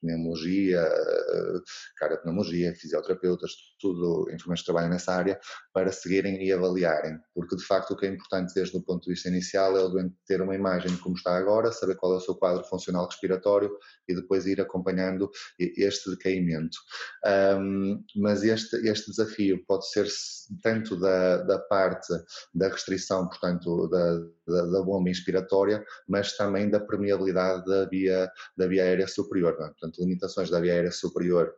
pneumologia, 0.00 0.80
eh, 0.80 1.58
cardiopneumologia, 1.96 2.74
fisioterapeutas, 2.74 3.52
tudo, 3.80 4.30
enfermeiros 4.32 4.60
que 4.60 4.66
trabalham 4.66 4.90
nessa 4.90 5.12
área, 5.12 5.38
para 5.72 5.92
seguirem 5.92 6.42
e 6.44 6.52
avaliarem. 6.52 7.18
Porque, 7.34 7.56
de 7.56 7.64
facto, 7.64 7.92
o 7.92 7.96
que 7.96 8.06
é 8.06 8.10
importante 8.10 8.54
desde 8.54 8.76
o 8.76 8.82
ponto 8.82 9.04
de 9.04 9.10
vista 9.10 9.28
inicial 9.28 9.76
é 9.76 9.82
o 9.82 9.88
doente 9.88 10.14
ter 10.26 10.40
uma 10.40 10.54
imagem 10.54 10.90
de 10.90 10.98
como 10.98 11.16
está 11.16 11.36
agora, 11.36 11.72
saber 11.72 11.96
qual 11.96 12.14
é 12.14 12.16
o 12.16 12.20
seu 12.20 12.34
quadro 12.34 12.64
funcional 12.64 13.06
respiratório 13.06 13.70
e 14.08 14.14
depois 14.14 14.46
ir 14.46 14.60
acompanhando 14.60 15.30
este 15.58 16.10
decaimento. 16.10 16.78
Um, 17.58 18.02
mas 18.16 18.42
este, 18.42 18.76
este 18.88 19.10
desafio 19.10 19.64
pode 19.66 19.88
ser 19.90 20.06
tanto 20.62 20.98
da, 20.98 21.38
da 21.42 21.58
parte 21.58 22.12
da 22.54 22.68
restrição, 22.68 23.28
portanto, 23.28 23.88
da, 23.88 24.18
da, 24.46 24.66
da 24.66 24.82
bomba 24.82 25.10
inspiratória, 25.10 25.84
mas 26.08 26.36
também 26.36 26.70
da 26.70 26.80
permeabilidade 26.80 27.64
da 27.66 27.84
via, 27.86 28.30
da 28.56 28.66
via 28.66 28.84
aérea 28.84 29.08
superior. 29.08 29.56
É? 29.60 29.85
Portanto, 29.86 30.00
limitações 30.00 30.50
da 30.50 30.60
via 30.60 30.72
aérea 30.72 30.90
superior 30.90 31.54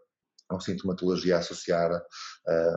ou 0.50 0.60
sintomatologia 0.60 1.36
associada, 1.36 2.02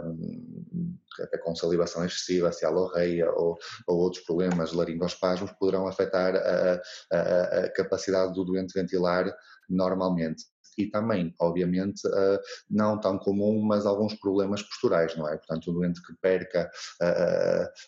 um, 0.04 0.97
até 1.22 1.38
com 1.38 1.56
salivação 1.56 2.06
excessiva, 2.06 2.52
cialorreia 2.52 3.32
ou, 3.32 3.58
ou 3.88 3.97
outros 3.97 4.24
problemas, 4.26 4.74
laringospasmos, 4.74 5.52
poderão 5.54 5.88
afetar 5.88 6.36
a, 6.36 6.82
a, 7.12 7.60
a 7.66 7.70
capacidade 7.74 8.34
do 8.34 8.43
doente 8.43 8.74
ventilar 8.74 9.34
normalmente 9.70 10.43
e 10.78 10.88
também, 10.88 11.34
obviamente, 11.39 12.01
eh, 12.07 12.41
não 12.69 12.99
tão 12.99 13.17
comum, 13.17 13.61
mas 13.61 13.86
alguns 13.86 14.13
problemas 14.15 14.61
posturais, 14.63 15.15
não 15.17 15.28
é? 15.28 15.38
Portanto, 15.38 15.69
o 15.69 15.74
doente 15.74 16.01
que 16.01 16.13
perca 16.22 16.69
a, 17.01 17.07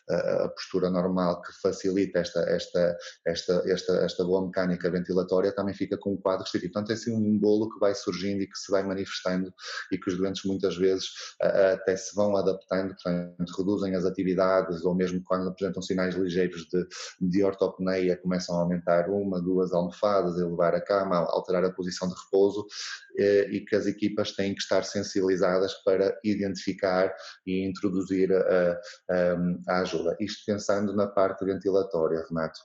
a, 0.09 0.43
a 0.45 0.49
postura 0.49 0.89
normal 0.89 1.41
que 1.41 1.51
facilita 1.61 2.19
esta, 2.19 2.39
esta, 2.41 2.97
esta, 3.25 3.63
esta, 3.65 3.93
esta 3.97 4.23
boa 4.23 4.45
mecânica 4.45 4.89
ventilatória 4.89 5.53
também 5.53 5.73
fica 5.73 5.97
com 5.97 6.13
um 6.13 6.17
quadro 6.17 6.43
restritivo. 6.43 6.73
Portanto, 6.73 6.91
é 6.91 6.93
assim 6.93 7.15
um 7.15 7.39
bolo 7.39 7.69
que 7.69 7.79
vai 7.79 7.95
surgindo 7.95 8.41
e 8.41 8.47
que 8.47 8.57
se 8.57 8.71
vai 8.71 8.83
manifestando 8.83 9.53
e 9.91 9.97
que 9.97 10.09
os 10.09 10.17
doentes 10.17 10.43
muitas 10.45 10.75
vezes 10.77 11.05
até 11.41 11.95
se 11.95 12.15
vão 12.15 12.35
adaptando, 12.35 12.93
portanto, 12.93 13.53
reduzem 13.57 13.95
as 13.95 14.05
atividades 14.05 14.83
ou 14.83 14.95
mesmo 14.95 15.21
quando 15.23 15.49
apresentam 15.49 15.81
sinais 15.81 16.15
ligeiros 16.15 16.65
de, 16.65 16.85
de 17.21 17.43
ortopneia 17.43 18.17
começam 18.17 18.55
a 18.55 18.61
aumentar 18.61 19.09
uma, 19.09 19.41
duas 19.41 19.73
almofadas, 19.73 20.37
elevar 20.37 20.73
a 20.75 20.81
cama, 20.81 21.17
alterar 21.17 21.63
a 21.65 21.71
posição 21.71 22.07
de 22.07 22.15
repouso 22.15 22.65
eh, 22.65 22.72
e 23.17 23.63
que 23.67 23.75
as 23.75 23.85
equipas 23.85 24.31
têm 24.31 24.53
que 24.53 24.61
estar 24.61 24.83
sensibilizadas 24.83 25.73
para 25.83 26.17
identificar 26.23 27.13
e 27.45 27.65
introduzir 27.65 28.31
a, 28.33 28.79
a, 29.09 29.75
a 29.75 29.81
ajuda. 29.81 30.15
Isto 30.19 30.43
pensando 30.45 30.95
na 30.95 31.07
parte 31.07 31.45
ventilatória, 31.45 32.25
Renato. 32.27 32.59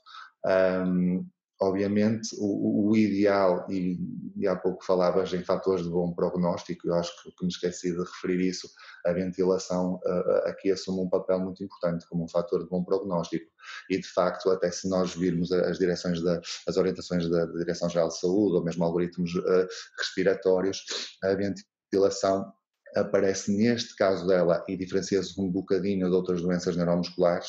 Um, 0.47 1.29
obviamente, 1.61 2.37
o, 2.39 2.91
o 2.91 2.97
ideal, 2.97 3.67
e, 3.69 3.99
e, 4.37 4.47
há 4.47 4.55
pouco 4.55 4.85
falavas 4.85 5.33
em 5.33 5.43
fatores 5.43 5.85
de 5.85 5.91
bom 5.91 6.13
prognóstico, 6.13 6.89
eu 6.89 6.95
acho 6.95 7.11
que, 7.23 7.33
que 7.33 7.45
me 7.45 7.51
esqueci 7.51 7.93
de 7.93 7.99
referir 7.99 8.41
isso, 8.49 8.69
a 9.05 9.13
ventilação 9.13 10.01
uh, 10.05 10.49
aqui 10.49 10.71
assume 10.71 11.01
um 11.01 11.09
papel 11.09 11.41
muito 11.41 11.63
importante 11.65 12.07
como 12.09 12.25
um 12.25 12.29
fator 12.29 12.63
de 12.63 12.69
bom 12.69 12.85
prognóstico. 12.85 13.47
E, 13.91 13.99
de 13.99 14.09
facto, 14.09 14.51
até 14.51 14.71
se 14.71 14.89
nós 14.89 15.15
virmos 15.15 15.51
as 15.51 15.79
direções 15.79 16.23
da, 16.23 16.41
as 16.67 16.77
orientações 16.77 17.29
da, 17.29 17.47
Direção-Geral 17.47 18.09
de 18.09 18.19
Saúde, 18.19 18.57
ou 18.57 18.65
mesmo 18.65 18.85
algoritmos 18.85 19.35
uh, 19.35 19.69
respiratórios, 19.99 20.85
a 21.23 21.35
ventilação 21.35 22.53
aparece 22.97 23.53
neste 23.53 23.95
caso 23.97 24.27
dela 24.27 24.65
e 24.69 24.77
diferencia-se 24.77 25.41
um 25.41 25.51
bocadinho 25.51 26.09
de 26.09 26.15
outras 26.15 26.41
doenças 26.41 26.77
neuromusculares, 26.77 27.49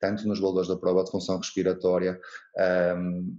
tanto 0.00 0.26
nos 0.26 0.40
valores 0.40 0.68
da 0.68 0.76
prova 0.76 1.04
de 1.04 1.10
função 1.10 1.38
respiratória, 1.38 2.20
um, 2.96 3.38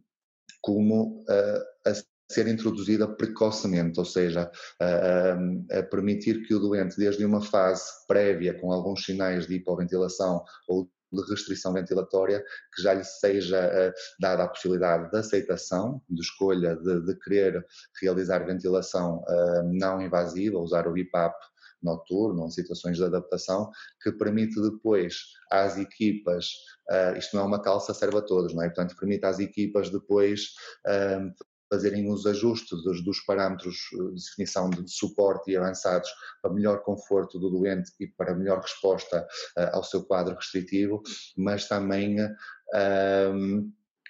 como 0.62 1.24
uh, 1.24 1.90
a 1.90 1.94
ser 2.32 2.48
introduzida 2.48 3.08
precocemente, 3.08 4.00
ou 4.00 4.06
seja, 4.06 4.50
a, 4.80 5.80
a, 5.80 5.84
permitir 5.84 6.44
que 6.48 6.56
o 6.56 6.60
doente, 6.60 6.98
desde 6.98 7.26
uma 7.26 7.42
fase 7.42 7.84
prévia, 8.08 8.54
com 8.54 8.72
alguns 8.72 9.04
sinais 9.04 9.48
de 9.48 9.56
hipoventilação 9.56 10.44
ou 10.68 10.90
de 11.12 11.30
restrição 11.30 11.74
ventilatória, 11.74 12.42
que 12.74 12.82
já 12.82 12.94
lhe 12.94 13.04
seja 13.04 13.68
uh, 13.68 13.94
dada 14.20 14.44
a 14.44 14.48
possibilidade 14.48 15.12
de 15.12 15.18
aceitação, 15.18 16.02
de 16.10 16.22
escolha 16.22 16.76
de, 16.78 17.02
de 17.02 17.20
querer 17.20 17.66
realizar 18.02 18.46
ventilação 18.46 19.18
uh, 19.28 19.64
não 19.74 20.02
invasiva, 20.02 20.58
usar 20.58 20.88
o 20.88 20.94
BIPAP 20.94 21.36
noturno, 21.84 22.46
em 22.46 22.52
situações 22.52 22.98
de 22.98 23.04
adaptação, 23.04 23.70
que 24.02 24.12
permite 24.12 24.62
depois 24.62 25.16
às 25.52 25.78
equipas, 25.78 26.48
uh, 26.90 27.18
isto 27.18 27.36
não 27.36 27.44
é 27.44 27.46
uma 27.46 27.62
calça, 27.62 27.94
serve 27.94 28.18
a 28.18 28.22
todos, 28.22 28.54
não 28.54 28.64
é? 28.64 28.68
Portanto, 28.68 28.96
permite 28.98 29.26
às 29.26 29.40
equipas 29.40 29.90
depois 29.90 30.54
uh, 30.88 31.32
fazerem 31.72 32.12
os 32.12 32.26
ajustes 32.26 32.84
dos, 32.84 33.04
dos, 33.04 33.22
parâmetros 33.22 33.76
de 33.94 34.14
definição 34.16 34.70
de 34.70 34.92
suporte 34.92 35.52
e 35.52 35.58
avançados 35.58 36.10
para 36.42 36.54
melhor 36.54 36.84
conforto 36.84 37.40
do 37.40 37.50
doente 37.50 37.92
e 38.00 38.08
para 38.08 38.36
melhor 38.36 38.60
resposta 38.60 39.26
uh, 39.58 39.76
ao 39.76 39.84
seu 39.84 40.04
quadro 40.04 40.36
restritivo, 40.36 41.02
mas 41.38 41.68
também 41.68 42.18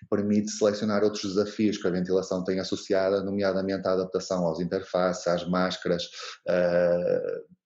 permite 0.10 0.52
selecionar 0.52 1.04
outros 1.04 1.24
desafios 1.24 1.78
que 1.78 1.88
a 1.88 1.92
ventilação 1.92 2.44
tem 2.44 2.60
associada, 2.60 3.24
nomeadamente 3.24 3.88
a 3.88 3.94
adaptação 3.94 4.46
aos 4.46 4.60
interfaces, 4.60 5.28
às 5.28 5.48
máscaras, 5.48 6.04
uh, 6.48 7.61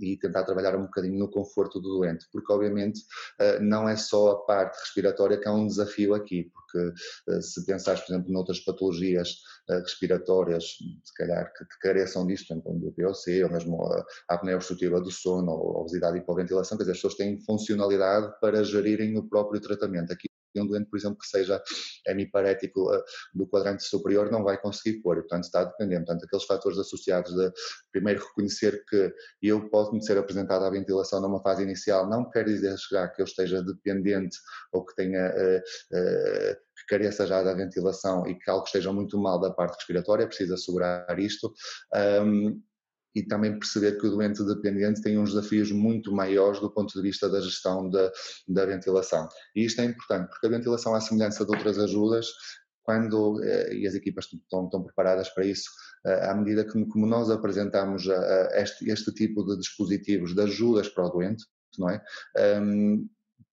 e 0.00 0.16
tentar 0.16 0.44
trabalhar 0.44 0.76
um 0.76 0.84
bocadinho 0.84 1.18
no 1.18 1.30
conforto 1.30 1.80
do 1.80 1.98
doente, 1.98 2.26
porque 2.32 2.52
obviamente 2.52 3.00
eh, 3.38 3.60
não 3.60 3.88
é 3.88 3.96
só 3.96 4.32
a 4.32 4.36
parte 4.44 4.78
respiratória 4.78 5.38
que 5.38 5.46
é 5.46 5.50
um 5.50 5.66
desafio 5.66 6.14
aqui, 6.14 6.50
porque 6.52 6.94
eh, 7.28 7.40
se 7.40 7.64
pensares, 7.66 8.00
por 8.02 8.12
exemplo, 8.12 8.32
noutras 8.32 8.60
patologias 8.60 9.36
eh, 9.68 9.78
respiratórias, 9.78 10.64
se 11.04 11.14
calhar 11.16 11.52
que, 11.52 11.64
careçam 11.80 12.26
disto, 12.26 12.48
como 12.62 12.88
o 12.88 12.92
POC, 12.92 13.44
ou 13.44 13.50
mesmo 13.50 13.84
a 14.28 14.34
apneia 14.34 14.56
obstrutiva 14.56 15.00
do 15.00 15.10
sono, 15.10 15.52
ou 15.52 15.76
a 15.76 15.80
obesidade 15.80 16.16
e 16.16 16.20
hipoventilação, 16.20 16.76
quer 16.78 16.84
dizer, 16.84 16.92
as 16.92 16.98
pessoas 16.98 17.14
têm 17.14 17.40
funcionalidade 17.40 18.32
para 18.40 18.64
gerirem 18.64 19.18
o 19.18 19.28
próprio 19.28 19.60
tratamento. 19.60 20.12
Aqui 20.12 20.29
um 20.58 20.66
doente, 20.66 20.88
por 20.88 20.98
exemplo, 20.98 21.18
que 21.18 21.26
seja 21.26 21.62
hemiparético 22.06 22.92
uh, 22.92 23.02
do 23.34 23.46
quadrante 23.46 23.84
superior 23.84 24.30
não 24.30 24.42
vai 24.42 24.60
conseguir 24.60 25.00
pôr, 25.00 25.16
portanto 25.16 25.44
está 25.44 25.64
dependente. 25.64 26.06
Portanto, 26.06 26.24
aqueles 26.24 26.44
fatores 26.44 26.78
associados 26.78 27.32
de, 27.34 27.52
primeiro, 27.92 28.24
reconhecer 28.24 28.84
que 28.88 29.12
eu 29.42 29.68
posso 29.68 29.92
me 29.92 30.04
ser 30.04 30.18
apresentado 30.18 30.64
à 30.64 30.70
ventilação 30.70 31.20
numa 31.20 31.42
fase 31.42 31.62
inicial, 31.62 32.08
não 32.08 32.28
quer 32.30 32.44
dizer 32.44 32.74
que 33.14 33.22
eu 33.22 33.24
esteja 33.24 33.62
dependente 33.62 34.36
ou 34.72 34.84
que 34.84 34.94
tenha, 34.96 35.28
uh, 35.28 35.58
uh, 35.58 36.70
careça 36.90 37.24
já 37.24 37.42
da 37.42 37.54
ventilação 37.54 38.26
e 38.26 38.34
que 38.34 38.50
algo 38.50 38.64
esteja 38.64 38.92
muito 38.92 39.16
mal 39.16 39.38
da 39.40 39.50
parte 39.50 39.76
respiratória, 39.76 40.26
precisa 40.26 40.54
assegurar 40.54 41.18
isto. 41.18 41.52
Um, 42.24 42.60
e 43.14 43.22
também 43.22 43.58
perceber 43.58 43.98
que 43.98 44.06
o 44.06 44.10
doente 44.10 44.44
dependente 44.44 45.02
tem 45.02 45.18
uns 45.18 45.34
desafios 45.34 45.72
muito 45.72 46.12
maiores 46.12 46.60
do 46.60 46.70
ponto 46.70 46.92
de 46.94 47.02
vista 47.02 47.28
da 47.28 47.40
gestão 47.40 47.88
da, 47.90 48.10
da 48.48 48.66
ventilação. 48.66 49.28
E 49.54 49.64
isto 49.64 49.80
é 49.80 49.84
importante, 49.84 50.28
porque 50.28 50.46
a 50.46 50.50
ventilação, 50.50 50.94
à 50.94 51.00
semelhança 51.00 51.44
de 51.44 51.50
outras 51.50 51.78
ajudas, 51.78 52.26
quando, 52.82 53.42
eh, 53.42 53.74
e 53.74 53.86
as 53.86 53.94
equipas 53.94 54.26
estão, 54.26 54.64
estão 54.64 54.82
preparadas 54.82 55.28
para 55.30 55.44
isso, 55.44 55.70
eh, 56.06 56.28
à 56.28 56.34
medida 56.34 56.64
que 56.64 56.84
como 56.86 57.06
nós 57.06 57.30
apresentamos 57.30 58.06
este, 58.54 58.90
este 58.90 59.12
tipo 59.12 59.44
de 59.44 59.58
dispositivos, 59.58 60.34
de 60.34 60.42
ajudas 60.42 60.88
para 60.88 61.06
o 61.06 61.10
doente, 61.10 61.44
não 61.78 61.90
é? 61.90 62.02
Um, 62.60 63.08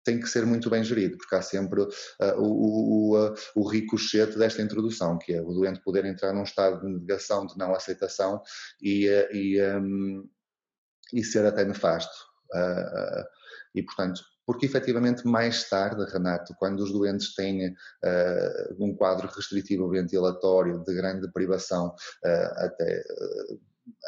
tem 0.07 0.21
que 0.21 0.29
ser 0.29 0.45
muito 0.45 0.69
bem 0.69 0.81
gerido, 0.85 1.17
porque 1.17 1.35
há 1.35 1.41
sempre 1.41 1.81
uh, 1.81 1.89
o, 2.37 3.11
o, 3.11 3.27
uh, 3.27 3.35
o 3.53 3.67
ricochete 3.67 4.37
desta 4.37 4.61
introdução, 4.61 5.17
que 5.17 5.33
é 5.33 5.41
o 5.41 5.53
doente 5.53 5.81
poder 5.81 6.05
entrar 6.05 6.33
num 6.33 6.43
estado 6.43 6.79
de 6.79 6.87
negação, 6.87 7.45
de 7.45 7.57
não 7.57 7.75
aceitação 7.75 8.41
e, 8.81 9.09
uh, 9.09 9.35
e, 9.35 9.61
um, 9.61 10.29
e 11.13 11.23
ser 11.25 11.45
até 11.45 11.65
nefasto. 11.65 12.25
e, 13.75 13.83
portanto, 13.83 14.21
porque 14.45 14.65
efetivamente 14.65 15.27
mais 15.27 15.67
tarde, 15.67 16.09
Renato, 16.09 16.55
quando 16.57 16.79
os 16.79 16.93
doentes 16.93 17.35
têm 17.35 17.75
um 18.79 18.95
quadro 18.95 19.27
restritivo 19.27 19.89
ventilatório 19.89 20.81
de 20.85 20.95
grande 20.95 21.29
privação, 21.33 21.93
até 22.23 23.03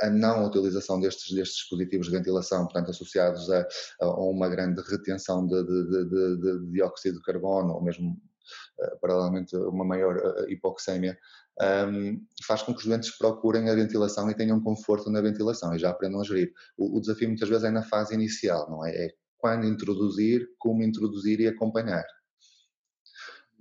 a 0.01 0.09
não 0.09 0.45
utilização 0.45 0.99
destes, 0.99 1.33
destes 1.33 1.57
dispositivos 1.57 2.07
de 2.07 2.17
ventilação, 2.17 2.63
portanto, 2.63 2.91
associados 2.91 3.49
a, 3.49 3.67
a 4.01 4.09
uma 4.21 4.49
grande 4.49 4.81
retenção 4.81 5.45
de, 5.45 5.63
de, 5.63 6.09
de, 6.09 6.37
de, 6.37 6.71
dióxido 6.71 7.17
de 7.17 7.23
carbono, 7.23 7.73
ou 7.73 7.83
mesmo, 7.83 8.11
uh, 8.11 8.99
paralelamente, 9.01 9.55
uma 9.55 9.85
maior 9.85 10.17
uh, 10.17 10.49
hipoxémia, 10.49 11.17
um, 11.61 12.25
faz 12.45 12.61
com 12.61 12.73
que 12.73 12.79
os 12.79 12.85
doentes 12.85 13.17
procurem 13.17 13.69
a 13.69 13.75
ventilação 13.75 14.29
e 14.29 14.35
tenham 14.35 14.61
conforto 14.61 15.09
na 15.09 15.21
ventilação 15.21 15.73
e 15.75 15.79
já 15.79 15.89
aprendam 15.89 16.21
a 16.21 16.23
gerir. 16.23 16.53
O, 16.77 16.97
o 16.97 17.01
desafio 17.01 17.27
muitas 17.27 17.49
vezes 17.49 17.65
é 17.65 17.69
na 17.69 17.83
fase 17.83 18.13
inicial, 18.13 18.69
não 18.69 18.85
é? 18.85 18.91
É 18.95 19.09
quando 19.37 19.65
introduzir, 19.65 20.47
como 20.57 20.83
introduzir 20.83 21.39
e 21.39 21.47
acompanhar. 21.47 22.05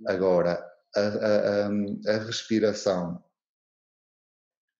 Agora, 0.07 0.61
a, 0.95 1.01
a, 1.01 2.15
a 2.15 2.17
respiração 2.25 3.23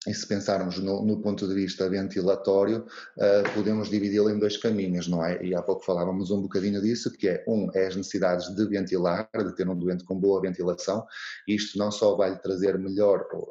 e 0.06 0.14
se 0.14 0.26
pensarmos 0.26 0.78
no, 0.78 1.04
no, 1.04 1.20
ponto 1.20 1.46
de 1.46 1.54
vista 1.54 1.86
ventilatório, 1.86 2.86
uh, 3.18 3.54
podemos 3.54 3.90
dividi-lo 3.90 4.30
em 4.30 4.38
dois 4.38 4.56
caminhos, 4.56 5.06
não 5.06 5.22
é? 5.22 5.44
E 5.44 5.54
há 5.54 5.60
pouco 5.60 5.84
falávamos 5.84 6.30
um 6.30 6.40
bocadinho 6.40 6.80
disso, 6.80 7.12
que 7.12 7.28
é, 7.28 7.44
um, 7.46 7.68
é 7.74 7.86
as 7.86 7.96
necessidades 7.96 8.48
de 8.54 8.66
ventilar, 8.66 9.28
de 9.36 9.54
ter 9.54 9.68
um 9.68 9.78
doente 9.78 10.02
com 10.04 10.18
boa 10.18 10.40
ventilação, 10.40 11.06
isto 11.46 11.76
não 11.76 11.90
só 11.90 12.16
vai 12.16 12.30
lhe 12.30 12.38
trazer 12.38 12.78
melhor, 12.78 13.26
uh, 13.34 13.46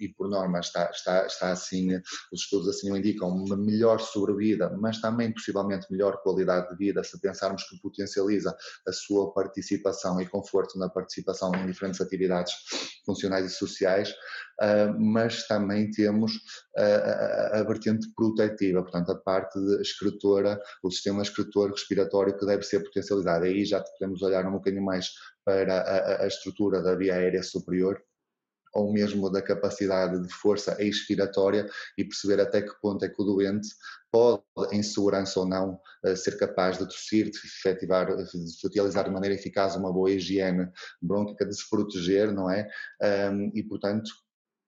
e 0.00 0.08
por 0.08 0.28
norma 0.28 0.58
está, 0.58 0.90
está, 0.90 1.24
está 1.24 1.52
assim, 1.52 1.94
os 2.32 2.40
estudos 2.40 2.68
assim 2.68 2.90
o 2.90 2.96
indicam, 2.96 3.28
uma 3.28 3.56
melhor 3.56 4.00
sobrevida, 4.00 4.76
mas 4.80 5.00
também 5.00 5.32
possivelmente 5.32 5.86
melhor 5.88 6.20
qualidade 6.24 6.68
de 6.70 6.76
vida, 6.76 7.04
se 7.04 7.20
pensarmos 7.20 7.62
que 7.62 7.78
potencializa 7.80 8.56
a 8.88 8.92
sua 8.92 9.32
participação 9.32 10.20
e 10.20 10.26
conforto 10.26 10.76
na 10.80 10.88
participação 10.88 11.54
em 11.54 11.64
diferentes 11.64 12.00
atividades 12.00 12.54
funcionais 13.06 13.46
e 13.46 13.50
sociais, 13.50 14.10
uh, 14.60 14.98
mas 14.98 15.46
também 15.46 15.91
temos 15.92 16.32
a, 16.76 16.82
a, 16.82 17.60
a, 17.60 17.62
vertente 17.62 18.08
protetiva, 18.16 18.82
portanto, 18.82 19.12
a 19.12 19.16
parte 19.16 19.58
escritora, 19.80 20.60
o 20.82 20.90
sistema 20.90 21.22
escritor 21.22 21.70
respiratório 21.70 22.36
que 22.36 22.46
deve 22.46 22.62
ser 22.62 22.80
potencializado. 22.80 23.44
Aí 23.44 23.64
já 23.64 23.80
podemos 23.80 24.22
olhar 24.22 24.46
um 24.46 24.52
bocadinho 24.52 24.84
mais 24.84 25.10
para 25.44 25.80
a, 25.80 26.24
a 26.24 26.26
estrutura 26.26 26.82
da 26.82 26.94
via 26.94 27.14
aérea 27.14 27.42
superior, 27.42 28.02
ou 28.74 28.92
mesmo 28.92 29.30
da 29.30 29.42
capacidade 29.42 30.20
de 30.20 30.32
força 30.32 30.76
expiratória 30.82 31.68
e 31.96 32.04
perceber 32.04 32.40
até 32.40 32.62
que 32.62 32.80
ponto 32.80 33.04
é 33.04 33.08
que 33.08 33.20
o 33.20 33.24
doente 33.24 33.68
pode, 34.10 34.42
em 34.72 34.82
segurança 34.82 35.40
ou 35.40 35.46
não, 35.46 35.78
eh, 36.04 36.16
ser 36.16 36.38
capaz 36.38 36.78
de 36.78 36.86
tossir, 36.86 37.30
de 37.30 37.38
efetivar, 37.38 38.16
de 38.16 38.66
utilizar 38.66 39.04
de 39.04 39.10
maneira 39.10 39.34
eficaz 39.34 39.76
uma 39.76 39.92
boa 39.92 40.10
higiene 40.10 40.70
brônquica, 41.00 41.44
de 41.44 41.54
se 41.54 41.68
proteger, 41.68 42.32
não 42.32 42.50
é? 42.50 42.68
e, 43.54 43.62
portanto, 43.62 44.10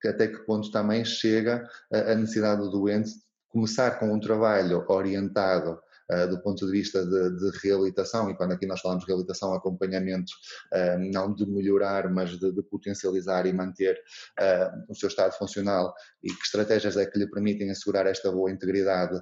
até 0.08 0.26
que 0.28 0.38
ponto 0.44 0.70
também 0.70 1.04
chega 1.04 1.68
a 1.90 2.14
necessidade 2.14 2.60
do 2.60 2.70
doente 2.70 3.10
começar 3.48 3.98
com 3.98 4.12
um 4.12 4.20
trabalho 4.20 4.84
orientado 4.88 5.78
uh, 6.12 6.28
do 6.28 6.40
ponto 6.42 6.66
de 6.66 6.72
vista 6.72 7.04
de, 7.04 7.36
de, 7.36 7.58
reabilitação, 7.62 8.30
e 8.30 8.36
quando 8.36 8.52
aqui 8.52 8.66
nós 8.66 8.80
falamos 8.80 9.04
de 9.04 9.08
reabilitação, 9.08 9.54
acompanhamento, 9.54 10.32
uh, 10.72 10.98
não 11.12 11.34
de 11.34 11.46
melhorar, 11.46 12.10
mas 12.10 12.38
de, 12.38 12.52
de 12.52 12.62
potencializar 12.62 13.46
e 13.46 13.52
manter 13.52 13.96
uh, 14.40 14.84
o 14.88 14.94
seu 14.94 15.08
estado 15.08 15.32
funcional, 15.32 15.94
e 16.22 16.28
que 16.28 16.42
estratégias 16.42 16.96
é 16.96 17.06
que 17.06 17.18
lhe 17.18 17.28
permitem 17.28 17.70
assegurar 17.70 18.06
esta 18.06 18.30
boa 18.30 18.50
integridade 18.50 19.20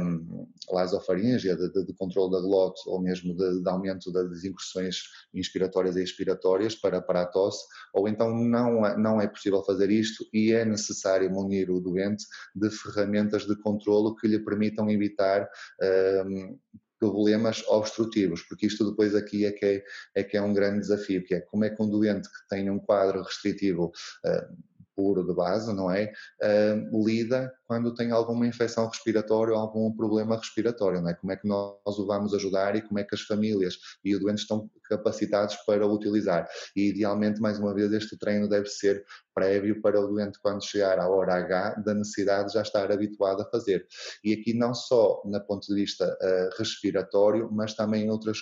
um, 0.00 0.46
lasofaríngea, 0.70 1.56
de, 1.56 1.72
de, 1.72 1.86
de 1.86 1.94
controle 1.94 2.32
da 2.32 2.40
glote, 2.40 2.80
ou 2.86 3.00
mesmo 3.00 3.36
de, 3.36 3.62
de 3.62 3.68
aumento 3.68 4.12
das 4.12 4.44
incursões 4.44 5.02
inspiratórias 5.34 5.96
e 5.96 6.02
expiratórias 6.02 6.74
para, 6.74 7.00
para 7.00 7.22
a 7.22 7.26
tosse, 7.26 7.64
ou 7.94 8.08
então 8.08 8.34
não, 8.34 8.86
é, 8.86 8.96
não 8.96 9.20
é 9.20 9.26
possível 9.26 9.62
fazer 9.62 9.90
isto 9.90 10.24
e 10.32 10.52
é 10.52 10.64
necessário 10.64 11.30
munir 11.30 11.70
o 11.70 11.80
doente 11.80 12.24
de 12.54 12.70
ferramentas 12.70 13.46
de 13.46 13.56
controlo 13.56 14.14
que 14.16 14.28
lhe 14.28 14.38
permitam 14.38 14.90
evitar 14.90 15.48
um, 16.24 16.58
problemas 16.98 17.62
obstrutivos, 17.68 18.42
porque 18.42 18.66
isto 18.66 18.90
depois 18.90 19.14
aqui 19.14 19.46
é 19.46 19.52
que 19.52 19.64
é, 19.64 19.84
é, 20.16 20.24
que 20.24 20.36
é 20.36 20.42
um 20.42 20.52
grande 20.52 20.80
desafio, 20.80 21.24
que 21.24 21.34
é 21.34 21.40
como 21.40 21.64
é 21.64 21.70
que 21.70 21.80
um 21.80 21.88
doente 21.88 22.28
que 22.28 22.48
tem 22.48 22.68
um 22.70 22.78
quadro 22.78 23.22
restritivo 23.22 23.92
uh, 24.24 24.56
puro 24.98 25.24
de 25.24 25.32
base, 25.32 25.72
não 25.72 25.88
é? 25.88 26.12
Uh, 26.42 27.06
lida 27.06 27.54
quando 27.68 27.94
tem 27.94 28.10
alguma 28.10 28.44
infecção 28.48 28.88
respiratória 28.88 29.54
ou 29.54 29.60
algum 29.60 29.94
problema 29.94 30.36
respiratório, 30.36 31.00
não 31.00 31.10
é? 31.10 31.14
Como 31.14 31.30
é 31.30 31.36
que 31.36 31.46
nós 31.46 31.96
o 31.98 32.04
vamos 32.04 32.34
ajudar 32.34 32.74
e 32.74 32.82
como 32.82 32.98
é 32.98 33.04
que 33.04 33.14
as 33.14 33.20
famílias 33.20 33.78
e 34.04 34.16
o 34.16 34.18
doente 34.18 34.40
estão 34.40 34.68
capacitados 34.88 35.54
para 35.64 35.86
o 35.86 35.94
utilizar. 35.94 36.48
E 36.74 36.88
idealmente, 36.88 37.40
mais 37.40 37.60
uma 37.60 37.72
vez, 37.72 37.92
este 37.92 38.18
treino 38.18 38.48
deve 38.48 38.66
ser 38.66 39.04
prévio 39.32 39.80
para 39.80 40.00
o 40.00 40.08
doente, 40.08 40.40
quando 40.42 40.64
chegar 40.64 40.98
à 40.98 41.08
hora 41.08 41.34
H, 41.34 41.76
da 41.84 41.94
necessidade 41.94 42.48
de 42.48 42.54
já 42.54 42.62
estar 42.62 42.90
habituado 42.90 43.42
a 43.42 43.50
fazer. 43.50 43.86
E 44.24 44.32
aqui 44.32 44.52
não 44.52 44.74
só 44.74 45.22
na 45.24 45.38
ponto 45.38 45.64
de 45.68 45.74
vista 45.76 46.04
uh, 46.04 46.58
respiratório, 46.58 47.48
mas 47.52 47.74
também 47.74 48.10
outras 48.10 48.40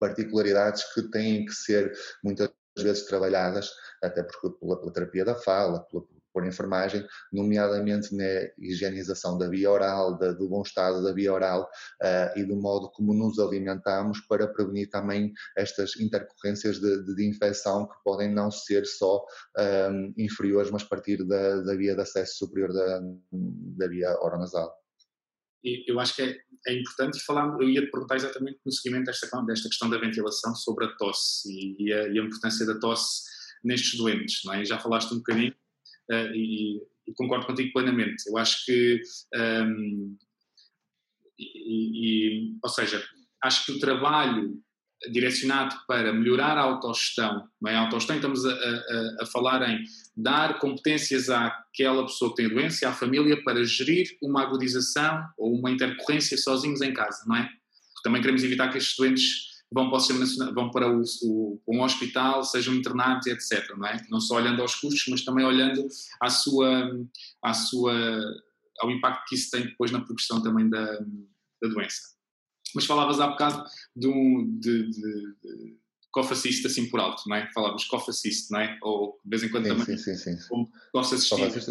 particularidades 0.00 0.82
que 0.94 1.02
têm 1.02 1.44
que 1.44 1.52
ser 1.52 1.92
muitas 2.24 2.50
vezes 2.82 3.06
trabalhadas, 3.06 3.70
até 4.02 4.22
porque 4.22 4.50
pela, 4.58 4.78
pela 4.78 4.92
terapia 4.92 5.24
da 5.24 5.34
fala, 5.34 5.80
pela, 5.84 6.04
por 6.32 6.46
enfermagem, 6.46 7.04
nomeadamente 7.32 8.14
na 8.14 8.24
higienização 8.58 9.36
da 9.36 9.48
via 9.48 9.70
oral, 9.70 10.16
da, 10.16 10.32
do 10.32 10.48
bom 10.48 10.62
estado 10.62 11.02
da 11.02 11.12
via 11.12 11.32
oral 11.32 11.68
uh, 12.00 12.38
e 12.38 12.44
do 12.44 12.54
modo 12.54 12.90
como 12.90 13.12
nos 13.12 13.40
alimentamos 13.40 14.20
para 14.20 14.46
prevenir 14.46 14.88
também 14.88 15.32
estas 15.56 15.98
intercorrências 15.98 16.78
de, 16.78 17.04
de, 17.04 17.16
de 17.16 17.28
infecção 17.28 17.88
que 17.88 17.94
podem 18.04 18.32
não 18.32 18.52
ser 18.52 18.86
só 18.86 19.24
um, 19.56 19.60
ehm, 19.60 20.14
inferiores, 20.16 20.70
mas 20.70 20.84
partir 20.84 21.24
da, 21.24 21.60
da 21.62 21.74
via 21.74 21.96
de 21.96 22.02
acesso 22.02 22.36
superior 22.36 22.72
da, 22.72 23.00
da 23.32 23.88
via 23.88 24.16
oronasal. 24.20 24.77
Eu 25.64 25.98
acho 25.98 26.14
que 26.14 26.22
é, 26.22 26.38
é 26.66 26.78
importante 26.78 27.18
falar, 27.24 27.46
eu 27.60 27.68
ia 27.68 27.84
te 27.84 27.90
perguntar 27.90 28.16
exatamente 28.16 28.60
no 28.64 28.72
seguimento 28.72 29.06
desta, 29.06 29.26
desta 29.42 29.68
questão 29.68 29.90
da 29.90 29.98
ventilação 29.98 30.54
sobre 30.54 30.86
a 30.86 30.96
tosse 30.96 31.48
e, 31.50 31.76
e, 31.84 31.92
a, 31.92 32.08
e 32.08 32.18
a 32.18 32.22
importância 32.22 32.64
da 32.64 32.78
tosse 32.78 33.22
nestes 33.64 33.98
doentes, 33.98 34.40
não 34.44 34.54
é? 34.54 34.64
Já 34.64 34.78
falaste 34.78 35.12
um 35.12 35.18
bocadinho 35.18 35.52
uh, 36.10 36.34
e, 36.34 36.80
e, 37.06 37.14
concordo 37.14 37.46
contigo 37.46 37.72
plenamente. 37.72 38.22
Eu 38.28 38.38
acho 38.38 38.64
que, 38.64 39.00
um, 39.34 40.16
ehm, 41.38 42.58
ou 42.62 42.70
seja, 42.70 43.04
acho 43.42 43.66
que 43.66 43.72
o 43.72 43.80
trabalho 43.80 44.62
direcionado 45.12 45.76
para 45.86 46.12
melhorar 46.12 46.58
a 46.58 46.62
autogestão, 46.62 47.48
não 47.60 47.70
é? 47.70 47.76
A 47.76 47.80
autogestão 47.80 48.16
estamos 48.16 48.44
a, 48.44 48.52
a, 48.52 49.16
a, 49.22 49.26
falar 49.26 49.68
em 49.68 49.84
dar 50.16 50.58
competências 50.58 51.30
àquela 51.30 52.04
pessoa 52.04 52.30
que 52.30 52.42
tem 52.42 52.48
doença, 52.48 52.88
à 52.88 52.92
família, 52.92 53.42
para 53.44 53.64
gerir 53.64 54.08
uma 54.20 54.42
agudização 54.42 55.24
ou 55.38 55.54
uma 55.54 55.70
intercorrência 55.70 56.36
sozinhos 56.36 56.82
em 56.82 56.92
casa, 56.92 57.24
não 57.26 57.36
é? 57.36 57.42
Porque 57.42 58.02
também 58.02 58.20
queremos 58.20 58.42
evitar 58.42 58.68
que 58.70 58.78
estes 58.78 58.96
doentes 58.96 59.48
vão 59.72 59.88
para, 59.90 59.98
o 59.98 60.54
vão 60.54 60.70
para 60.70 60.90
o, 60.90 61.02
o, 61.22 61.60
um 61.68 61.82
hospital, 61.82 62.42
sejam 62.42 62.74
internados, 62.74 63.26
etc. 63.26 63.76
Não, 63.76 63.86
é? 63.86 64.04
não 64.10 64.20
só 64.20 64.36
olhando 64.36 64.62
aos 64.62 64.74
custos, 64.74 65.04
mas 65.08 65.24
também 65.24 65.44
olhando 65.44 65.86
à 66.20 66.28
sua, 66.28 66.90
à 67.42 67.54
sua, 67.54 67.94
ao 68.80 68.90
impacto 68.90 69.28
que 69.28 69.36
isso 69.36 69.50
tem 69.50 69.62
depois 69.62 69.90
na 69.90 70.00
progressão 70.00 70.42
também 70.42 70.68
da, 70.68 70.84
da 71.62 71.68
doença. 71.68 72.17
Mas 72.74 72.86
falavas 72.86 73.20
há 73.20 73.26
bocado 73.28 73.64
de, 73.94 74.06
um, 74.06 74.58
de, 74.58 74.90
de, 74.90 75.00
de 75.00 76.66
assim 76.66 76.88
por 76.88 77.00
alto, 77.00 77.22
não 77.26 77.36
é? 77.36 77.48
Falávamos 77.52 77.84
cough 77.84 78.08
assist, 78.08 78.50
não 78.50 78.60
é? 78.60 78.78
Ou 78.82 79.18
de 79.24 79.30
vez 79.30 79.42
em 79.42 79.48
quando 79.50 79.64
sim, 79.64 79.70
também. 79.70 79.98
Sim, 79.98 80.16
sim, 80.16 80.36
sim. 80.36 80.48
Como 80.48 80.68
tosse 80.92 81.14
assistida. 81.14 81.46
Assist, 81.46 81.70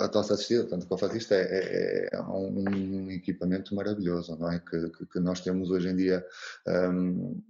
a 0.00 0.08
tosse 0.08 0.32
assistida, 0.32 0.60
portanto, 0.62 0.86
cough 0.86 1.04
assist 1.04 1.32
é, 1.32 1.40
é, 1.40 2.08
é, 2.12 2.20
um 2.22 3.10
equipamento 3.10 3.74
maravilhoso, 3.74 4.36
não 4.36 4.50
é? 4.50 4.60
Que, 4.60 4.90
que, 4.90 5.06
que 5.06 5.20
nós 5.20 5.40
temos 5.40 5.70
hoje 5.70 5.88
em 5.88 5.96
dia 5.96 6.24
um, 6.68 7.42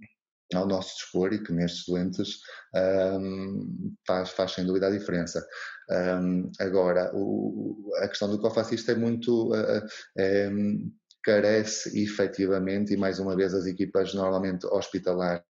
ao 0.53 0.65
nosso 0.65 0.95
dispor 0.95 1.33
e 1.33 1.43
que 1.43 1.51
nestes 1.51 1.85
doentes 1.85 2.39
um, 3.19 3.95
faz, 4.05 4.29
faz 4.29 4.51
sem 4.53 4.65
dúvida 4.65 4.87
a 4.87 4.91
diferença. 4.91 5.45
Um, 5.89 6.51
agora, 6.59 7.11
o, 7.13 7.91
a 7.97 8.07
questão 8.07 8.35
do 8.35 8.47
assist 8.47 8.89
é 8.89 8.95
muito. 8.95 9.51
Uh, 9.53 9.85
é, 10.17 10.49
carece 11.27 12.01
efetivamente, 12.01 12.93
e 12.93 12.97
mais 12.97 13.19
uma 13.19 13.35
vez 13.35 13.53
as 13.53 13.65
equipas 13.65 14.13
normalmente 14.13 14.65
hospitalares 14.65 15.43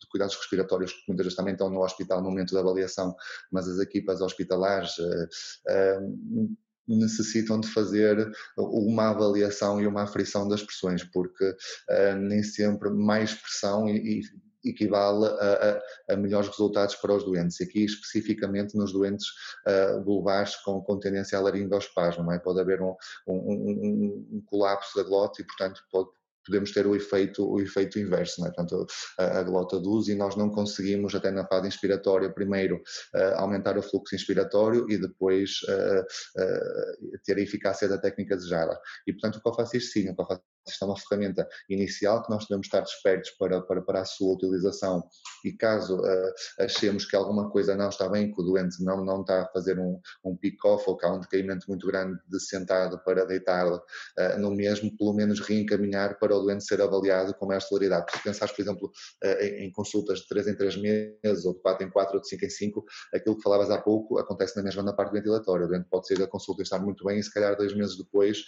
de 0.00 0.08
cuidados 0.10 0.34
respiratórios, 0.36 0.90
que 0.90 1.04
muitas 1.06 1.26
vezes 1.26 1.36
também 1.36 1.52
estão 1.52 1.68
no 1.68 1.82
hospital 1.82 2.22
no 2.22 2.30
momento 2.30 2.54
da 2.54 2.60
avaliação, 2.60 3.14
mas 3.50 3.68
as 3.68 3.78
equipas 3.78 4.22
hospitalares 4.22 4.96
uh, 4.98 6.56
necessitam 6.88 7.60
de 7.60 7.68
fazer 7.68 8.32
uma 8.56 9.10
avaliação 9.10 9.82
e 9.82 9.86
uma 9.86 10.04
aferição 10.04 10.48
das 10.48 10.62
pressões, 10.62 11.04
porque 11.04 11.44
uh, 11.44 12.16
nem 12.18 12.42
sempre 12.42 12.88
mais 12.88 13.34
pressão 13.34 13.86
e, 13.86 14.20
e 14.20 14.22
equivale 14.64 15.26
a, 15.26 15.80
a, 16.08 16.14
a, 16.14 16.16
melhores 16.16 16.48
resultados 16.48 16.96
para 16.96 17.14
os 17.14 17.24
doentes. 17.24 17.60
Aqui, 17.60 17.84
especificamente 17.84 18.76
nos 18.76 18.92
doentes 18.92 19.26
uh, 19.66 20.22
com, 20.64 20.80
com 20.82 20.98
tendência 20.98 21.38
a 21.38 21.40
laringospasmo, 21.40 22.24
não 22.24 22.32
é? 22.32 22.38
pode 22.38 22.60
haver 22.60 22.80
um, 22.80 22.94
um, 23.26 24.26
um, 24.32 24.42
colapso 24.46 24.96
da 24.96 25.02
glote 25.02 25.42
e, 25.42 25.44
portanto, 25.44 25.82
pode, 25.90 26.08
podemos 26.44 26.72
ter 26.72 26.86
o 26.86 26.94
efeito, 26.94 27.48
o 27.48 27.60
efeito 27.60 27.98
inverso, 27.98 28.40
não 28.40 28.48
é? 28.48 28.50
portanto 28.50 28.86
a, 29.18 29.38
a 29.38 29.42
glota 29.42 29.78
duz 29.78 30.08
e 30.08 30.14
nós 30.14 30.36
não 30.36 30.50
conseguimos 30.50 31.14
até 31.14 31.30
na 31.30 31.46
fase 31.46 31.68
inspiratória 31.68 32.32
primeiro 32.32 32.76
uh, 33.14 33.36
aumentar 33.36 33.78
o 33.78 33.82
fluxo 33.82 34.14
inspiratório 34.14 34.90
e 34.90 34.98
depois 34.98 35.60
uh, 35.68 36.00
uh, 36.00 37.18
ter 37.24 37.36
a 37.36 37.40
eficácia 37.40 37.88
da 37.88 37.98
técnica 37.98 38.36
desejada. 38.36 38.78
E 39.06 39.12
portanto 39.12 39.36
o 39.36 39.42
cofacis 39.42 39.92
sim, 39.92 40.08
o 40.10 40.14
cofacis 40.14 40.51
isto 40.66 40.84
é 40.84 40.86
uma 40.86 40.96
ferramenta 40.96 41.48
inicial 41.68 42.22
que 42.22 42.30
nós 42.30 42.46
devemos 42.46 42.66
estar 42.66 42.80
despertos 42.80 43.30
para, 43.32 43.60
para, 43.62 43.82
para 43.82 44.00
a 44.00 44.04
sua 44.04 44.34
utilização 44.34 45.02
e 45.44 45.52
caso 45.52 45.98
uh, 45.98 46.32
achemos 46.60 47.04
que 47.04 47.16
alguma 47.16 47.50
coisa 47.50 47.74
não 47.74 47.88
está 47.88 48.08
bem, 48.08 48.32
que 48.32 48.40
o 48.40 48.44
doente 48.44 48.82
não, 48.82 49.04
não 49.04 49.22
está 49.22 49.42
a 49.42 49.48
fazer 49.48 49.78
um, 49.78 50.00
um 50.24 50.36
pick-off 50.36 50.84
ou 50.86 50.96
que 50.96 51.04
há 51.04 51.12
um 51.12 51.20
decaimento 51.20 51.66
muito 51.68 51.86
grande 51.86 52.18
de 52.28 52.40
sentado 52.40 52.98
para 53.04 53.24
deitá-lo 53.24 53.76
uh, 54.18 54.38
no 54.38 54.50
mesmo, 54.54 54.96
pelo 54.96 55.12
menos 55.12 55.40
reencaminhar 55.40 56.18
para 56.18 56.36
o 56.36 56.40
doente 56.40 56.64
ser 56.64 56.80
avaliado 56.80 57.34
com 57.34 57.46
maior 57.46 57.60
celeridade. 57.60 58.12
Se 58.12 58.22
pensares, 58.22 58.54
por 58.54 58.62
exemplo, 58.62 58.92
uh, 59.24 59.42
em, 59.42 59.66
em, 59.66 59.72
consultas 59.72 60.20
de 60.20 60.28
3 60.28 60.48
em 60.48 60.56
3 60.56 60.76
meses 60.76 61.44
ou 61.44 61.54
de 61.54 61.60
4 61.60 61.86
em 61.86 61.90
4 61.90 62.16
ou 62.16 62.20
de 62.20 62.28
5 62.28 62.44
em 62.44 62.50
5, 62.50 62.84
aquilo 63.14 63.36
que 63.36 63.42
falavas 63.42 63.70
há 63.70 63.80
pouco 63.80 64.18
acontece 64.18 64.56
na 64.56 64.62
mesma 64.62 64.82
na 64.82 64.92
parte 64.92 65.12
ventilatória. 65.12 65.66
O 65.66 65.68
doente 65.68 65.88
pode 65.90 66.06
sair 66.06 66.18
da 66.18 66.26
consulta 66.26 66.62
e 66.62 66.64
estar 66.64 66.78
muito 66.78 67.04
bem 67.04 67.18
e 67.18 67.22
se 67.22 67.32
calhar 67.32 67.56
dois 67.56 67.74
meses 67.74 67.96
depois 67.96 68.38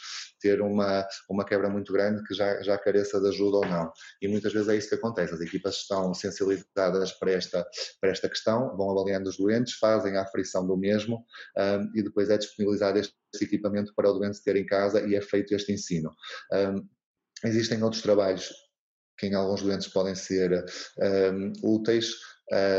ter 0.40 0.60
uma, 0.60 1.06
uma 1.28 1.44
quebra 1.44 1.68
muito 1.68 1.92
grande 1.92 2.03
grande 2.04 2.22
que 2.24 2.34
já, 2.34 2.62
já 2.62 2.78
careça 2.78 3.20
de 3.20 3.28
ajuda 3.28 3.58
ou 3.58 3.66
não. 3.66 3.92
E 4.20 4.28
muitas 4.28 4.52
vezes 4.52 4.68
é 4.68 4.76
isso 4.76 4.88
que 4.88 4.94
acontece. 4.94 5.34
As 5.34 5.40
equipas 5.40 5.76
estão 5.76 6.12
sensibilizadas 6.14 7.12
para 7.12 7.32
esta, 7.32 7.66
para 8.00 8.10
esta 8.10 8.28
questão, 8.28 8.76
vão 8.76 8.90
avaliando 8.90 9.28
os 9.28 9.36
doentes, 9.36 9.74
fazem 9.74 10.16
a 10.16 10.22
aferição 10.22 10.66
do 10.66 10.76
mesmo 10.76 11.24
um, 11.56 11.98
e 11.98 12.02
depois 12.02 12.30
é 12.30 12.38
disponibilizado 12.38 12.98
este 12.98 13.14
equipamento 13.40 13.92
para 13.94 14.10
o 14.10 14.12
doente 14.12 14.42
ter 14.42 14.56
em 14.56 14.66
casa 14.66 15.00
e 15.06 15.14
é 15.14 15.20
feito 15.20 15.54
este 15.54 15.72
ensino. 15.72 16.10
Um, 16.52 16.86
existem 17.44 17.82
outros 17.82 18.02
trabalhos 18.02 18.52
que 19.16 19.26
em 19.26 19.34
alguns 19.34 19.62
doentes 19.62 19.88
podem 19.88 20.14
ser 20.14 20.64
um, 20.98 21.52
úteis, 21.62 22.14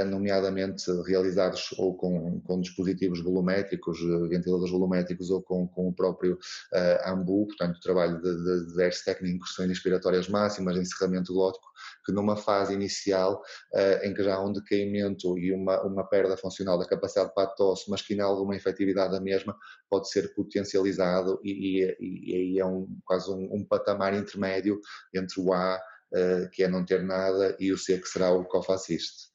nomeadamente 0.07 0.91
realizados 1.05 1.73
ou 1.77 1.95
com, 1.95 2.39
com 2.41 2.61
dispositivos 2.61 3.21
volumétricos, 3.21 3.99
ventiladores 4.29 4.71
volumétricos 4.71 5.29
ou 5.29 5.41
com, 5.41 5.67
com 5.67 5.87
o 5.87 5.93
próprio 5.93 6.35
uh, 6.35 7.09
AMBU, 7.09 7.47
portanto, 7.47 7.79
trabalho 7.79 8.21
de, 8.21 8.43
de, 8.43 8.67
de 8.67 8.75
verso 8.75 9.03
técnico, 9.03 9.45
questões 9.45 9.71
inspiratórias 9.71 10.29
máximas, 10.29 10.77
encerramento 10.77 11.33
glótico, 11.33 11.67
que 12.05 12.11
numa 12.11 12.37
fase 12.37 12.73
inicial 12.73 13.41
uh, 13.73 14.05
em 14.05 14.13
que 14.13 14.23
já 14.23 14.35
há 14.35 14.43
um 14.43 14.53
decaimento 14.53 15.37
e 15.37 15.51
uma, 15.51 15.81
uma 15.83 16.07
perda 16.07 16.37
funcional 16.37 16.77
da 16.77 16.87
capacidade 16.87 17.33
para 17.33 17.43
a 17.43 17.47
tosse, 17.47 17.89
mas 17.89 18.01
que 18.01 18.19
há 18.19 18.25
alguma 18.25 18.55
efetividade 18.55 19.13
da 19.13 19.19
mesma, 19.19 19.57
pode 19.89 20.09
ser 20.09 20.33
potencializado 20.33 21.39
e, 21.43 21.83
aí 21.99 22.59
é 22.59 22.65
um, 22.65 22.87
quase 23.03 23.29
um, 23.31 23.55
um, 23.55 23.65
patamar 23.65 24.13
intermédio 24.13 24.79
entre 25.13 25.39
o 25.41 25.53
A, 25.53 25.77
uh, 25.77 26.49
que 26.51 26.63
é 26.63 26.67
não 26.67 26.85
ter 26.85 27.03
nada, 27.03 27.55
e 27.59 27.71
o 27.71 27.77
C, 27.77 27.97
que 27.97 28.07
será 28.07 28.31
o 28.31 28.45
COFACIST. 28.45 29.34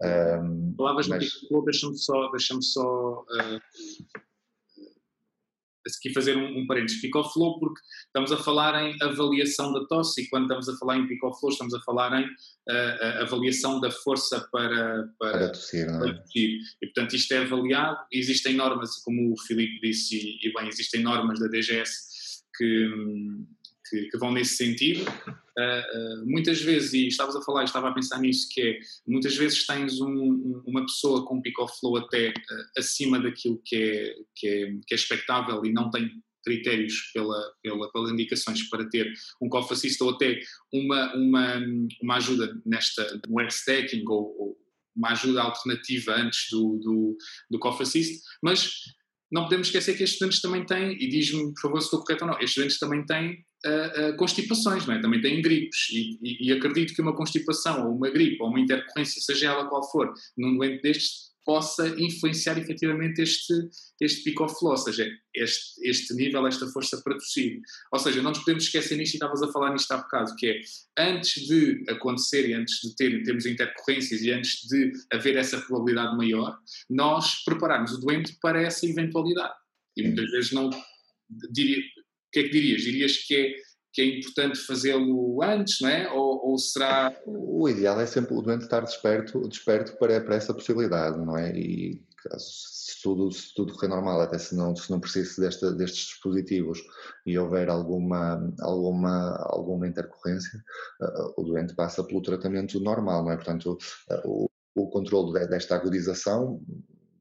Um, 0.00 0.74
Palavras 0.76 1.08
mas... 1.08 1.28
no 1.50 1.64
deixa-me 1.64 1.98
só, 1.98 2.30
deixa 2.30 2.56
só 2.60 3.22
uh, 3.22 3.60
aqui 5.96 6.12
fazer 6.12 6.36
um, 6.36 6.58
um 6.58 6.66
parênteses. 6.66 7.00
Picoflow, 7.00 7.58
porque 7.58 7.80
estamos 8.06 8.30
a 8.32 8.36
falar 8.36 8.82
em 8.82 8.96
avaliação 9.02 9.72
da 9.72 9.84
tosse 9.86 10.22
e 10.22 10.28
quando 10.28 10.44
estamos 10.44 10.68
a 10.68 10.76
falar 10.76 10.98
em 10.98 11.06
picoflow 11.06 11.50
estamos 11.50 11.74
a 11.74 11.80
falar 11.80 12.20
em 12.20 12.26
uh, 12.26 13.22
avaliação 13.22 13.80
da 13.80 13.90
força 13.90 14.46
para, 14.52 15.08
para, 15.18 15.38
para, 15.38 15.52
tossir, 15.52 15.88
é? 15.88 15.98
para 15.98 16.18
tossir. 16.20 16.60
E 16.82 16.86
portanto 16.86 17.16
isto 17.16 17.32
é 17.32 17.38
avaliado, 17.38 17.98
existem 18.12 18.54
normas, 18.54 18.96
como 19.02 19.32
o 19.32 19.40
Filipe 19.40 19.80
disse, 19.80 20.16
e, 20.16 20.48
e 20.48 20.52
bem, 20.52 20.68
existem 20.68 21.02
normas 21.02 21.40
da 21.40 21.48
DGS 21.48 22.42
que, 22.56 22.90
que, 23.88 24.10
que 24.10 24.18
vão 24.18 24.32
nesse 24.32 24.56
sentido. 24.56 25.04
Uh, 25.58 26.24
muitas 26.24 26.60
vezes, 26.60 26.92
e 26.92 27.08
estavas 27.08 27.34
a 27.34 27.42
falar, 27.42 27.64
estava 27.64 27.88
a 27.88 27.92
pensar 27.92 28.20
nisso, 28.20 28.46
que 28.52 28.60
é, 28.60 28.78
muitas 29.06 29.36
vezes 29.36 29.66
tens 29.66 30.00
um, 30.00 30.62
uma 30.64 30.82
pessoa 30.82 31.26
com 31.26 31.42
pick 31.42 31.58
of 31.58 31.72
flow 31.80 31.96
até 31.96 32.28
uh, 32.28 32.64
acima 32.76 33.18
daquilo 33.18 33.60
que 33.64 33.74
é, 33.74 34.14
que, 34.36 34.46
é, 34.46 34.70
que 34.86 34.94
é 34.94 34.94
expectável 34.94 35.64
e 35.64 35.72
não 35.72 35.90
tem 35.90 36.08
critérios 36.44 37.10
pela, 37.12 37.52
pela, 37.60 37.90
pelas 37.90 38.12
indicações 38.12 38.62
para 38.70 38.88
ter 38.88 39.12
um 39.42 39.48
cough 39.48 39.72
assist 39.72 40.00
ou 40.00 40.10
até 40.10 40.40
uma, 40.72 41.14
uma, 41.16 41.62
uma 42.00 42.16
ajuda 42.16 42.56
nesta, 42.64 43.20
no 43.28 43.40
air 43.40 43.50
stacking 43.50 44.04
ou, 44.06 44.36
ou 44.38 44.58
uma 44.94 45.10
ajuda 45.10 45.42
alternativa 45.42 46.14
antes 46.14 46.48
do, 46.50 46.78
do, 46.78 47.18
do 47.50 47.68
assist, 47.68 48.22
mas 48.42 48.72
não 49.30 49.44
podemos 49.44 49.68
esquecer 49.68 49.96
que 49.96 50.02
estes 50.02 50.14
estudantes 50.14 50.40
também 50.40 50.64
têm, 50.64 50.92
e 50.92 51.08
diz-me 51.08 51.52
por 51.54 51.60
favor 51.62 51.80
se 51.80 51.86
estou 51.86 52.00
correto 52.00 52.24
ou 52.24 52.30
não, 52.30 52.38
estes 52.38 52.50
estudantes 52.50 52.78
também 52.78 53.04
têm 53.06 53.44
uh, 53.66 54.10
uh, 54.10 54.16
constipações, 54.16 54.86
não 54.86 54.94
é? 54.94 55.00
também 55.00 55.20
têm 55.20 55.42
gripes, 55.42 55.88
e, 55.90 56.18
e, 56.22 56.48
e, 56.48 56.52
acredito 56.52 56.94
que 56.94 57.02
uma 57.02 57.14
constipação, 57.14 57.86
ou 57.86 57.96
uma 57.96 58.10
gripe, 58.10 58.42
ou 58.42 58.48
uma 58.48 58.60
intercorrência, 58.60 59.20
seja 59.20 59.48
ela 59.48 59.68
qual 59.68 59.82
for, 59.90 60.12
num 60.36 60.56
doente 60.56 60.82
destes, 60.82 61.28
possa 61.48 61.88
influenciar 61.98 62.58
efetivamente 62.58 63.22
este, 63.22 63.54
este 63.98 64.22
pico 64.22 64.44
of 64.44 64.54
flow, 64.58 64.72
ou 64.72 64.76
seja, 64.76 65.10
este, 65.34 65.88
este 65.88 66.12
nível, 66.12 66.46
esta 66.46 66.66
força 66.66 67.00
para 67.02 67.14
tossir. 67.14 67.62
Ou 67.90 67.98
seja, 67.98 68.20
não 68.20 68.32
nos 68.32 68.40
podemos 68.40 68.64
esquecer 68.64 68.98
nisto, 68.98 69.14
e 69.14 69.16
estavas 69.16 69.42
a 69.42 69.50
falar 69.50 69.72
nisto 69.72 69.90
há 69.92 69.96
bocado, 69.96 70.36
que 70.36 70.46
é, 70.46 70.60
antes 70.98 71.46
de 71.46 71.84
acontecer 71.88 72.50
e 72.50 72.52
antes 72.52 72.78
de 72.82 72.94
ter, 72.94 73.22
termos 73.22 73.46
intercorrências 73.46 74.20
e 74.20 74.30
antes 74.30 74.68
de 74.68 74.92
haver 75.10 75.36
essa 75.36 75.58
probabilidade 75.62 76.14
maior, 76.18 76.58
nós 76.90 77.42
prepararmos 77.44 77.92
o 77.92 78.00
doente 78.00 78.36
para 78.42 78.60
essa 78.60 78.84
eventualidade. 78.84 79.54
E 79.96 80.02
muitas 80.02 80.30
vezes 80.30 80.52
não, 80.52 80.68
diria, 81.50 81.82
o 82.28 82.30
que 82.30 82.40
é 82.40 82.42
que 82.44 82.50
dirias? 82.50 82.82
Dirias 82.82 83.16
que 83.16 83.34
é, 83.34 83.54
que 83.92 84.02
é 84.02 84.18
importante 84.18 84.58
fazê-lo 84.58 85.42
antes, 85.42 85.80
não 85.80 85.88
é? 85.88 86.10
Ou, 86.12 86.50
ou, 86.50 86.58
será. 86.58 87.18
O 87.26 87.68
ideal 87.68 88.00
é 88.00 88.06
sempre 88.06 88.34
o 88.34 88.42
doente 88.42 88.64
estar 88.64 88.80
desperto, 88.80 89.48
desperto 89.48 89.96
para, 89.98 90.20
para 90.20 90.36
essa 90.36 90.52
possibilidade, 90.52 91.18
não 91.18 91.36
é? 91.36 91.56
E 91.56 92.02
se 92.38 93.02
tudo, 93.02 93.30
tudo 93.54 93.72
correr 93.74 93.88
normal, 93.88 94.20
até 94.20 94.38
se 94.38 94.54
não, 94.54 94.76
se 94.76 94.90
não 94.90 95.00
precise 95.00 95.40
desta, 95.40 95.72
destes 95.72 96.06
dispositivos 96.06 96.80
e 97.24 97.38
houver 97.38 97.70
alguma, 97.70 98.52
alguma, 98.60 99.36
alguma 99.50 99.86
intercorrência, 99.86 100.62
uh, 101.00 101.40
o 101.40 101.44
doente 101.44 101.74
passa 101.74 102.04
pelo 102.04 102.20
tratamento 102.20 102.78
normal, 102.80 103.24
não 103.24 103.32
é? 103.32 103.36
Portanto, 103.36 103.78
uh, 104.10 104.28
o, 104.28 104.50
o 104.74 104.90
controle 104.90 105.46
desta 105.48 105.76
agudização 105.76 106.60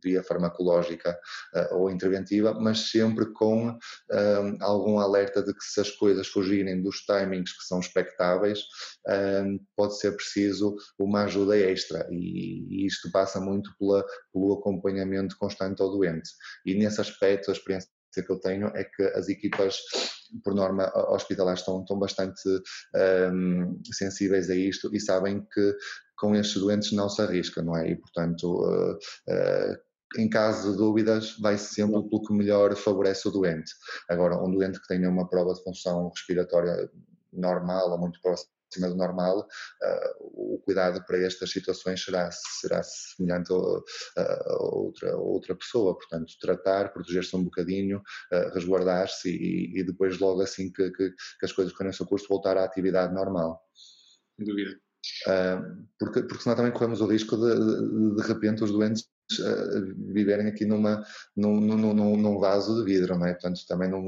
via 0.04 0.24
farmacológica 0.24 1.18
uh, 1.56 1.76
ou 1.76 1.90
interventiva, 1.90 2.54
mas 2.54 2.90
sempre 2.92 3.32
com 3.34 3.70
uh, 3.70 4.58
algum 4.62 5.00
alerta 5.00 5.42
de 5.44 5.54
que 5.54 5.64
se 5.64 5.82
as 5.82 5.92
coisas 5.92 6.28
fugirem 6.28 6.82
dos 6.82 7.02
timings 7.06 7.52
que 7.52 7.64
são 7.64 7.80
expectáveis, 7.80 8.60
uh, 9.08 9.60
pode 9.76 10.00
ser 10.00 10.12
preciso 10.16 10.76
uma 10.98 11.24
ajuda 11.24 11.58
extra 11.58 12.08
e, 12.12 12.84
e 12.84 12.86
isto 12.86 13.12
passa 13.12 13.40
muito 13.40 13.72
pela, 13.78 14.06
pelo 14.34 14.54
acompanhamento 14.54 15.38
constante 15.38 15.82
ao 15.82 15.92
doente. 15.92 16.30
E 16.66 16.74
nesse 16.74 17.02
aspecto, 17.02 17.50
a 17.50 17.54
experiência 17.54 17.90
que 18.16 18.32
eu 18.32 18.40
tenho 18.40 18.68
é 18.76 18.84
que 18.84 19.04
as 19.04 19.30
equipas 19.30 19.80
por 20.44 20.54
norma 20.54 20.92
hospitalares 21.12 21.62
estão, 21.62 21.82
estão 21.82 22.00
bastante 22.00 22.42
um, 23.32 23.80
sensíveis 23.92 24.50
a 24.50 24.56
isto 24.56 24.94
e 24.94 25.00
sabem 25.00 25.46
que 25.54 25.76
com 26.18 26.36
estes 26.36 26.60
doentes 26.60 26.92
não 26.92 27.10
se 27.10 27.22
arrisca, 27.22 27.62
não 27.62 27.78
é? 27.78 27.92
E 27.92 27.96
portanto 27.96 28.46
uh, 28.46 28.94
uh, 28.94 29.78
em 30.16 30.30
caso 30.30 30.72
de 30.72 30.78
dúvidas, 30.78 31.38
vai 31.40 31.58
sempre 31.58 32.02
pelo 32.10 32.24
que 32.24 32.34
melhor 32.34 32.76
favorece 32.76 33.28
o 33.28 33.32
doente. 33.32 33.72
Agora, 34.10 34.42
um 34.42 34.52
doente 34.52 34.80
que 34.80 34.88
tenha 34.88 35.10
uma 35.10 35.28
prova 35.28 35.54
de 35.54 35.64
função 35.64 36.10
respiratória 36.10 36.90
normal 37.34 37.92
ou 37.92 37.98
muito 37.98 38.22
próxima 38.22 38.58
acima 38.70 38.90
do 38.90 38.96
normal, 38.96 39.40
uh, 39.40 40.56
o 40.56 40.62
cuidado 40.64 41.04
para 41.06 41.18
estas 41.20 41.52
situações 41.52 42.04
será, 42.04 42.30
será 42.32 42.82
semelhante 42.84 43.52
a, 44.18 44.22
a 44.22 44.58
outra, 44.76 45.14
a 45.14 45.18
outra 45.18 45.56
pessoa. 45.56 45.96
Portanto, 45.96 46.34
tratar, 46.40 46.92
proteger-se 46.92 47.36
um 47.36 47.44
bocadinho, 47.44 48.00
uh, 48.00 48.54
resguardar-se 48.54 49.30
e, 49.30 49.80
e, 49.80 49.84
depois, 49.84 50.20
logo 50.20 50.42
assim 50.42 50.72
que, 50.72 50.92
que, 50.92 51.10
que 51.12 51.46
as 51.46 51.52
coisas 51.52 51.74
correm 51.74 51.92
o 51.92 51.94
seu 51.94 52.06
curso, 52.06 52.28
voltar 52.28 52.58
à 52.58 52.64
atividade 52.64 53.14
normal. 53.14 53.62
Sem 54.38 54.46
dúvida. 54.46 54.78
Uh, 55.28 55.88
porque, 55.98 56.24
porque 56.24 56.44
senão 56.44 56.56
também 56.56 56.72
corremos 56.72 57.00
o 57.00 57.08
risco 57.08 57.38
de, 57.38 57.56
de, 57.56 58.16
de 58.16 58.28
repente, 58.28 58.64
os 58.64 58.72
doentes 58.72 59.06
viverem 60.14 60.48
aqui 60.48 60.66
numa, 60.66 61.06
num, 61.36 61.60
num, 61.60 61.94
num, 61.94 62.18
num, 62.18 62.40
vaso 62.40 62.78
de 62.78 62.86
vidro, 62.86 63.18
não 63.18 63.26
é? 63.26 63.34
Portanto, 63.34 63.60
também 63.68 63.90
não, 63.90 64.02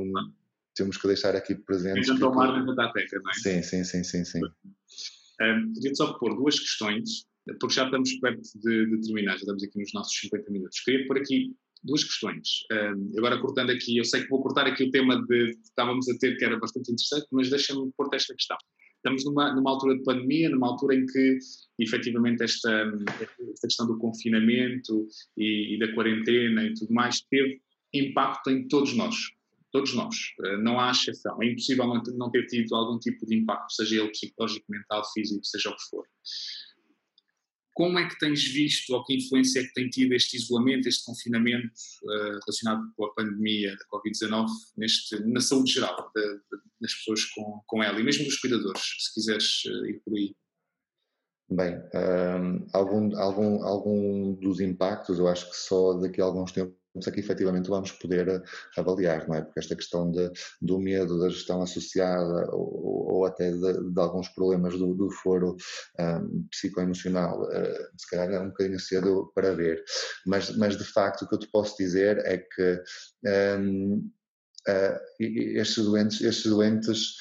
temos 0.75 0.97
que 0.97 1.07
deixar 1.07 1.35
aqui 1.35 1.55
presente. 1.55 1.99
Então, 1.99 2.17
tomar 2.17 2.57
dentro 2.57 2.75
da 2.75 2.91
teca, 2.91 3.19
não 3.21 3.29
é? 3.29 3.33
Sim, 3.33 3.61
sim, 3.61 3.83
sim, 3.83 4.03
sim. 4.03 4.23
sim. 4.23 4.41
Um, 5.41 5.73
Queria-te 5.73 5.97
só 5.97 6.13
pôr 6.13 6.35
duas 6.35 6.59
questões, 6.59 7.25
porque 7.59 7.75
já 7.75 7.85
estamos 7.85 8.13
perto 8.19 8.41
de, 8.55 8.85
de, 8.89 9.01
terminar, 9.01 9.33
já 9.33 9.39
estamos 9.39 9.63
aqui 9.63 9.79
nos 9.79 9.93
nossos 9.93 10.17
50 10.19 10.51
minutos. 10.51 10.79
Queria 10.81 11.07
pôr 11.07 11.17
aqui 11.17 11.55
duas 11.83 12.03
questões. 12.03 12.47
Um, 12.71 13.17
agora, 13.17 13.39
cortando 13.39 13.71
aqui, 13.71 13.97
eu 13.97 14.05
sei 14.05 14.23
que 14.23 14.29
vou 14.29 14.41
cortar 14.41 14.67
aqui 14.67 14.83
o 14.83 14.91
tema 14.91 15.21
de, 15.25 15.53
que 15.53 15.61
estávamos 15.63 16.07
a 16.09 16.17
ter, 16.17 16.37
que 16.37 16.45
era 16.45 16.59
bastante 16.59 16.91
interessante, 16.91 17.27
mas 17.31 17.49
deixa-me 17.49 17.91
pôr 17.97 18.09
esta 18.13 18.33
questão. 18.33 18.57
Estamos 18.99 19.23
numa, 19.23 19.55
numa 19.55 19.71
altura 19.71 19.97
de 19.97 20.03
pandemia, 20.03 20.49
numa 20.49 20.67
altura 20.67 20.95
em 20.95 21.05
que, 21.05 21.39
efetivamente, 21.79 22.43
esta, 22.43 22.91
esta 23.53 23.67
questão 23.67 23.87
do 23.87 23.97
confinamento 23.97 25.07
e, 25.37 25.75
e 25.75 25.79
da 25.79 25.93
quarentena 25.93 26.65
e 26.65 26.73
tudo 26.73 26.93
mais 26.93 27.21
teve 27.21 27.61
impacto 27.93 28.49
em 28.49 28.67
todos 28.67 28.93
nós 28.95 29.15
todos 29.71 29.93
nós, 29.93 30.15
eh, 30.43 30.57
não 30.57 30.79
há 30.79 30.91
exceção. 30.91 31.41
É 31.41 31.47
impossível 31.47 31.85
não 32.15 32.31
ter 32.31 32.45
tido 32.47 32.73
algum 32.75 32.97
tipo 32.97 33.25
de 33.25 33.35
impacto, 33.35 33.71
seja 33.71 34.01
ele 34.01 34.09
psicológico, 34.09 34.65
mental, 34.69 35.03
físico, 35.13 35.45
seja 35.45 35.69
o 35.69 35.75
que 35.75 35.83
for. 35.89 36.05
Como 37.79 37.97
é 37.97 38.09
que 38.09 38.19
tens 38.19 38.43
visto, 38.43 38.93
ou 38.93 39.05
que 39.05 39.15
influência 39.15 39.61
é 39.61 39.63
que 39.63 39.73
tem 39.73 39.89
tido 39.89 40.13
este 40.13 40.35
isolamento, 40.35 40.89
este 40.89 41.05
confinamento 41.05 41.71
uh, 42.03 42.39
relacionado 42.45 42.91
com 42.93 43.05
a 43.05 43.13
pandemia 43.13 43.71
da 43.71 43.85
Covid-19 43.85 44.47
na 45.31 45.39
saúde 45.39 45.71
geral 45.71 46.11
de, 46.13 46.21
de, 46.21 46.61
das 46.81 46.93
pessoas 46.93 47.23
com, 47.27 47.61
com 47.65 47.81
ela 47.81 47.97
e 47.97 48.03
mesmo 48.03 48.25
dos 48.25 48.35
cuidadores, 48.35 48.83
se 48.99 49.13
quiseres 49.13 49.63
uh, 49.63 49.85
ir 49.85 50.01
por 50.03 50.13
aí? 50.13 50.35
Bem, 51.49 51.75
um, 51.95 52.67
algum, 52.73 53.17
algum, 53.17 53.63
algum 53.63 54.33
dos 54.33 54.59
impactos, 54.59 55.17
eu 55.17 55.29
acho 55.29 55.49
que 55.49 55.55
só 55.55 55.93
daqui 55.93 56.19
a 56.19 56.25
alguns 56.25 56.51
tempos 56.51 56.78
é 57.07 57.11
que 57.11 57.19
efetivamente 57.19 57.69
vamos 57.69 57.91
poder 57.91 58.27
eh, 58.27 58.41
avaliar, 58.77 59.27
não 59.27 59.35
é? 59.35 59.41
Porque 59.41 59.59
esta 59.59 59.75
questão 59.75 60.11
de, 60.11 60.31
do 60.61 60.79
medo, 60.79 61.19
da 61.19 61.29
gestão 61.29 61.61
associada 61.61 62.49
ou, 62.51 63.13
ou 63.13 63.25
até 63.25 63.51
de, 63.51 63.91
de, 63.91 63.99
alguns 63.99 64.27
problemas 64.29 64.77
do, 64.77 64.93
do 64.95 65.11
foro 65.11 65.55
um, 65.99 66.47
psicoemocional, 66.49 67.43
uh, 67.43 67.97
se 67.97 68.09
calhar 68.09 68.31
é 68.31 68.39
um 68.39 68.49
bocadinho 68.49 68.79
cedo 68.79 69.31
para 69.35 69.53
ver, 69.53 69.83
mas, 70.25 70.55
mas 70.55 70.77
de 70.77 70.83
facto 70.83 71.23
o 71.23 71.27
que 71.27 71.35
eu 71.35 71.39
te 71.39 71.51
posso 71.51 71.77
dizer 71.77 72.17
é 72.25 72.37
que 72.37 72.81
um, 73.59 74.09
uh, 74.67 74.99
estes 75.19 75.83
doentes, 75.83 76.21
estes 76.21 76.45
doentes 76.45 77.15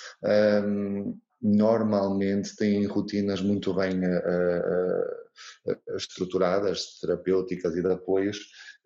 um, 0.64 1.18
normalmente 1.40 2.56
têm 2.56 2.86
rotinas 2.86 3.40
muito 3.40 3.72
bem 3.74 3.98
uh, 3.98 5.96
estruturadas, 5.96 6.98
terapêuticas 7.00 7.76
e 7.76 7.82
de 7.82 7.92
apoios, 7.92 8.38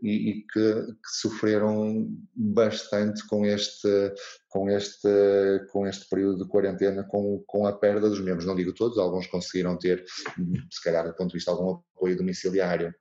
e, 0.02 0.30
e 0.30 0.46
que, 0.46 0.72
que, 0.84 1.10
sofreram 1.20 2.08
bastante 2.34 3.26
com 3.28 3.46
este, 3.46 4.12
com 4.48 4.68
este, 4.68 5.08
com 5.70 5.86
este 5.86 6.08
período 6.08 6.44
de 6.44 6.50
quarentena, 6.50 7.04
com, 7.04 7.42
com 7.46 7.66
a 7.66 7.72
perda 7.72 8.08
dos 8.08 8.20
membros. 8.20 8.44
Não 8.44 8.56
digo 8.56 8.74
todos, 8.74 8.98
alguns 8.98 9.28
conseguiram 9.28 9.78
ter, 9.78 10.04
se 10.70 10.82
calhar, 10.82 11.06
do 11.06 11.14
ponto 11.14 11.28
de 11.28 11.34
vista 11.34 11.52
de 11.52 11.58
algum 11.58 11.80
apoio 11.96 12.16
domiciliário, 12.16 12.92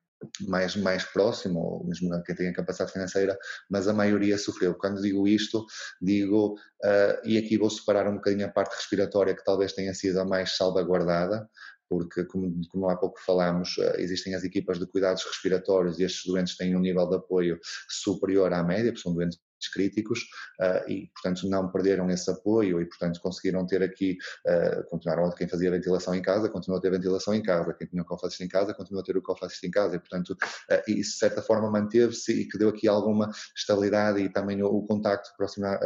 mais, 0.41 0.75
mais 0.75 1.03
próximo, 1.05 1.59
ou 1.59 1.85
mesmo 1.85 2.09
quem 2.23 2.35
tem 2.35 2.49
a 2.49 2.53
capacidade 2.53 2.91
financeira, 2.91 3.37
mas 3.69 3.87
a 3.87 3.93
maioria 3.93 4.37
sofreu. 4.37 4.75
Quando 4.75 5.01
digo 5.01 5.27
isto, 5.27 5.65
digo, 6.01 6.55
uh, 6.83 7.27
e 7.27 7.37
aqui 7.37 7.57
vou 7.57 7.69
separar 7.69 8.07
um 8.07 8.15
bocadinho 8.15 8.45
a 8.45 8.51
parte 8.51 8.75
respiratória, 8.75 9.35
que 9.35 9.43
talvez 9.43 9.73
tenha 9.73 9.93
sido 9.93 10.19
a 10.19 10.25
mais 10.25 10.55
salvaguardada, 10.55 11.47
porque, 11.91 12.23
como, 12.23 12.53
como 12.69 12.89
há 12.89 12.95
pouco 12.95 13.19
falámos, 13.19 13.77
eh, 13.77 13.95
existem 14.01 14.33
as 14.33 14.45
equipas 14.45 14.79
de 14.79 14.87
cuidados 14.87 15.25
respiratórios 15.25 15.99
e 15.99 16.03
estes 16.03 16.25
doentes 16.25 16.55
têm 16.55 16.73
um 16.73 16.79
nível 16.79 17.05
de 17.09 17.17
apoio 17.17 17.59
superior 17.89 18.53
à 18.53 18.63
média, 18.63 18.93
porque 18.93 19.01
são 19.01 19.13
doentes 19.13 19.37
críticos 19.69 20.19
uh, 20.59 20.89
e, 20.89 21.09
portanto, 21.13 21.47
não 21.47 21.71
perderam 21.71 22.09
esse 22.09 22.29
apoio 22.29 22.81
e, 22.81 22.85
portanto, 22.85 23.19
conseguiram 23.21 23.65
ter 23.65 23.83
aqui, 23.83 24.17
uh, 24.47 24.83
continuaram, 24.89 25.29
quem 25.31 25.47
fazia 25.47 25.71
ventilação 25.71 26.15
em 26.15 26.21
casa, 26.21 26.49
continuou 26.49 26.79
a 26.79 26.81
ter 26.81 26.91
ventilação 26.91 27.33
em 27.33 27.41
casa, 27.41 27.73
quem 27.73 27.87
tinha 27.87 28.01
o 28.01 28.05
cofacista 28.05 28.43
em 28.43 28.47
casa, 28.47 28.73
continuou 28.73 29.01
a 29.01 29.05
ter 29.05 29.17
o 29.17 29.21
cofacista 29.21 29.67
em 29.67 29.71
casa 29.71 29.95
e, 29.95 29.99
portanto, 29.99 30.31
uh, 30.31 30.91
isso 30.91 31.11
de 31.11 31.17
certa 31.17 31.41
forma 31.41 31.69
manteve-se 31.69 32.31
e 32.33 32.47
que 32.47 32.57
deu 32.57 32.69
aqui 32.69 32.87
alguma 32.87 33.29
estabilidade 33.55 34.19
e 34.19 34.29
também 34.29 34.61
o, 34.61 34.67
o 34.67 34.85
contacto 34.85 35.29
proximal, 35.37 35.79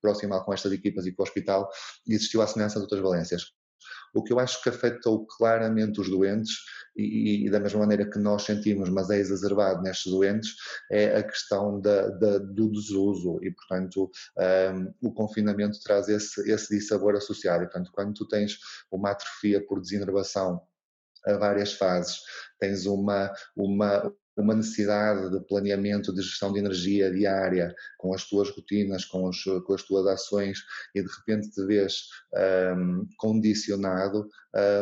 proximal 0.00 0.44
com 0.44 0.52
estas 0.52 0.72
equipas 0.72 1.06
e 1.06 1.12
com 1.12 1.22
o 1.22 1.24
hospital 1.24 1.68
existiu 2.06 2.42
a 2.42 2.46
semelhança 2.46 2.76
de 2.76 2.82
outras 2.82 3.00
valências. 3.00 3.59
O 4.14 4.22
que 4.22 4.32
eu 4.32 4.38
acho 4.38 4.62
que 4.62 4.68
afetou 4.68 5.26
claramente 5.26 6.00
os 6.00 6.08
doentes, 6.08 6.52
e, 6.96 7.46
e, 7.46 7.50
da 7.50 7.60
mesma 7.60 7.80
maneira 7.80 8.08
que 8.08 8.18
nós 8.18 8.42
sentimos, 8.42 8.88
mas 8.88 9.10
é 9.10 9.18
exacerbado 9.18 9.82
nestes 9.82 10.10
doentes, 10.10 10.54
é 10.90 11.16
a 11.16 11.22
questão 11.22 11.80
da, 11.80 12.08
da, 12.08 12.38
do 12.38 12.70
desuso 12.70 13.38
e, 13.42 13.50
portanto, 13.52 14.10
um, 14.72 15.08
o 15.08 15.12
confinamento 15.12 15.78
traz 15.82 16.08
esse, 16.08 16.50
esse 16.50 16.76
dissabor 16.76 17.14
associado. 17.14 17.62
E, 17.62 17.66
portanto, 17.66 17.90
quando 17.92 18.14
tu 18.14 18.26
tens 18.26 18.58
uma 18.90 19.10
atrofia 19.10 19.64
por 19.64 19.80
desinervação 19.80 20.60
a 21.26 21.34
várias 21.34 21.74
fases, 21.74 22.20
tens 22.58 22.86
uma, 22.86 23.32
uma, 23.56 24.12
uma 24.36 24.54
necessidade 24.54 25.30
de 25.30 25.40
planeamento, 25.46 26.14
de 26.14 26.22
gestão 26.22 26.52
de 26.52 26.60
energia 26.60 27.10
diária, 27.10 27.74
com 27.98 28.14
as 28.14 28.24
tuas 28.24 28.50
rotinas, 28.50 29.04
com, 29.04 29.28
os, 29.28 29.42
com 29.42 29.74
as 29.74 29.82
tuas 29.82 30.06
ações, 30.06 30.58
e 30.94 31.02
de 31.02 31.08
repente 31.18 31.50
te 31.50 31.64
vês 31.66 32.06
um, 32.76 33.06
condicionado, 33.16 34.28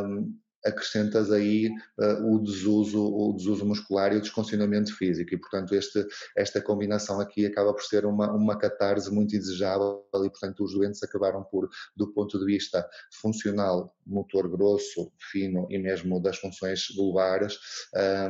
um, 0.05 0.35
acrescentas 0.65 1.31
aí 1.31 1.69
uh, 1.99 2.35
o 2.35 2.39
desuso, 2.43 3.03
o 3.03 3.33
desuso 3.33 3.65
muscular 3.65 4.13
e 4.13 4.17
o 4.17 4.21
descondicionamento 4.21 4.95
físico 4.97 5.35
e 5.35 5.39
portanto 5.39 5.75
este, 5.75 6.07
esta 6.37 6.61
combinação 6.61 7.21
aqui 7.21 7.47
acaba 7.47 7.73
por 7.73 7.83
ser 7.83 8.05
uma, 8.05 8.33
uma 8.33 8.59
catarse 8.59 9.11
muito 9.11 9.31
desejável 9.31 10.05
e 10.15 10.31
portanto 10.31 10.65
os 10.65 10.73
doentes 10.73 11.03
acabaram 11.03 11.45
por, 11.45 11.69
do 11.97 12.13
ponto 12.13 12.39
de 12.39 12.45
vista 12.45 12.89
funcional, 13.21 13.95
motor 14.07 14.49
grosso, 14.49 15.13
fino 15.31 15.67
e 15.71 15.79
mesmo 15.79 16.21
das 16.21 16.39
funções 16.39 16.87
vulvares, 16.97 17.59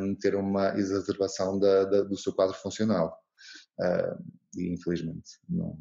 um, 0.01 0.15
ter 0.15 0.35
uma 0.35 0.79
exacerbação 0.79 1.59
da, 1.59 1.85
da, 1.85 2.03
do 2.03 2.17
seu 2.17 2.33
quadro 2.33 2.57
funcional. 2.57 3.17
Uh, 3.81 4.39
e 4.57 4.73
infelizmente 4.73 5.39
não, 5.49 5.79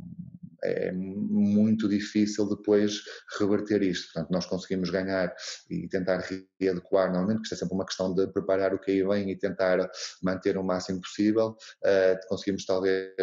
é 0.64 0.92
muito 0.92 1.88
difícil 1.88 2.48
depois 2.48 3.02
reverter 3.40 3.82
isto. 3.82 4.14
Portanto, 4.14 4.32
nós 4.32 4.46
conseguimos 4.46 4.90
ganhar 4.90 5.34
e 5.70 5.88
tentar 5.88 6.24
readequar, 6.60 7.08
normalmente, 7.12 7.38
porque 7.38 7.46
isto 7.46 7.56
é 7.56 7.58
sempre 7.58 7.76
uma 7.76 7.86
questão 7.86 8.14
de 8.14 8.28
preparar 8.28 8.74
o 8.74 8.80
que 8.80 8.92
aí 8.92 9.04
vem 9.04 9.32
e 9.32 9.38
tentar 9.38 9.90
manter 10.22 10.58
o 10.58 10.64
máximo 10.64 11.02
possível. 11.02 11.56
Uh, 11.84 12.28
conseguimos 12.28 12.66
talvez 12.66 13.14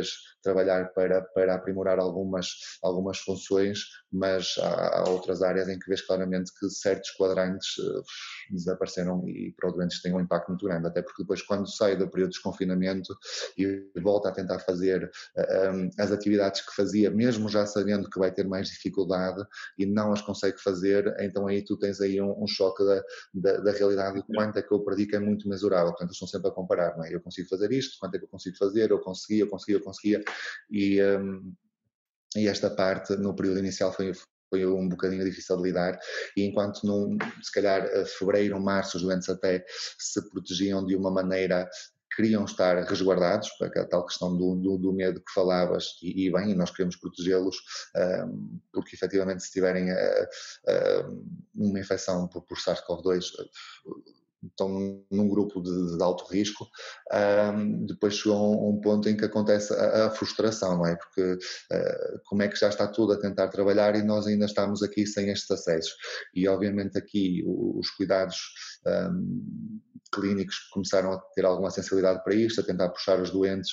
trabalhar 0.43 0.93
para, 0.93 1.23
para 1.23 1.55
aprimorar 1.55 1.99
algumas, 1.99 2.49
algumas 2.83 3.19
funções, 3.19 3.81
mas 4.13 4.55
há, 4.59 4.99
há 4.99 5.09
outras 5.09 5.43
áreas 5.43 5.69
em 5.69 5.79
que 5.79 5.89
vês 5.89 6.03
claramente 6.03 6.53
que 6.59 6.69
certos 6.71 7.11
quadrantes 7.13 7.77
uh, 7.79 8.03
desapareceram 8.51 9.27
e 9.29 9.53
para 9.53 9.69
os 9.69 9.75
doentes 9.75 10.01
têm 10.03 10.15
um 10.15 10.21
impacto 10.21 10.49
muito 10.49 10.65
grande, 10.65 10.87
até 10.87 11.03
porque 11.03 11.23
depois 11.23 11.43
quando 11.43 11.69
sai 11.69 11.97
do 11.97 12.09
período 12.09 12.31
de 12.31 12.35
desconfinamento 12.35 13.17
e 13.57 13.91
volta 14.01 14.29
a 14.29 14.33
tentar 14.33 14.59
fazer 14.61 15.11
um, 15.73 15.91
as 15.99 16.11
atividades 16.11 16.61
que 16.61 16.75
fazia, 16.75 17.11
mesmo 17.11 17.49
já 17.49 17.67
sabendo 17.67 18.09
que 18.09 18.19
vai 18.19 18.33
ter 18.33 18.47
mais 18.47 18.69
dificuldade 18.69 19.45
e 19.79 19.87
não 19.87 20.13
as 20.13 20.21
consegue 20.23 20.61
fazer, 20.61 21.15
então 21.21 21.47
aí 21.47 21.63
tu 21.63 21.77
tens 21.77 22.01
aí 22.01 22.21
um, 22.21 22.43
um 22.43 22.47
choque 22.47 22.85
da, 22.85 23.03
da, 23.35 23.61
da, 23.61 23.73
realidade 23.73 24.17
de 24.17 24.23
quanto 24.35 24.59
é 24.59 24.63
que 24.63 24.73
eu 24.73 24.81
perdi 24.81 25.07
que 25.07 25.17
é 25.17 25.21
muito 25.21 25.49
mesurável, 25.49 25.91
portanto 25.91 26.11
eu 26.11 26.13
estou 26.13 26.29
sempre 26.29 26.49
a 26.49 26.53
comparar, 26.53 26.97
não 26.97 27.05
é? 27.05 27.15
Eu 27.15 27.21
consigo 27.21 27.49
fazer 27.49 27.73
isto, 27.73 27.99
quanto 27.99 28.15
é 28.15 28.19
que 28.19 28.25
eu 28.25 28.29
consigo 28.29 28.57
fazer, 28.57 28.91
eu 28.91 28.99
conseguia, 29.01 29.45
eu 29.45 29.49
conseguia, 29.49 29.77
eu 29.77 29.83
conseguia. 29.83 30.25
E, 30.71 31.03
um, 31.03 31.55
e 32.37 32.49
esta 32.49 32.71
parte 32.71 33.17
no 33.17 33.35
período 33.35 33.61
inicial 33.61 33.93
foi, 33.93 34.13
foi 34.55 34.67
um 34.67 34.89
bocadinho 34.89 35.25
difícil 35.25 35.57
de 35.57 35.63
lidar. 35.65 35.99
E 36.37 36.45
enquanto 36.45 36.85
num, 36.85 37.19
se 37.43 37.51
calhar 37.53 37.89
fevereiro, 38.07 38.61
março 38.61 38.97
os 38.97 39.03
doentes 39.03 39.29
até 39.29 39.65
se 39.99 40.23
protegiam 40.31 40.87
de 40.87 40.95
uma 40.95 41.11
maneira 41.11 41.69
queriam 42.15 42.45
estar 42.45 42.77
resguardados, 42.85 43.51
para 43.59 43.83
a 43.83 43.85
tal 43.85 44.07
questão 44.07 44.37
do, 44.37 44.55
do, 44.55 44.79
do, 44.79 44.93
medo 44.93 45.21
que 45.21 45.33
falavas, 45.33 45.99
e, 46.01 46.27
e 46.27 46.33
bem, 46.33 46.55
nós 46.55 46.71
queremos 46.71 46.95
protegê-los, 46.95 47.57
um, 47.97 48.61
porque 48.73 48.95
efetivamente 48.95 49.43
se 49.43 49.51
tiverem 49.51 49.91
uh, 49.91 50.25
uh, 50.69 51.27
uma 51.57 51.81
infecção 51.81 52.29
por, 52.29 52.43
por 52.43 52.57
SARS-CoV-2, 52.57 53.25
estão 54.49 55.05
num 55.11 55.29
grupo 55.29 55.61
de, 55.61 55.97
de 55.97 56.03
alto 56.03 56.25
risco, 56.33 56.67
um, 57.13 57.87
depois 57.87 58.17
chegou 58.17 58.37
a 58.37 58.69
um, 58.71 58.81
ponto 58.81 59.09
em 59.09 59.17
que 59.17 59.25
acontece 59.25 59.73
a, 59.75 60.07
a 60.07 60.11
frustração, 60.11 60.79
não 60.79 60.87
é? 60.87 60.97
Porque 60.97 61.33
uh, 61.33 62.21
como 62.25 62.43
é 62.43 62.49
que 62.49 62.59
já 62.59 62.69
está 62.69 62.87
tudo 62.87 63.13
a 63.13 63.21
tentar 63.21 63.49
trabalhar 63.49 63.95
e 63.97 64.03
nós 64.03 64.27
ainda 64.27 64.47
estamos 64.47 64.83
aqui 64.83 65.07
sem 65.07 65.31
estes 65.31 65.51
acessos? 65.51 65.95
E 66.35 66.49
obviamente 66.49 66.99
aqui 66.99 67.43
os 67.47 67.91
cuidados 67.91 68.37
um, 68.87 69.81
clínicos 70.13 70.69
começaram 70.73 71.13
a 71.13 71.19
ter 71.35 71.45
alguma 71.45 71.71
sensibilidade 71.71 72.23
para 72.23 72.35
isto, 72.35 72.61
a 72.61 72.65
tentar 72.65 72.89
puxar 72.91 73.21
os 73.21 73.31
doentes 73.31 73.71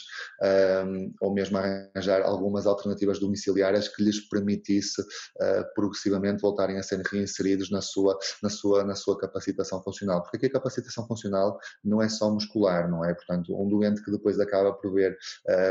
um, 0.85 1.13
ou 1.21 1.33
mesmo 1.33 1.57
arranjar 1.57 2.21
algumas 2.23 2.65
alternativas 2.65 3.19
domiciliárias 3.19 3.87
que 3.87 4.03
lhes 4.03 4.27
permitisse 4.27 5.01
uh, 5.01 5.73
progressivamente 5.75 6.41
voltarem 6.41 6.77
a 6.77 6.83
ser 6.83 7.01
reinseridos 7.01 7.69
na 7.69 7.81
sua, 7.81 8.17
na, 8.41 8.49
sua, 8.49 8.83
na 8.83 8.95
sua 8.95 9.17
capacitação 9.17 9.81
funcional. 9.83 10.21
Porque 10.21 10.37
aqui 10.37 10.45
a 10.47 10.51
capacitação 10.51 11.05
funcional 11.07 11.57
não 11.83 12.01
é 12.01 12.09
só 12.09 12.31
muscular, 12.31 12.89
não 12.89 13.05
é? 13.05 13.13
Portanto, 13.13 13.55
um 13.59 13.69
doente 13.69 14.03
que 14.03 14.11
depois 14.11 14.39
acaba 14.39 14.73
por 14.73 14.93
ver 14.93 15.17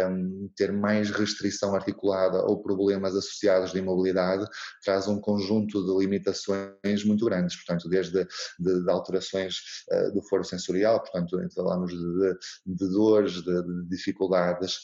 um, 0.09 0.51
ter 0.57 0.73
mais 0.73 1.11
restrição 1.11 1.75
articulada 1.75 2.43
ou 2.45 2.63
problemas 2.63 3.15
associados 3.17 3.73
de 3.73 3.79
imobilidade 3.79 4.47
traz 4.85 5.09
um 5.09 5.21
conjunto 5.21 5.85
de 5.85 5.99
limitações 5.99 7.05
muito 7.05 7.25
grandes, 7.25 7.57
portanto, 7.57 7.89
desde 7.89 8.27
de, 8.59 8.85
de 8.85 8.91
alterações 8.91 9.57
uh, 9.91 10.13
do 10.13 10.23
foro 10.23 10.45
sensorial, 10.51 11.01
portanto, 11.01 11.39
falamos 11.55 11.93
de, 11.93 12.39
de 12.67 12.89
dores, 12.89 13.43
de, 13.43 13.63
de 13.63 13.89
dificuldades, 13.89 14.79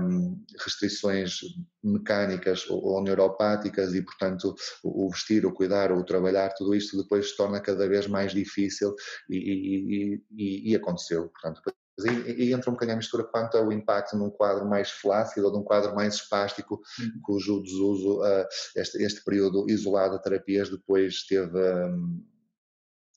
um, 0.00 0.44
restrições 0.58 1.40
mecânicas 1.82 2.68
ou, 2.68 3.02
neuropáticas 3.02 3.94
e, 3.94 4.02
portanto, 4.02 4.54
o, 4.82 5.06
o, 5.06 5.10
vestir, 5.10 5.46
o 5.46 5.52
cuidar, 5.52 5.92
o 5.92 6.04
trabalhar, 6.04 6.52
tudo 6.54 6.74
isto 6.74 6.96
depois 6.96 7.30
se 7.30 7.36
torna 7.36 7.60
cada 7.60 7.88
vez 7.88 8.06
mais 8.06 8.32
difícil 8.32 8.94
e, 9.30 9.36
e, 9.36 10.22
e, 10.30 10.72
e 10.72 10.76
aconteceu, 10.76 11.28
portanto, 11.28 11.62
e, 12.04 12.44
e, 12.44 12.52
entra 12.52 12.70
um 12.70 12.74
bocadinho 12.74 12.94
a 12.94 12.98
mistura 12.98 13.24
quanto 13.24 13.56
ao 13.56 13.72
impacto 13.72 14.16
num 14.16 14.28
quadro 14.28 14.66
mais 14.68 14.90
flácido 14.90 15.46
ou 15.46 15.52
num 15.52 15.62
quadro 15.62 15.94
mais 15.94 16.16
espástico, 16.16 16.80
uhum. 16.98 17.20
cujo 17.22 17.62
desuso, 17.62 18.20
uh, 18.20 18.46
este, 18.76 19.02
este 19.02 19.24
período 19.24 19.64
isolado 19.70 20.16
de 20.16 20.22
terapias 20.22 20.68
depois 20.68 21.24
teve. 21.26 21.58
Um, 21.58 22.22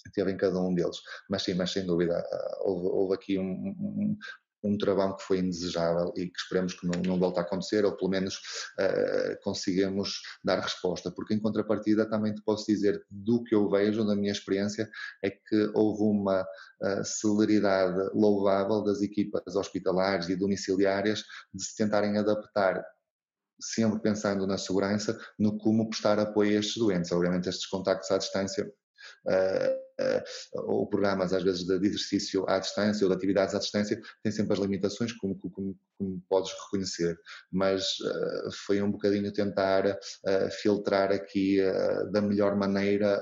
teve 0.09 0.31
em 0.31 0.37
cada 0.37 0.59
um 0.59 0.73
deles. 0.73 0.97
Mas 1.29 1.43
sim, 1.43 1.53
mas 1.53 1.71
sem 1.71 1.85
dúvida, 1.85 2.17
ah, 2.19 2.57
houve, 2.61 2.87
houve 2.87 3.15
aqui 3.15 3.39
um, 3.39 3.43
um, 3.43 4.17
um 4.63 4.77
que 4.77 5.23
foi 5.23 5.39
indesejável 5.39 6.11
e 6.15 6.27
que 6.27 6.37
esperemos 6.37 6.73
que 6.73 6.85
não, 6.85 7.01
não 7.01 7.19
volte 7.19 7.39
a 7.39 7.43
acontecer, 7.43 7.85
ou 7.85 7.95
pelo 7.95 8.11
menos 8.11 8.35
uh, 8.79 9.41
consigamos 9.43 10.21
dar 10.43 10.59
resposta, 10.59 11.11
porque 11.11 11.33
em 11.33 11.39
contrapartida 11.39 12.09
também 12.09 12.33
te 12.33 12.41
posso 12.43 12.65
dizer, 12.67 13.01
do 13.09 13.43
que 13.43 13.55
eu 13.55 13.69
vejo, 13.69 14.05
da 14.05 14.15
minha 14.15 14.31
experiência, 14.31 14.89
é 15.23 15.29
que 15.29 15.71
houve 15.73 16.03
uma 16.03 16.41
uh, 16.41 17.05
celeridade 17.05 18.09
louvável 18.13 18.83
das 18.83 19.01
equipas 19.01 19.55
hospitalares 19.55 20.29
e 20.29 20.35
domiciliárias 20.35 21.23
de 21.53 21.63
se 21.63 21.75
tentarem 21.75 22.17
adaptar 22.17 22.83
sempre 23.61 23.99
pensando 23.99 24.47
na 24.47 24.57
segurança, 24.57 25.19
no 25.37 25.57
como 25.57 25.89
prestar 25.89 26.17
apoio 26.17 26.55
a 26.55 26.59
estes 26.59 26.77
doentes. 26.77 27.11
Obviamente 27.11 27.49
estes 27.49 27.67
contactos 27.67 28.09
à 28.09 28.17
distância 28.17 28.71
ou 30.53 30.87
programas 30.87 31.33
às 31.33 31.43
vezes 31.43 31.65
de 31.65 31.73
exercício 31.85 32.49
à 32.49 32.59
distância 32.59 33.05
ou 33.05 33.09
de 33.09 33.15
atividades 33.15 33.53
à 33.53 33.59
distância 33.59 33.99
têm 34.23 34.31
sempre 34.31 34.53
as 34.53 34.59
limitações 34.59 35.11
como, 35.13 35.37
como, 35.37 35.77
como 35.97 36.23
podes 36.29 36.51
reconhecer, 36.65 37.17
mas 37.51 37.83
uh, 37.99 38.51
foi 38.65 38.81
um 38.81 38.91
bocadinho 38.91 39.31
tentar 39.33 39.97
filtrar 40.61 41.11
aqui 41.11 41.57
da 42.11 42.21
melhor 42.21 42.55
maneira 42.55 43.21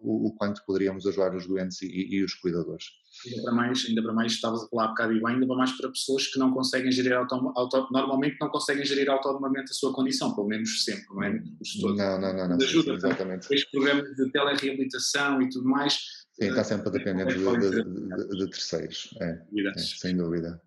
o, 0.00 0.28
o, 0.28 0.34
quanto 0.34 0.64
poderíamos 0.64 1.06
ajudar 1.06 1.34
os 1.34 1.46
doentes 1.46 1.82
e, 1.82 1.86
e 1.86 2.24
os 2.24 2.34
cuidadores. 2.34 3.03
Ainda 3.26 3.42
para 3.42 3.52
mais, 3.52 3.86
ainda 3.88 4.02
para 4.02 4.12
mais 4.12 4.32
estavas 4.32 4.62
a 4.62 4.68
falar 4.68 4.86
um 4.86 4.88
bocado 4.88 5.12
e 5.12 5.22
bem, 5.22 5.34
ainda 5.34 5.46
para 5.46 5.56
mais 5.56 5.72
para 5.72 5.88
pessoas 5.88 6.26
que 6.26 6.38
não 6.38 6.52
conseguem 6.52 6.90
gerir 6.90 7.12
auto, 7.12 7.34
auto, 7.34 7.88
normalmente 7.90 8.36
não 8.40 8.48
conseguem 8.48 8.84
gerir 8.84 9.08
autonomamente 9.08 9.70
a 9.70 9.74
sua 9.74 9.92
condição, 9.92 10.34
pelo 10.34 10.48
menos 10.48 10.84
sempre, 10.84 11.06
não 11.14 11.22
é? 11.22 11.42
Não, 11.82 12.20
não, 12.20 12.34
não, 12.34 12.48
não. 12.48 12.56
Ajuda, 12.56 12.90
sim, 12.90 13.06
exatamente. 13.06 13.46
Este 13.50 13.70
programa 13.70 14.02
de 14.02 14.30
telereabilitação 14.30 15.40
e 15.42 15.48
tudo 15.48 15.68
mais. 15.68 15.94
Sim, 16.32 16.48
está 16.48 16.64
sempre 16.64 16.90
dependente 16.90 17.34
de, 17.34 17.44
de, 17.44 17.84
de, 17.84 18.38
de, 18.38 18.50
terceiros, 18.50 19.14
é, 19.20 19.40
é, 19.68 19.78
sem 19.78 20.16
dúvida. 20.16 20.60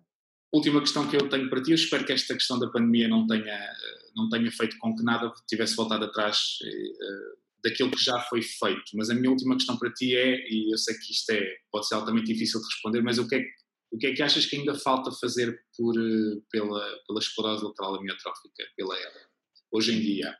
Última 0.52 0.80
questão 0.80 1.06
que 1.06 1.16
eu 1.16 1.28
tenho 1.28 1.50
para 1.50 1.62
ti, 1.62 1.72
eu 1.72 1.74
espero 1.74 2.06
que 2.06 2.12
esta 2.12 2.32
questão 2.32 2.58
da 2.58 2.68
pandemia 2.68 3.06
não 3.06 3.26
tenha, 3.26 3.70
não 4.16 4.30
tenha 4.30 4.50
feito 4.50 4.78
com 4.78 4.96
que 4.96 5.04
nada 5.04 5.30
tivesse 5.46 5.76
voltado 5.76 6.06
atrás 6.06 6.58
uh, 6.64 7.47
daquilo 7.68 7.90
que 7.90 8.02
já 8.02 8.18
foi 8.20 8.42
feito. 8.42 8.84
Mas 8.94 9.10
a 9.10 9.14
minha 9.14 9.30
última 9.30 9.54
questão 9.56 9.78
para 9.78 9.92
ti 9.92 10.16
é, 10.16 10.36
e 10.48 10.72
eu 10.72 10.78
sei 10.78 10.94
que 10.96 11.12
isto 11.12 11.30
é, 11.30 11.42
pode 11.70 11.86
ser 11.86 11.94
altamente 11.94 12.26
difícil 12.32 12.60
de 12.60 12.66
responder, 12.66 13.02
mas 13.02 13.18
o 13.18 13.28
que 13.28 13.36
é, 13.36 13.44
o 13.92 13.98
que, 13.98 14.06
é 14.06 14.14
que 14.14 14.22
achas 14.22 14.46
que 14.46 14.56
ainda 14.56 14.74
falta 14.74 15.10
fazer 15.12 15.58
por, 15.76 15.94
eh, 15.96 16.40
pela, 16.50 16.80
pela 17.06 17.18
esclerose 17.18 17.64
lateral 17.64 17.94
amiotrófica, 17.96 18.64
pela 18.76 18.94
ELA, 18.94 19.28
hoje 19.72 19.94
em 19.94 20.00
dia? 20.00 20.36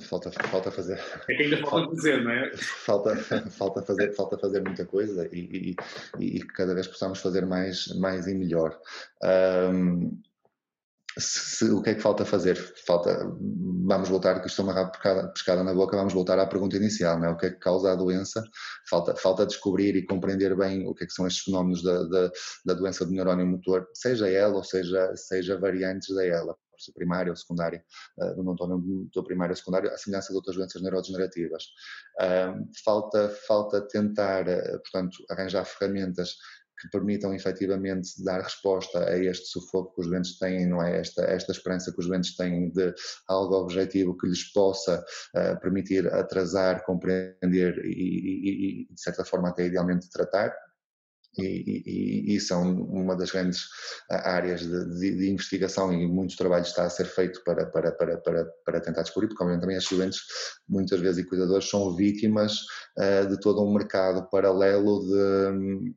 Falta, 0.00 0.30
falta 0.30 0.70
fazer. 0.70 0.98
É 1.28 1.34
que 1.34 1.42
ainda 1.42 1.58
falta, 1.58 1.70
falta 1.70 1.96
fazer, 1.96 2.24
não 2.24 2.30
é? 2.30 2.56
Falta, 2.56 3.16
falta, 3.50 3.82
fazer, 3.82 4.14
falta 4.14 4.38
fazer 4.38 4.62
muita 4.62 4.86
coisa 4.86 5.28
e, 5.32 5.74
e, 6.18 6.36
e 6.36 6.40
cada 6.40 6.74
vez 6.74 6.86
possamos 6.86 7.18
fazer 7.18 7.44
mais, 7.44 7.88
mais 7.98 8.26
e 8.26 8.34
melhor. 8.34 8.78
Um, 9.22 10.18
se, 11.18 11.64
o 11.70 11.82
que 11.82 11.90
é 11.90 11.94
que 11.94 12.00
falta 12.00 12.24
fazer? 12.24 12.56
Falta, 12.86 13.18
vamos 13.84 14.08
voltar, 14.08 14.40
que 14.40 14.46
estou 14.46 14.64
uma 14.64 14.90
pescada, 14.90 15.28
pescada 15.28 15.64
na 15.64 15.74
boca, 15.74 15.96
vamos 15.96 16.12
voltar 16.12 16.38
à 16.38 16.46
pergunta 16.46 16.76
inicial, 16.76 17.18
não 17.18 17.28
é? 17.28 17.30
o 17.30 17.36
que 17.36 17.46
é 17.46 17.50
que 17.50 17.58
causa 17.58 17.92
a 17.92 17.96
doença? 17.96 18.42
Falta, 18.88 19.16
falta 19.16 19.46
descobrir 19.46 19.96
e 19.96 20.06
compreender 20.06 20.56
bem 20.56 20.86
o 20.86 20.94
que 20.94 21.04
é 21.04 21.06
que 21.06 21.12
são 21.12 21.26
estes 21.26 21.44
fenómenos 21.44 21.82
da, 21.82 22.04
da, 22.04 22.30
da 22.66 22.74
doença 22.74 23.04
do 23.04 23.12
neurónio 23.12 23.46
motor, 23.46 23.88
seja 23.94 24.28
ela 24.28 24.56
ou 24.56 24.64
seja, 24.64 25.12
seja 25.16 25.58
variantes 25.58 26.14
da 26.14 26.24
ela 26.24 26.56
primária 26.94 27.30
ou 27.30 27.36
secundária, 27.36 27.84
uh, 28.18 28.34
do 28.36 28.42
neurónio 28.42 28.78
motor 28.78 29.24
primário 29.24 29.52
ou 29.52 29.56
secundário, 29.56 29.92
à 29.92 29.98
semelhança 29.98 30.28
de 30.30 30.36
outras 30.36 30.56
doenças 30.56 30.80
neurodegenerativas. 30.80 31.64
Falta, 32.84 33.28
falta 33.46 33.82
tentar, 33.82 34.48
uh, 34.48 34.80
portanto, 34.80 35.18
arranjar 35.28 35.64
ferramentas 35.66 36.36
que 36.80 36.88
permitam 36.88 37.34
efetivamente 37.34 38.22
dar 38.24 38.40
resposta 38.40 39.04
a 39.04 39.18
este 39.18 39.46
sufoco 39.46 39.94
que 39.94 40.00
os 40.02 40.08
doentes 40.08 40.38
têm, 40.38 40.66
não 40.66 40.82
é? 40.82 41.00
Esta, 41.00 41.22
esta 41.24 41.52
esperança 41.52 41.92
que 41.92 42.00
os 42.00 42.06
doentes 42.06 42.36
têm 42.36 42.70
de 42.70 42.94
algo 43.28 43.54
objetivo 43.56 44.16
que 44.16 44.26
lhes 44.26 44.50
possa 44.52 45.04
uh, 45.34 45.60
permitir 45.60 46.06
atrasar, 46.12 46.84
compreender 46.84 47.84
e, 47.84 47.90
e, 47.90 48.82
e, 48.82 48.94
de 48.94 49.00
certa 49.00 49.24
forma, 49.24 49.50
até 49.50 49.66
idealmente 49.66 50.10
tratar. 50.10 50.54
E, 51.38 52.34
e, 52.34 52.40
são 52.40 52.82
uma 52.86 53.14
das 53.14 53.30
grandes 53.30 53.60
ah, 54.10 54.32
áreas 54.32 54.62
de, 54.62 54.98
de, 54.98 55.16
de, 55.16 55.30
investigação 55.30 55.92
e 55.92 56.04
muito 56.04 56.36
trabalho 56.36 56.64
está 56.64 56.84
a 56.84 56.90
ser 56.90 57.04
feito 57.04 57.40
para, 57.44 57.66
para, 57.66 57.92
para, 57.92 58.18
para, 58.18 58.44
para 58.64 58.80
tentar 58.80 59.02
descobrir, 59.02 59.28
porque 59.28 59.40
obviamente 59.40 59.62
também 59.62 59.76
estes 59.76 59.96
doentes, 59.96 60.20
muitas 60.68 60.98
vezes 60.98 61.24
e 61.24 61.28
cuidadores, 61.28 61.70
são 61.70 61.94
vítimas 61.94 62.58
uh, 62.98 63.28
de 63.28 63.38
todo 63.38 63.62
um 63.62 63.72
mercado 63.72 64.28
paralelo 64.28 65.06
de, 65.06 65.94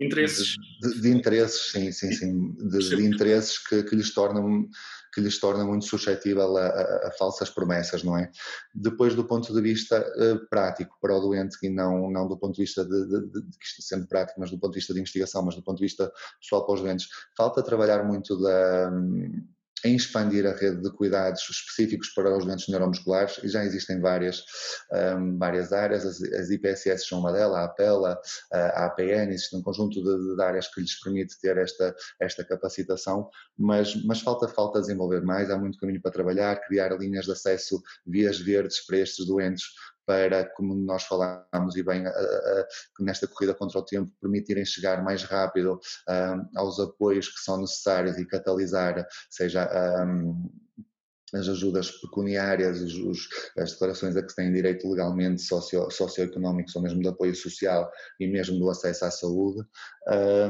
Interesses. 0.00 0.56
De, 0.80 1.02
de, 1.02 1.10
interesses, 1.10 1.72
sim, 1.72 1.92
sim, 1.92 2.10
sim. 2.12 2.52
De, 2.54 2.96
de 2.96 3.04
interesses 3.04 3.58
que, 3.58 3.82
que, 3.82 3.94
lhes 3.94 4.14
tornam, 4.14 4.66
que 5.12 5.20
lhes 5.20 5.38
tornam 5.38 5.66
muito 5.66 5.84
suscetível 5.84 6.56
a, 6.56 6.66
a, 6.66 7.08
a, 7.08 7.10
falsas 7.18 7.50
promessas, 7.50 8.02
não 8.02 8.16
é? 8.16 8.30
Depois, 8.74 9.14
do 9.14 9.26
ponto 9.26 9.52
de 9.52 9.60
vista 9.60 10.00
uh, 10.00 10.48
prático 10.48 10.96
para 11.02 11.14
o 11.14 11.20
doente, 11.20 11.58
e 11.62 11.68
não, 11.68 12.10
não 12.10 12.26
do 12.26 12.38
ponto 12.38 12.54
de 12.54 12.62
vista 12.62 12.82
de, 12.82 13.06
de, 13.08 13.26
de, 13.28 13.42
sendo 13.80 14.08
prático, 14.08 14.40
mas 14.40 14.50
do 14.50 14.58
ponto 14.58 14.72
de 14.72 14.78
vista 14.78 14.94
de 14.94 15.00
investigação, 15.00 15.42
mas 15.42 15.54
do 15.54 15.62
ponto 15.62 15.76
de 15.76 15.84
vista 15.84 16.10
pessoal 16.40 16.64
para 16.64 16.74
os 16.74 16.80
doentes, 16.80 17.08
falta 17.36 17.62
trabalhar 17.62 18.02
muito 18.02 18.40
da. 18.40 18.90
Um, 18.90 19.46
em 19.84 19.96
expandir 19.96 20.46
a 20.46 20.52
rede 20.52 20.82
de 20.82 20.90
cuidados 20.90 21.42
específicos 21.48 22.08
para 22.10 22.36
os 22.36 22.44
doentes 22.44 22.68
neuromusculares 22.68 23.38
e 23.42 23.48
já 23.48 23.64
existem 23.64 24.00
várias, 24.00 24.44
um, 25.16 25.38
várias 25.38 25.72
áreas, 25.72 26.04
as, 26.04 26.22
as, 26.22 26.50
IPSS 26.50 27.06
são 27.06 27.20
uma 27.20 27.32
delas, 27.32 27.56
a 27.56 27.64
APELA, 27.64 28.20
a 28.52 28.86
APN, 28.86 29.32
existe 29.32 29.56
um 29.56 29.62
conjunto 29.62 30.02
de, 30.02 30.36
de, 30.36 30.42
áreas 30.42 30.68
que 30.68 30.80
lhes 30.80 31.00
permite 31.00 31.40
ter 31.40 31.56
esta, 31.56 31.94
esta 32.20 32.44
capacitação, 32.44 33.28
mas, 33.58 33.94
mas 34.04 34.20
falta, 34.20 34.48
falta 34.48 34.80
desenvolver 34.80 35.22
mais, 35.22 35.50
há 35.50 35.58
muito 35.58 35.78
caminho 35.78 36.00
para 36.00 36.10
trabalhar, 36.10 36.60
criar 36.66 36.96
linhas 36.98 37.24
de 37.24 37.32
acesso, 37.32 37.82
vias 38.06 38.38
verdes 38.38 38.84
para 38.86 38.98
estes 38.98 39.26
doentes, 39.26 39.64
para, 40.10 40.44
como 40.56 40.74
nós 40.74 41.04
falámos 41.04 41.76
e 41.76 41.84
bem, 41.84 42.02
nesta 42.98 43.28
corrida 43.28 43.54
contra 43.54 43.78
o 43.78 43.84
tempo, 43.84 44.10
permitirem 44.20 44.64
chegar 44.64 45.04
mais 45.04 45.22
rápido 45.22 45.78
aos 46.56 46.80
apoios 46.80 47.28
que 47.28 47.38
são 47.38 47.60
necessários 47.60 48.18
e 48.18 48.26
catalisar, 48.26 49.06
seja 49.30 49.70
as 51.32 51.48
ajudas 51.48 51.92
pecuniárias, 51.92 52.80
os, 52.80 52.94
os, 52.94 53.28
as 53.56 53.70
declarações 53.70 54.16
a 54.16 54.22
que 54.24 54.30
se 54.30 54.34
têm 54.34 54.52
direito 54.52 54.90
legalmente 54.90 55.42
socio, 55.42 55.88
socioeconómicos 55.88 56.74
ou 56.74 56.82
mesmo 56.82 57.00
de 57.00 57.06
apoio 57.06 57.36
social 57.36 57.88
e 58.18 58.26
mesmo 58.26 58.58
do 58.58 58.68
acesso 58.68 59.04
à 59.04 59.12
saúde, 59.12 59.64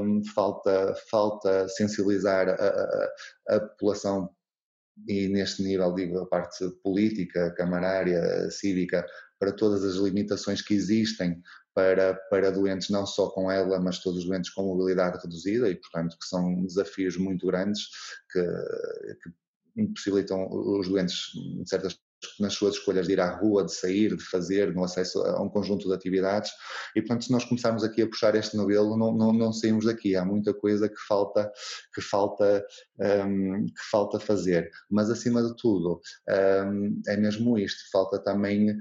um, 0.02 0.24
falta, 0.34 0.94
falta 1.10 1.68
sensibilizar 1.68 2.48
a, 2.48 2.54
a, 2.54 3.56
a 3.56 3.60
população 3.60 4.30
e 5.06 5.28
neste 5.28 5.62
nível 5.62 5.94
digo 5.94 6.18
a 6.18 6.26
parte 6.26 6.68
política, 6.82 7.52
camarária, 7.52 8.50
cívica, 8.50 9.06
para 9.38 9.52
todas 9.52 9.84
as 9.84 9.96
limitações 9.96 10.60
que 10.60 10.74
existem 10.74 11.40
para, 11.74 12.14
para 12.28 12.50
doentes 12.50 12.90
não 12.90 13.06
só 13.06 13.30
com 13.30 13.50
ela, 13.50 13.80
mas 13.80 14.00
todos 14.00 14.20
os 14.20 14.26
doentes 14.26 14.50
com 14.50 14.64
mobilidade 14.64 15.18
reduzida 15.22 15.70
e, 15.70 15.76
portanto, 15.76 16.16
que 16.18 16.26
são 16.26 16.64
desafios 16.64 17.16
muito 17.16 17.46
grandes 17.46 17.88
que, 18.30 18.42
que 18.42 19.82
impossibilitam 19.82 20.46
os 20.50 20.88
doentes, 20.88 21.30
em 21.34 21.64
certas 21.64 21.98
nas 22.38 22.54
suas 22.54 22.74
escolhas 22.74 23.06
de 23.06 23.12
ir 23.14 23.20
à 23.20 23.30
rua, 23.36 23.64
de 23.64 23.74
sair, 23.74 24.16
de 24.16 24.24
fazer, 24.24 24.74
no 24.74 24.84
acesso 24.84 25.20
a 25.22 25.42
um 25.42 25.48
conjunto 25.48 25.88
de 25.88 25.94
atividades. 25.94 26.50
E, 26.94 27.00
portanto, 27.00 27.24
se 27.24 27.32
nós 27.32 27.44
começarmos 27.44 27.84
aqui 27.84 28.02
a 28.02 28.06
puxar 28.06 28.34
este 28.34 28.56
novelo, 28.56 28.96
não, 28.96 29.12
não, 29.12 29.32
não 29.32 29.52
saímos 29.52 29.84
daqui. 29.84 30.16
Há 30.16 30.24
muita 30.24 30.52
coisa 30.54 30.88
que 30.88 31.00
falta, 31.08 31.50
que 31.94 32.00
falta, 32.00 32.64
um, 33.26 33.66
que 33.66 33.90
falta 33.90 34.18
fazer. 34.20 34.70
Mas, 34.90 35.10
acima 35.10 35.42
de 35.42 35.54
tudo, 35.56 36.00
um, 36.66 37.00
é 37.08 37.16
mesmo 37.16 37.58
isto. 37.58 37.80
Falta 37.90 38.18
também 38.18 38.76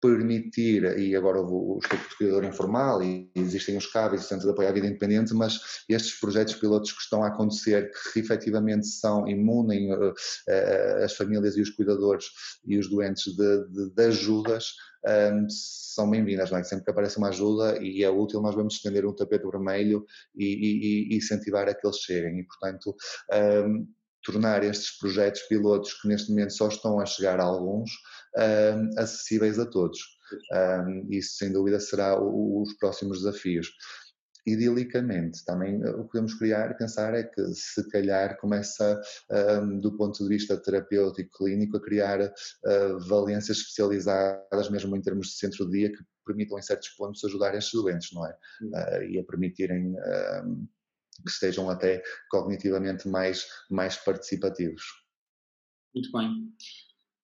permitir, 0.00 0.84
e 0.98 1.16
agora 1.16 1.40
o 1.40 1.78
Estatuto 1.82 2.10
de 2.10 2.16
Cuidador 2.16 2.44
Informal, 2.44 3.02
e 3.02 3.30
existem 3.34 3.76
os 3.76 3.86
os 3.86 4.24
Centros 4.28 4.44
de 4.44 4.50
Apoio 4.50 4.68
à 4.68 4.72
Vida 4.72 4.86
Independente, 4.86 5.34
mas 5.34 5.58
estes 5.88 6.20
projetos 6.20 6.54
pilotos 6.54 6.92
que 6.92 7.00
estão 7.00 7.22
a 7.22 7.28
acontecer, 7.28 7.90
que 8.12 8.20
efetivamente 8.20 8.86
são, 8.86 9.26
imunem 9.26 9.92
uh, 9.92 10.10
uh, 10.10 11.04
as 11.04 11.14
famílias 11.14 11.56
e 11.56 11.62
os 11.62 11.70
cuidadores 11.70 12.26
e 12.64 12.78
os 12.78 12.88
doentes 12.88 13.34
de, 13.34 13.68
de, 13.68 13.90
de 13.90 14.02
ajudas, 14.04 14.74
um, 15.06 15.46
são 15.48 16.10
bem-vindas, 16.10 16.52
é? 16.52 16.62
Sempre 16.62 16.84
que 16.84 16.90
aparece 16.90 17.16
uma 17.16 17.28
ajuda 17.28 17.78
e 17.82 18.02
é 18.02 18.10
útil, 18.10 18.42
nós 18.42 18.54
vamos 18.54 18.74
estender 18.74 19.06
um 19.06 19.14
tapete 19.14 19.46
vermelho 19.46 20.04
e, 20.34 20.44
e, 20.44 21.14
e 21.14 21.16
incentivar 21.16 21.68
a 21.68 21.74
que 21.74 21.86
eles 21.86 21.98
cheguem. 21.98 22.40
E, 22.40 22.44
portanto, 22.44 22.94
um, 23.66 23.86
tornar 24.26 24.64
estes 24.64 24.98
projetos 24.98 25.42
pilotos, 25.42 25.94
que 25.94 26.08
neste 26.08 26.30
momento 26.30 26.52
só 26.52 26.68
estão 26.68 26.98
a 26.98 27.06
chegar 27.06 27.38
a 27.38 27.44
alguns, 27.44 27.90
um, 28.36 28.98
acessíveis 28.98 29.58
a 29.58 29.66
todos. 29.66 29.98
Um, 30.52 31.06
isso, 31.10 31.36
sem 31.36 31.52
dúvida, 31.52 31.80
será 31.80 32.20
o, 32.20 32.62
os 32.62 32.74
próximos 32.74 33.18
desafios. 33.18 33.70
Idilicamente, 34.46 35.44
também 35.44 35.84
o 35.84 36.04
que 36.04 36.12
podemos 36.12 36.34
criar 36.34 36.70
e 36.70 36.78
pensar 36.78 37.14
é 37.14 37.24
que, 37.24 37.44
se 37.52 37.88
calhar, 37.88 38.38
começa, 38.38 39.00
um, 39.60 39.80
do 39.80 39.96
ponto 39.96 40.22
de 40.22 40.28
vista 40.28 40.56
terapêutico 40.56 41.38
clínico, 41.38 41.76
a 41.76 41.82
criar 41.82 42.20
uh, 42.20 43.00
valências 43.08 43.58
especializadas, 43.58 44.70
mesmo 44.70 44.96
em 44.96 45.02
termos 45.02 45.28
de 45.28 45.34
centro 45.34 45.66
de 45.66 45.72
dia, 45.72 45.92
que 45.92 45.98
permitam, 46.24 46.58
em 46.58 46.62
certos 46.62 46.90
pontos, 46.90 47.24
ajudar 47.24 47.56
estes 47.56 47.72
doentes, 47.72 48.12
não 48.12 48.24
é? 48.24 48.36
Uh, 48.62 49.02
e 49.10 49.18
a 49.18 49.24
permitirem 49.24 49.94
que 51.24 51.30
estejam 51.30 51.68
até 51.70 52.02
cognitivamente 52.30 53.08
mais, 53.08 53.46
mais 53.70 53.96
participativos. 53.96 54.82
Muito 55.94 56.12
bem. 56.12 56.52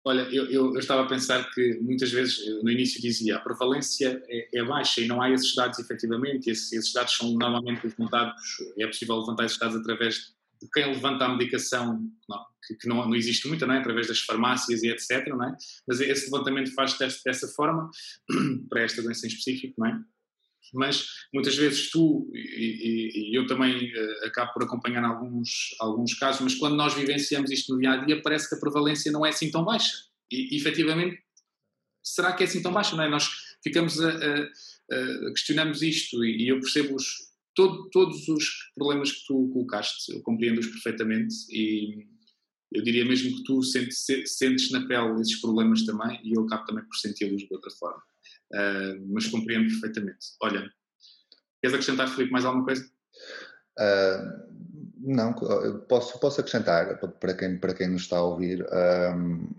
Olha, 0.03 0.21
eu, 0.31 0.45
eu, 0.45 0.73
eu, 0.73 0.79
estava 0.79 1.03
a 1.03 1.07
pensar 1.07 1.47
que 1.51 1.79
muitas 1.79 2.11
vezes, 2.11 2.39
no 2.63 2.71
início 2.71 2.99
dizia, 2.99 3.35
a 3.35 3.39
prevalência 3.39 4.21
é, 4.27 4.59
é 4.59 4.63
baixa 4.63 4.99
e 4.99 5.07
não 5.07 5.21
há 5.21 5.29
esses 5.29 5.53
dados 5.53 5.77
efetivamente, 5.77 6.49
esses, 6.49 6.71
esses, 6.73 6.91
dados 6.91 7.15
são 7.15 7.31
normalmente 7.33 7.85
levantados, 7.85 8.41
é 8.79 8.87
possível 8.87 9.17
levantar 9.17 9.45
esses 9.45 9.59
dados 9.59 9.75
através 9.75 10.33
de 10.59 10.69
quem 10.73 10.87
levanta 10.87 11.25
a 11.25 11.29
medicação, 11.29 11.99
não, 12.27 12.45
que, 12.65 12.75
que 12.75 12.87
não, 12.87 13.07
não, 13.07 13.15
existe 13.15 13.47
muita, 13.47 13.67
não 13.67 13.75
é? 13.75 13.79
através 13.79 14.07
das 14.07 14.19
farmácias 14.21 14.81
e 14.81 14.89
etc, 14.89 15.27
não 15.27 15.43
é? 15.43 15.55
mas 15.87 15.99
esse 15.99 16.31
levantamento 16.31 16.73
faz 16.73 16.97
dessa, 16.97 17.19
dessa 17.23 17.47
forma, 17.49 17.89
para 18.69 18.81
esta 18.81 19.03
doença 19.03 19.27
em 19.27 19.29
específico, 19.29 19.75
não 19.77 19.87
é? 19.87 19.99
Mas 20.73 21.05
muitas 21.33 21.55
vezes 21.55 21.89
tu 21.89 22.29
e, 22.33 23.31
e, 23.31 23.37
eu 23.37 23.45
também 23.45 23.91
uh, 23.93 24.25
acabo 24.25 24.53
por 24.53 24.63
acompanhar 24.63 25.03
alguns, 25.03 25.75
alguns 25.79 26.13
casos, 26.13 26.41
mas 26.41 26.55
quando 26.55 26.75
nós 26.75 26.93
vivenciamos 26.93 27.51
isto 27.51 27.73
no 27.73 27.79
dia 27.79 27.91
a 27.91 28.05
dia, 28.05 28.21
parece 28.21 28.47
que 28.47 28.55
a 28.55 28.59
prevalência 28.59 29.11
não 29.11 29.25
é 29.25 29.29
assim 29.29 29.51
tão 29.51 29.63
baixa. 29.63 30.05
E, 30.31 30.55
efetivamente, 30.55 31.19
será 32.03 32.33
que 32.33 32.43
é 32.43 32.45
assim 32.45 32.61
tão 32.61 32.71
baixa? 32.71 32.95
Não 32.95 33.03
é? 33.03 33.09
Nós 33.09 33.29
ficamos 33.63 33.99
a, 33.99 34.09
a, 34.09 34.43
a 34.91 35.31
questionamos 35.33 35.81
isto 35.81 36.23
e, 36.23 36.45
e 36.45 36.47
eu 36.49 36.59
percebo 36.59 36.95
os, 36.95 37.05
todo, 37.55 37.89
todos 37.89 38.27
os 38.27 38.45
problemas 38.75 39.11
que 39.11 39.25
tu 39.27 39.49
colocaste, 39.53 40.13
eu 40.13 40.21
compreendo-os 40.21 40.67
perfeitamente 40.67 41.35
e 41.49 42.07
eu 42.71 42.81
diria 42.83 43.03
mesmo 43.03 43.35
que 43.35 43.43
tu 43.43 43.61
sentes, 43.63 44.05
sentes 44.25 44.71
na 44.71 44.87
pele 44.87 45.19
esses 45.19 45.39
problemas 45.41 45.85
também 45.85 46.19
e 46.23 46.33
eu 46.35 46.43
acabo 46.43 46.65
também 46.65 46.85
por 46.85 46.95
senti-los 46.95 47.41
de 47.41 47.53
outra 47.53 47.71
forma. 47.71 48.01
Uh, 48.53 49.13
mas 49.13 49.27
compreendo 49.27 49.67
perfeitamente. 49.69 50.27
Olha, 50.41 50.69
queres 51.61 51.73
acrescentar, 51.73 52.07
Felipe, 52.09 52.31
mais 52.31 52.45
alguma 52.45 52.65
coisa? 52.65 52.83
Uh, 53.79 54.51
não, 55.03 55.33
posso, 55.87 56.19
posso 56.19 56.41
acrescentar 56.41 56.99
para 57.19 57.33
quem, 57.33 57.57
para 57.57 57.73
quem 57.73 57.89
nos 57.89 58.03
está 58.03 58.17
a 58.17 58.23
ouvir, 58.23 58.63
um, 59.15 59.49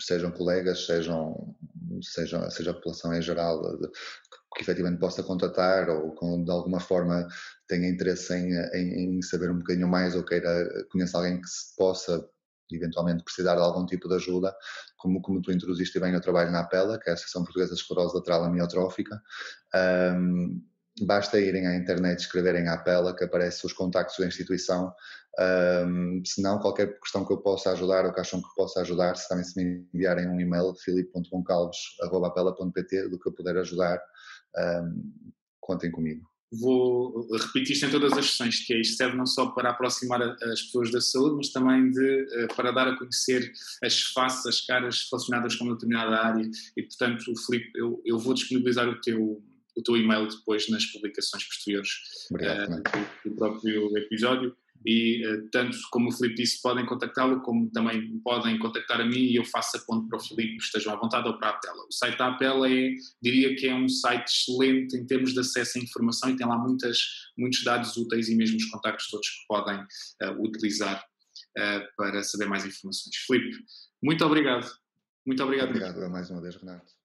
sejam 0.00 0.30
colegas, 0.30 0.86
sejam, 0.86 1.54
sejam, 2.02 2.50
seja 2.50 2.70
a 2.70 2.74
população 2.74 3.12
em 3.12 3.20
geral, 3.20 3.60
que 4.56 4.62
efetivamente 4.62 4.98
possa 4.98 5.22
contatar 5.22 5.90
ou 5.90 6.14
com, 6.14 6.42
de 6.42 6.50
alguma 6.50 6.80
forma 6.80 7.26
tenha 7.68 7.88
interesse 7.88 8.34
em, 8.34 8.54
em, 8.74 9.18
em, 9.18 9.22
saber 9.22 9.50
um 9.50 9.58
bocadinho 9.58 9.88
mais 9.88 10.14
ou 10.14 10.24
queira 10.24 10.66
conhecer 10.90 11.16
alguém 11.16 11.40
que 11.40 11.48
se 11.48 11.76
possa 11.76 12.26
eventualmente 12.72 13.24
precisar 13.24 13.54
de 13.56 13.62
algum 13.62 13.86
tipo 13.86 14.08
de 14.08 14.16
ajuda, 14.16 14.54
como, 14.98 15.22
como 15.22 15.40
tu 15.40 15.50
introduziste 15.50 15.98
bem 15.98 16.14
o 16.14 16.20
trabalho 16.20 16.50
na 16.50 16.60
APELA, 16.60 16.98
que 16.98 17.08
é 17.08 17.12
a 17.12 17.14
Associação 17.14 17.44
Portuguesa 17.44 17.74
de 17.74 17.80
Esclerose 17.80 18.14
Lateral 18.14 18.44
Amiotrófica, 18.44 19.18
um, 20.14 20.62
basta 21.02 21.40
irem 21.40 21.66
à 21.66 21.74
internet 21.76 22.20
escreverem 22.20 22.68
a 22.68 22.74
APELA, 22.74 23.16
que 23.16 23.24
aparece 23.24 23.64
os 23.64 23.72
contactos 23.72 24.18
da 24.18 24.26
instituição, 24.26 24.92
um, 25.86 26.20
se 26.24 26.42
não, 26.42 26.58
qualquer 26.58 26.98
questão 27.00 27.24
que 27.24 27.32
eu 27.32 27.38
possa 27.38 27.70
ajudar 27.72 28.04
ou 28.04 28.12
que 28.12 28.20
acham 28.20 28.42
que 28.42 28.48
possa 28.56 28.80
ajudar, 28.80 29.16
se 29.16 29.28
também 29.28 29.44
se 29.44 29.62
me 29.62 29.86
enviarem 29.94 30.28
um 30.28 30.40
e-mail, 30.40 30.74
filipe.goncalves.apela.pt, 30.74 33.08
do 33.08 33.18
que 33.18 33.28
eu 33.28 33.32
puder 33.32 33.56
ajudar, 33.56 34.02
um, 34.56 35.32
contem 35.60 35.90
comigo 35.90 36.28
vou 36.52 37.26
repetir 37.36 37.72
isto 37.72 37.86
em 37.86 37.90
todas 37.90 38.12
as 38.12 38.30
sessões, 38.30 38.60
que 38.60 38.72
é 38.72 38.80
isto 38.80 38.96
serve 38.96 39.16
não 39.16 39.26
só 39.26 39.46
para 39.46 39.70
aproximar 39.70 40.22
as 40.22 40.62
pessoas 40.62 40.90
da 40.90 41.00
saúde, 41.00 41.36
mas 41.36 41.48
também 41.50 41.90
de, 41.90 42.26
eh, 42.32 42.46
para 42.54 42.70
dar 42.70 42.88
a 42.88 42.96
conhecer 42.96 43.52
as 43.82 44.00
faces, 44.00 44.46
as 44.46 44.60
caras 44.62 45.06
relacionadas 45.10 45.56
com 45.56 45.64
uma 45.64 45.74
determinada 45.74 46.16
área. 46.16 46.50
E, 46.76 46.82
portanto, 46.82 47.24
Filipe, 47.46 47.70
eu, 47.74 48.00
eu 48.04 48.18
vou 48.18 48.32
disponibilizar 48.32 48.88
o 48.88 49.00
teu, 49.00 49.42
o 49.76 49.82
teu 49.82 49.96
e-mail 49.96 50.26
depois 50.26 50.68
nas 50.68 50.86
publicações 50.86 51.44
posteriores 51.44 51.90
Obrigado, 52.30 52.72
uh, 52.72 52.82
do, 52.82 53.30
do, 53.30 53.36
próprio 53.36 53.96
episódio 53.98 54.56
e 54.84 55.26
uh, 55.26 55.48
tanto 55.50 55.76
como 55.90 56.08
o 56.08 56.12
Filipe 56.12 56.36
disse 56.36 56.62
podem 56.62 56.86
contactá-lo 56.86 57.40
como 57.42 57.70
também 57.70 58.18
podem 58.20 58.58
contactar 58.58 59.00
a 59.00 59.04
mim 59.04 59.18
e 59.18 59.36
eu 59.36 59.44
faço 59.44 59.76
a 59.76 59.80
para 59.80 60.16
o 60.16 60.20
Filipe 60.20 60.56
estejam 60.56 60.92
à 60.92 60.96
vontade 60.96 61.28
ou 61.28 61.38
para 61.38 61.48
a 61.48 61.50
Apela. 61.52 61.86
O 61.88 61.92
site 61.92 62.18
da 62.18 62.28
Apela 62.28 62.70
é, 62.70 62.94
diria 63.20 63.54
que 63.56 63.66
é 63.66 63.74
um 63.74 63.88
site 63.88 64.28
excelente 64.28 64.96
em 64.96 65.06
termos 65.06 65.32
de 65.32 65.40
acesso 65.40 65.78
à 65.78 65.82
informação 65.82 66.30
e 66.30 66.36
tem 66.36 66.46
lá 66.46 66.58
muitas, 66.58 66.98
muitos 67.36 67.62
dados 67.64 67.96
úteis 67.96 68.28
e 68.28 68.36
mesmo 68.36 68.56
os 68.56 68.66
contactos 68.66 69.08
todos 69.08 69.28
que 69.28 69.46
podem 69.48 69.78
uh, 69.80 70.42
utilizar 70.42 71.02
uh, 71.02 71.96
para 71.96 72.22
saber 72.22 72.46
mais 72.46 72.64
informações. 72.64 73.16
Filipe, 73.26 73.56
muito 74.02 74.24
obrigado. 74.24 74.70
Muito 75.26 75.42
obrigado. 75.42 75.68
Obrigado 75.68 76.10
mais 76.10 76.30
uma 76.30 76.40
vez, 76.40 76.56
Renato. 76.56 76.97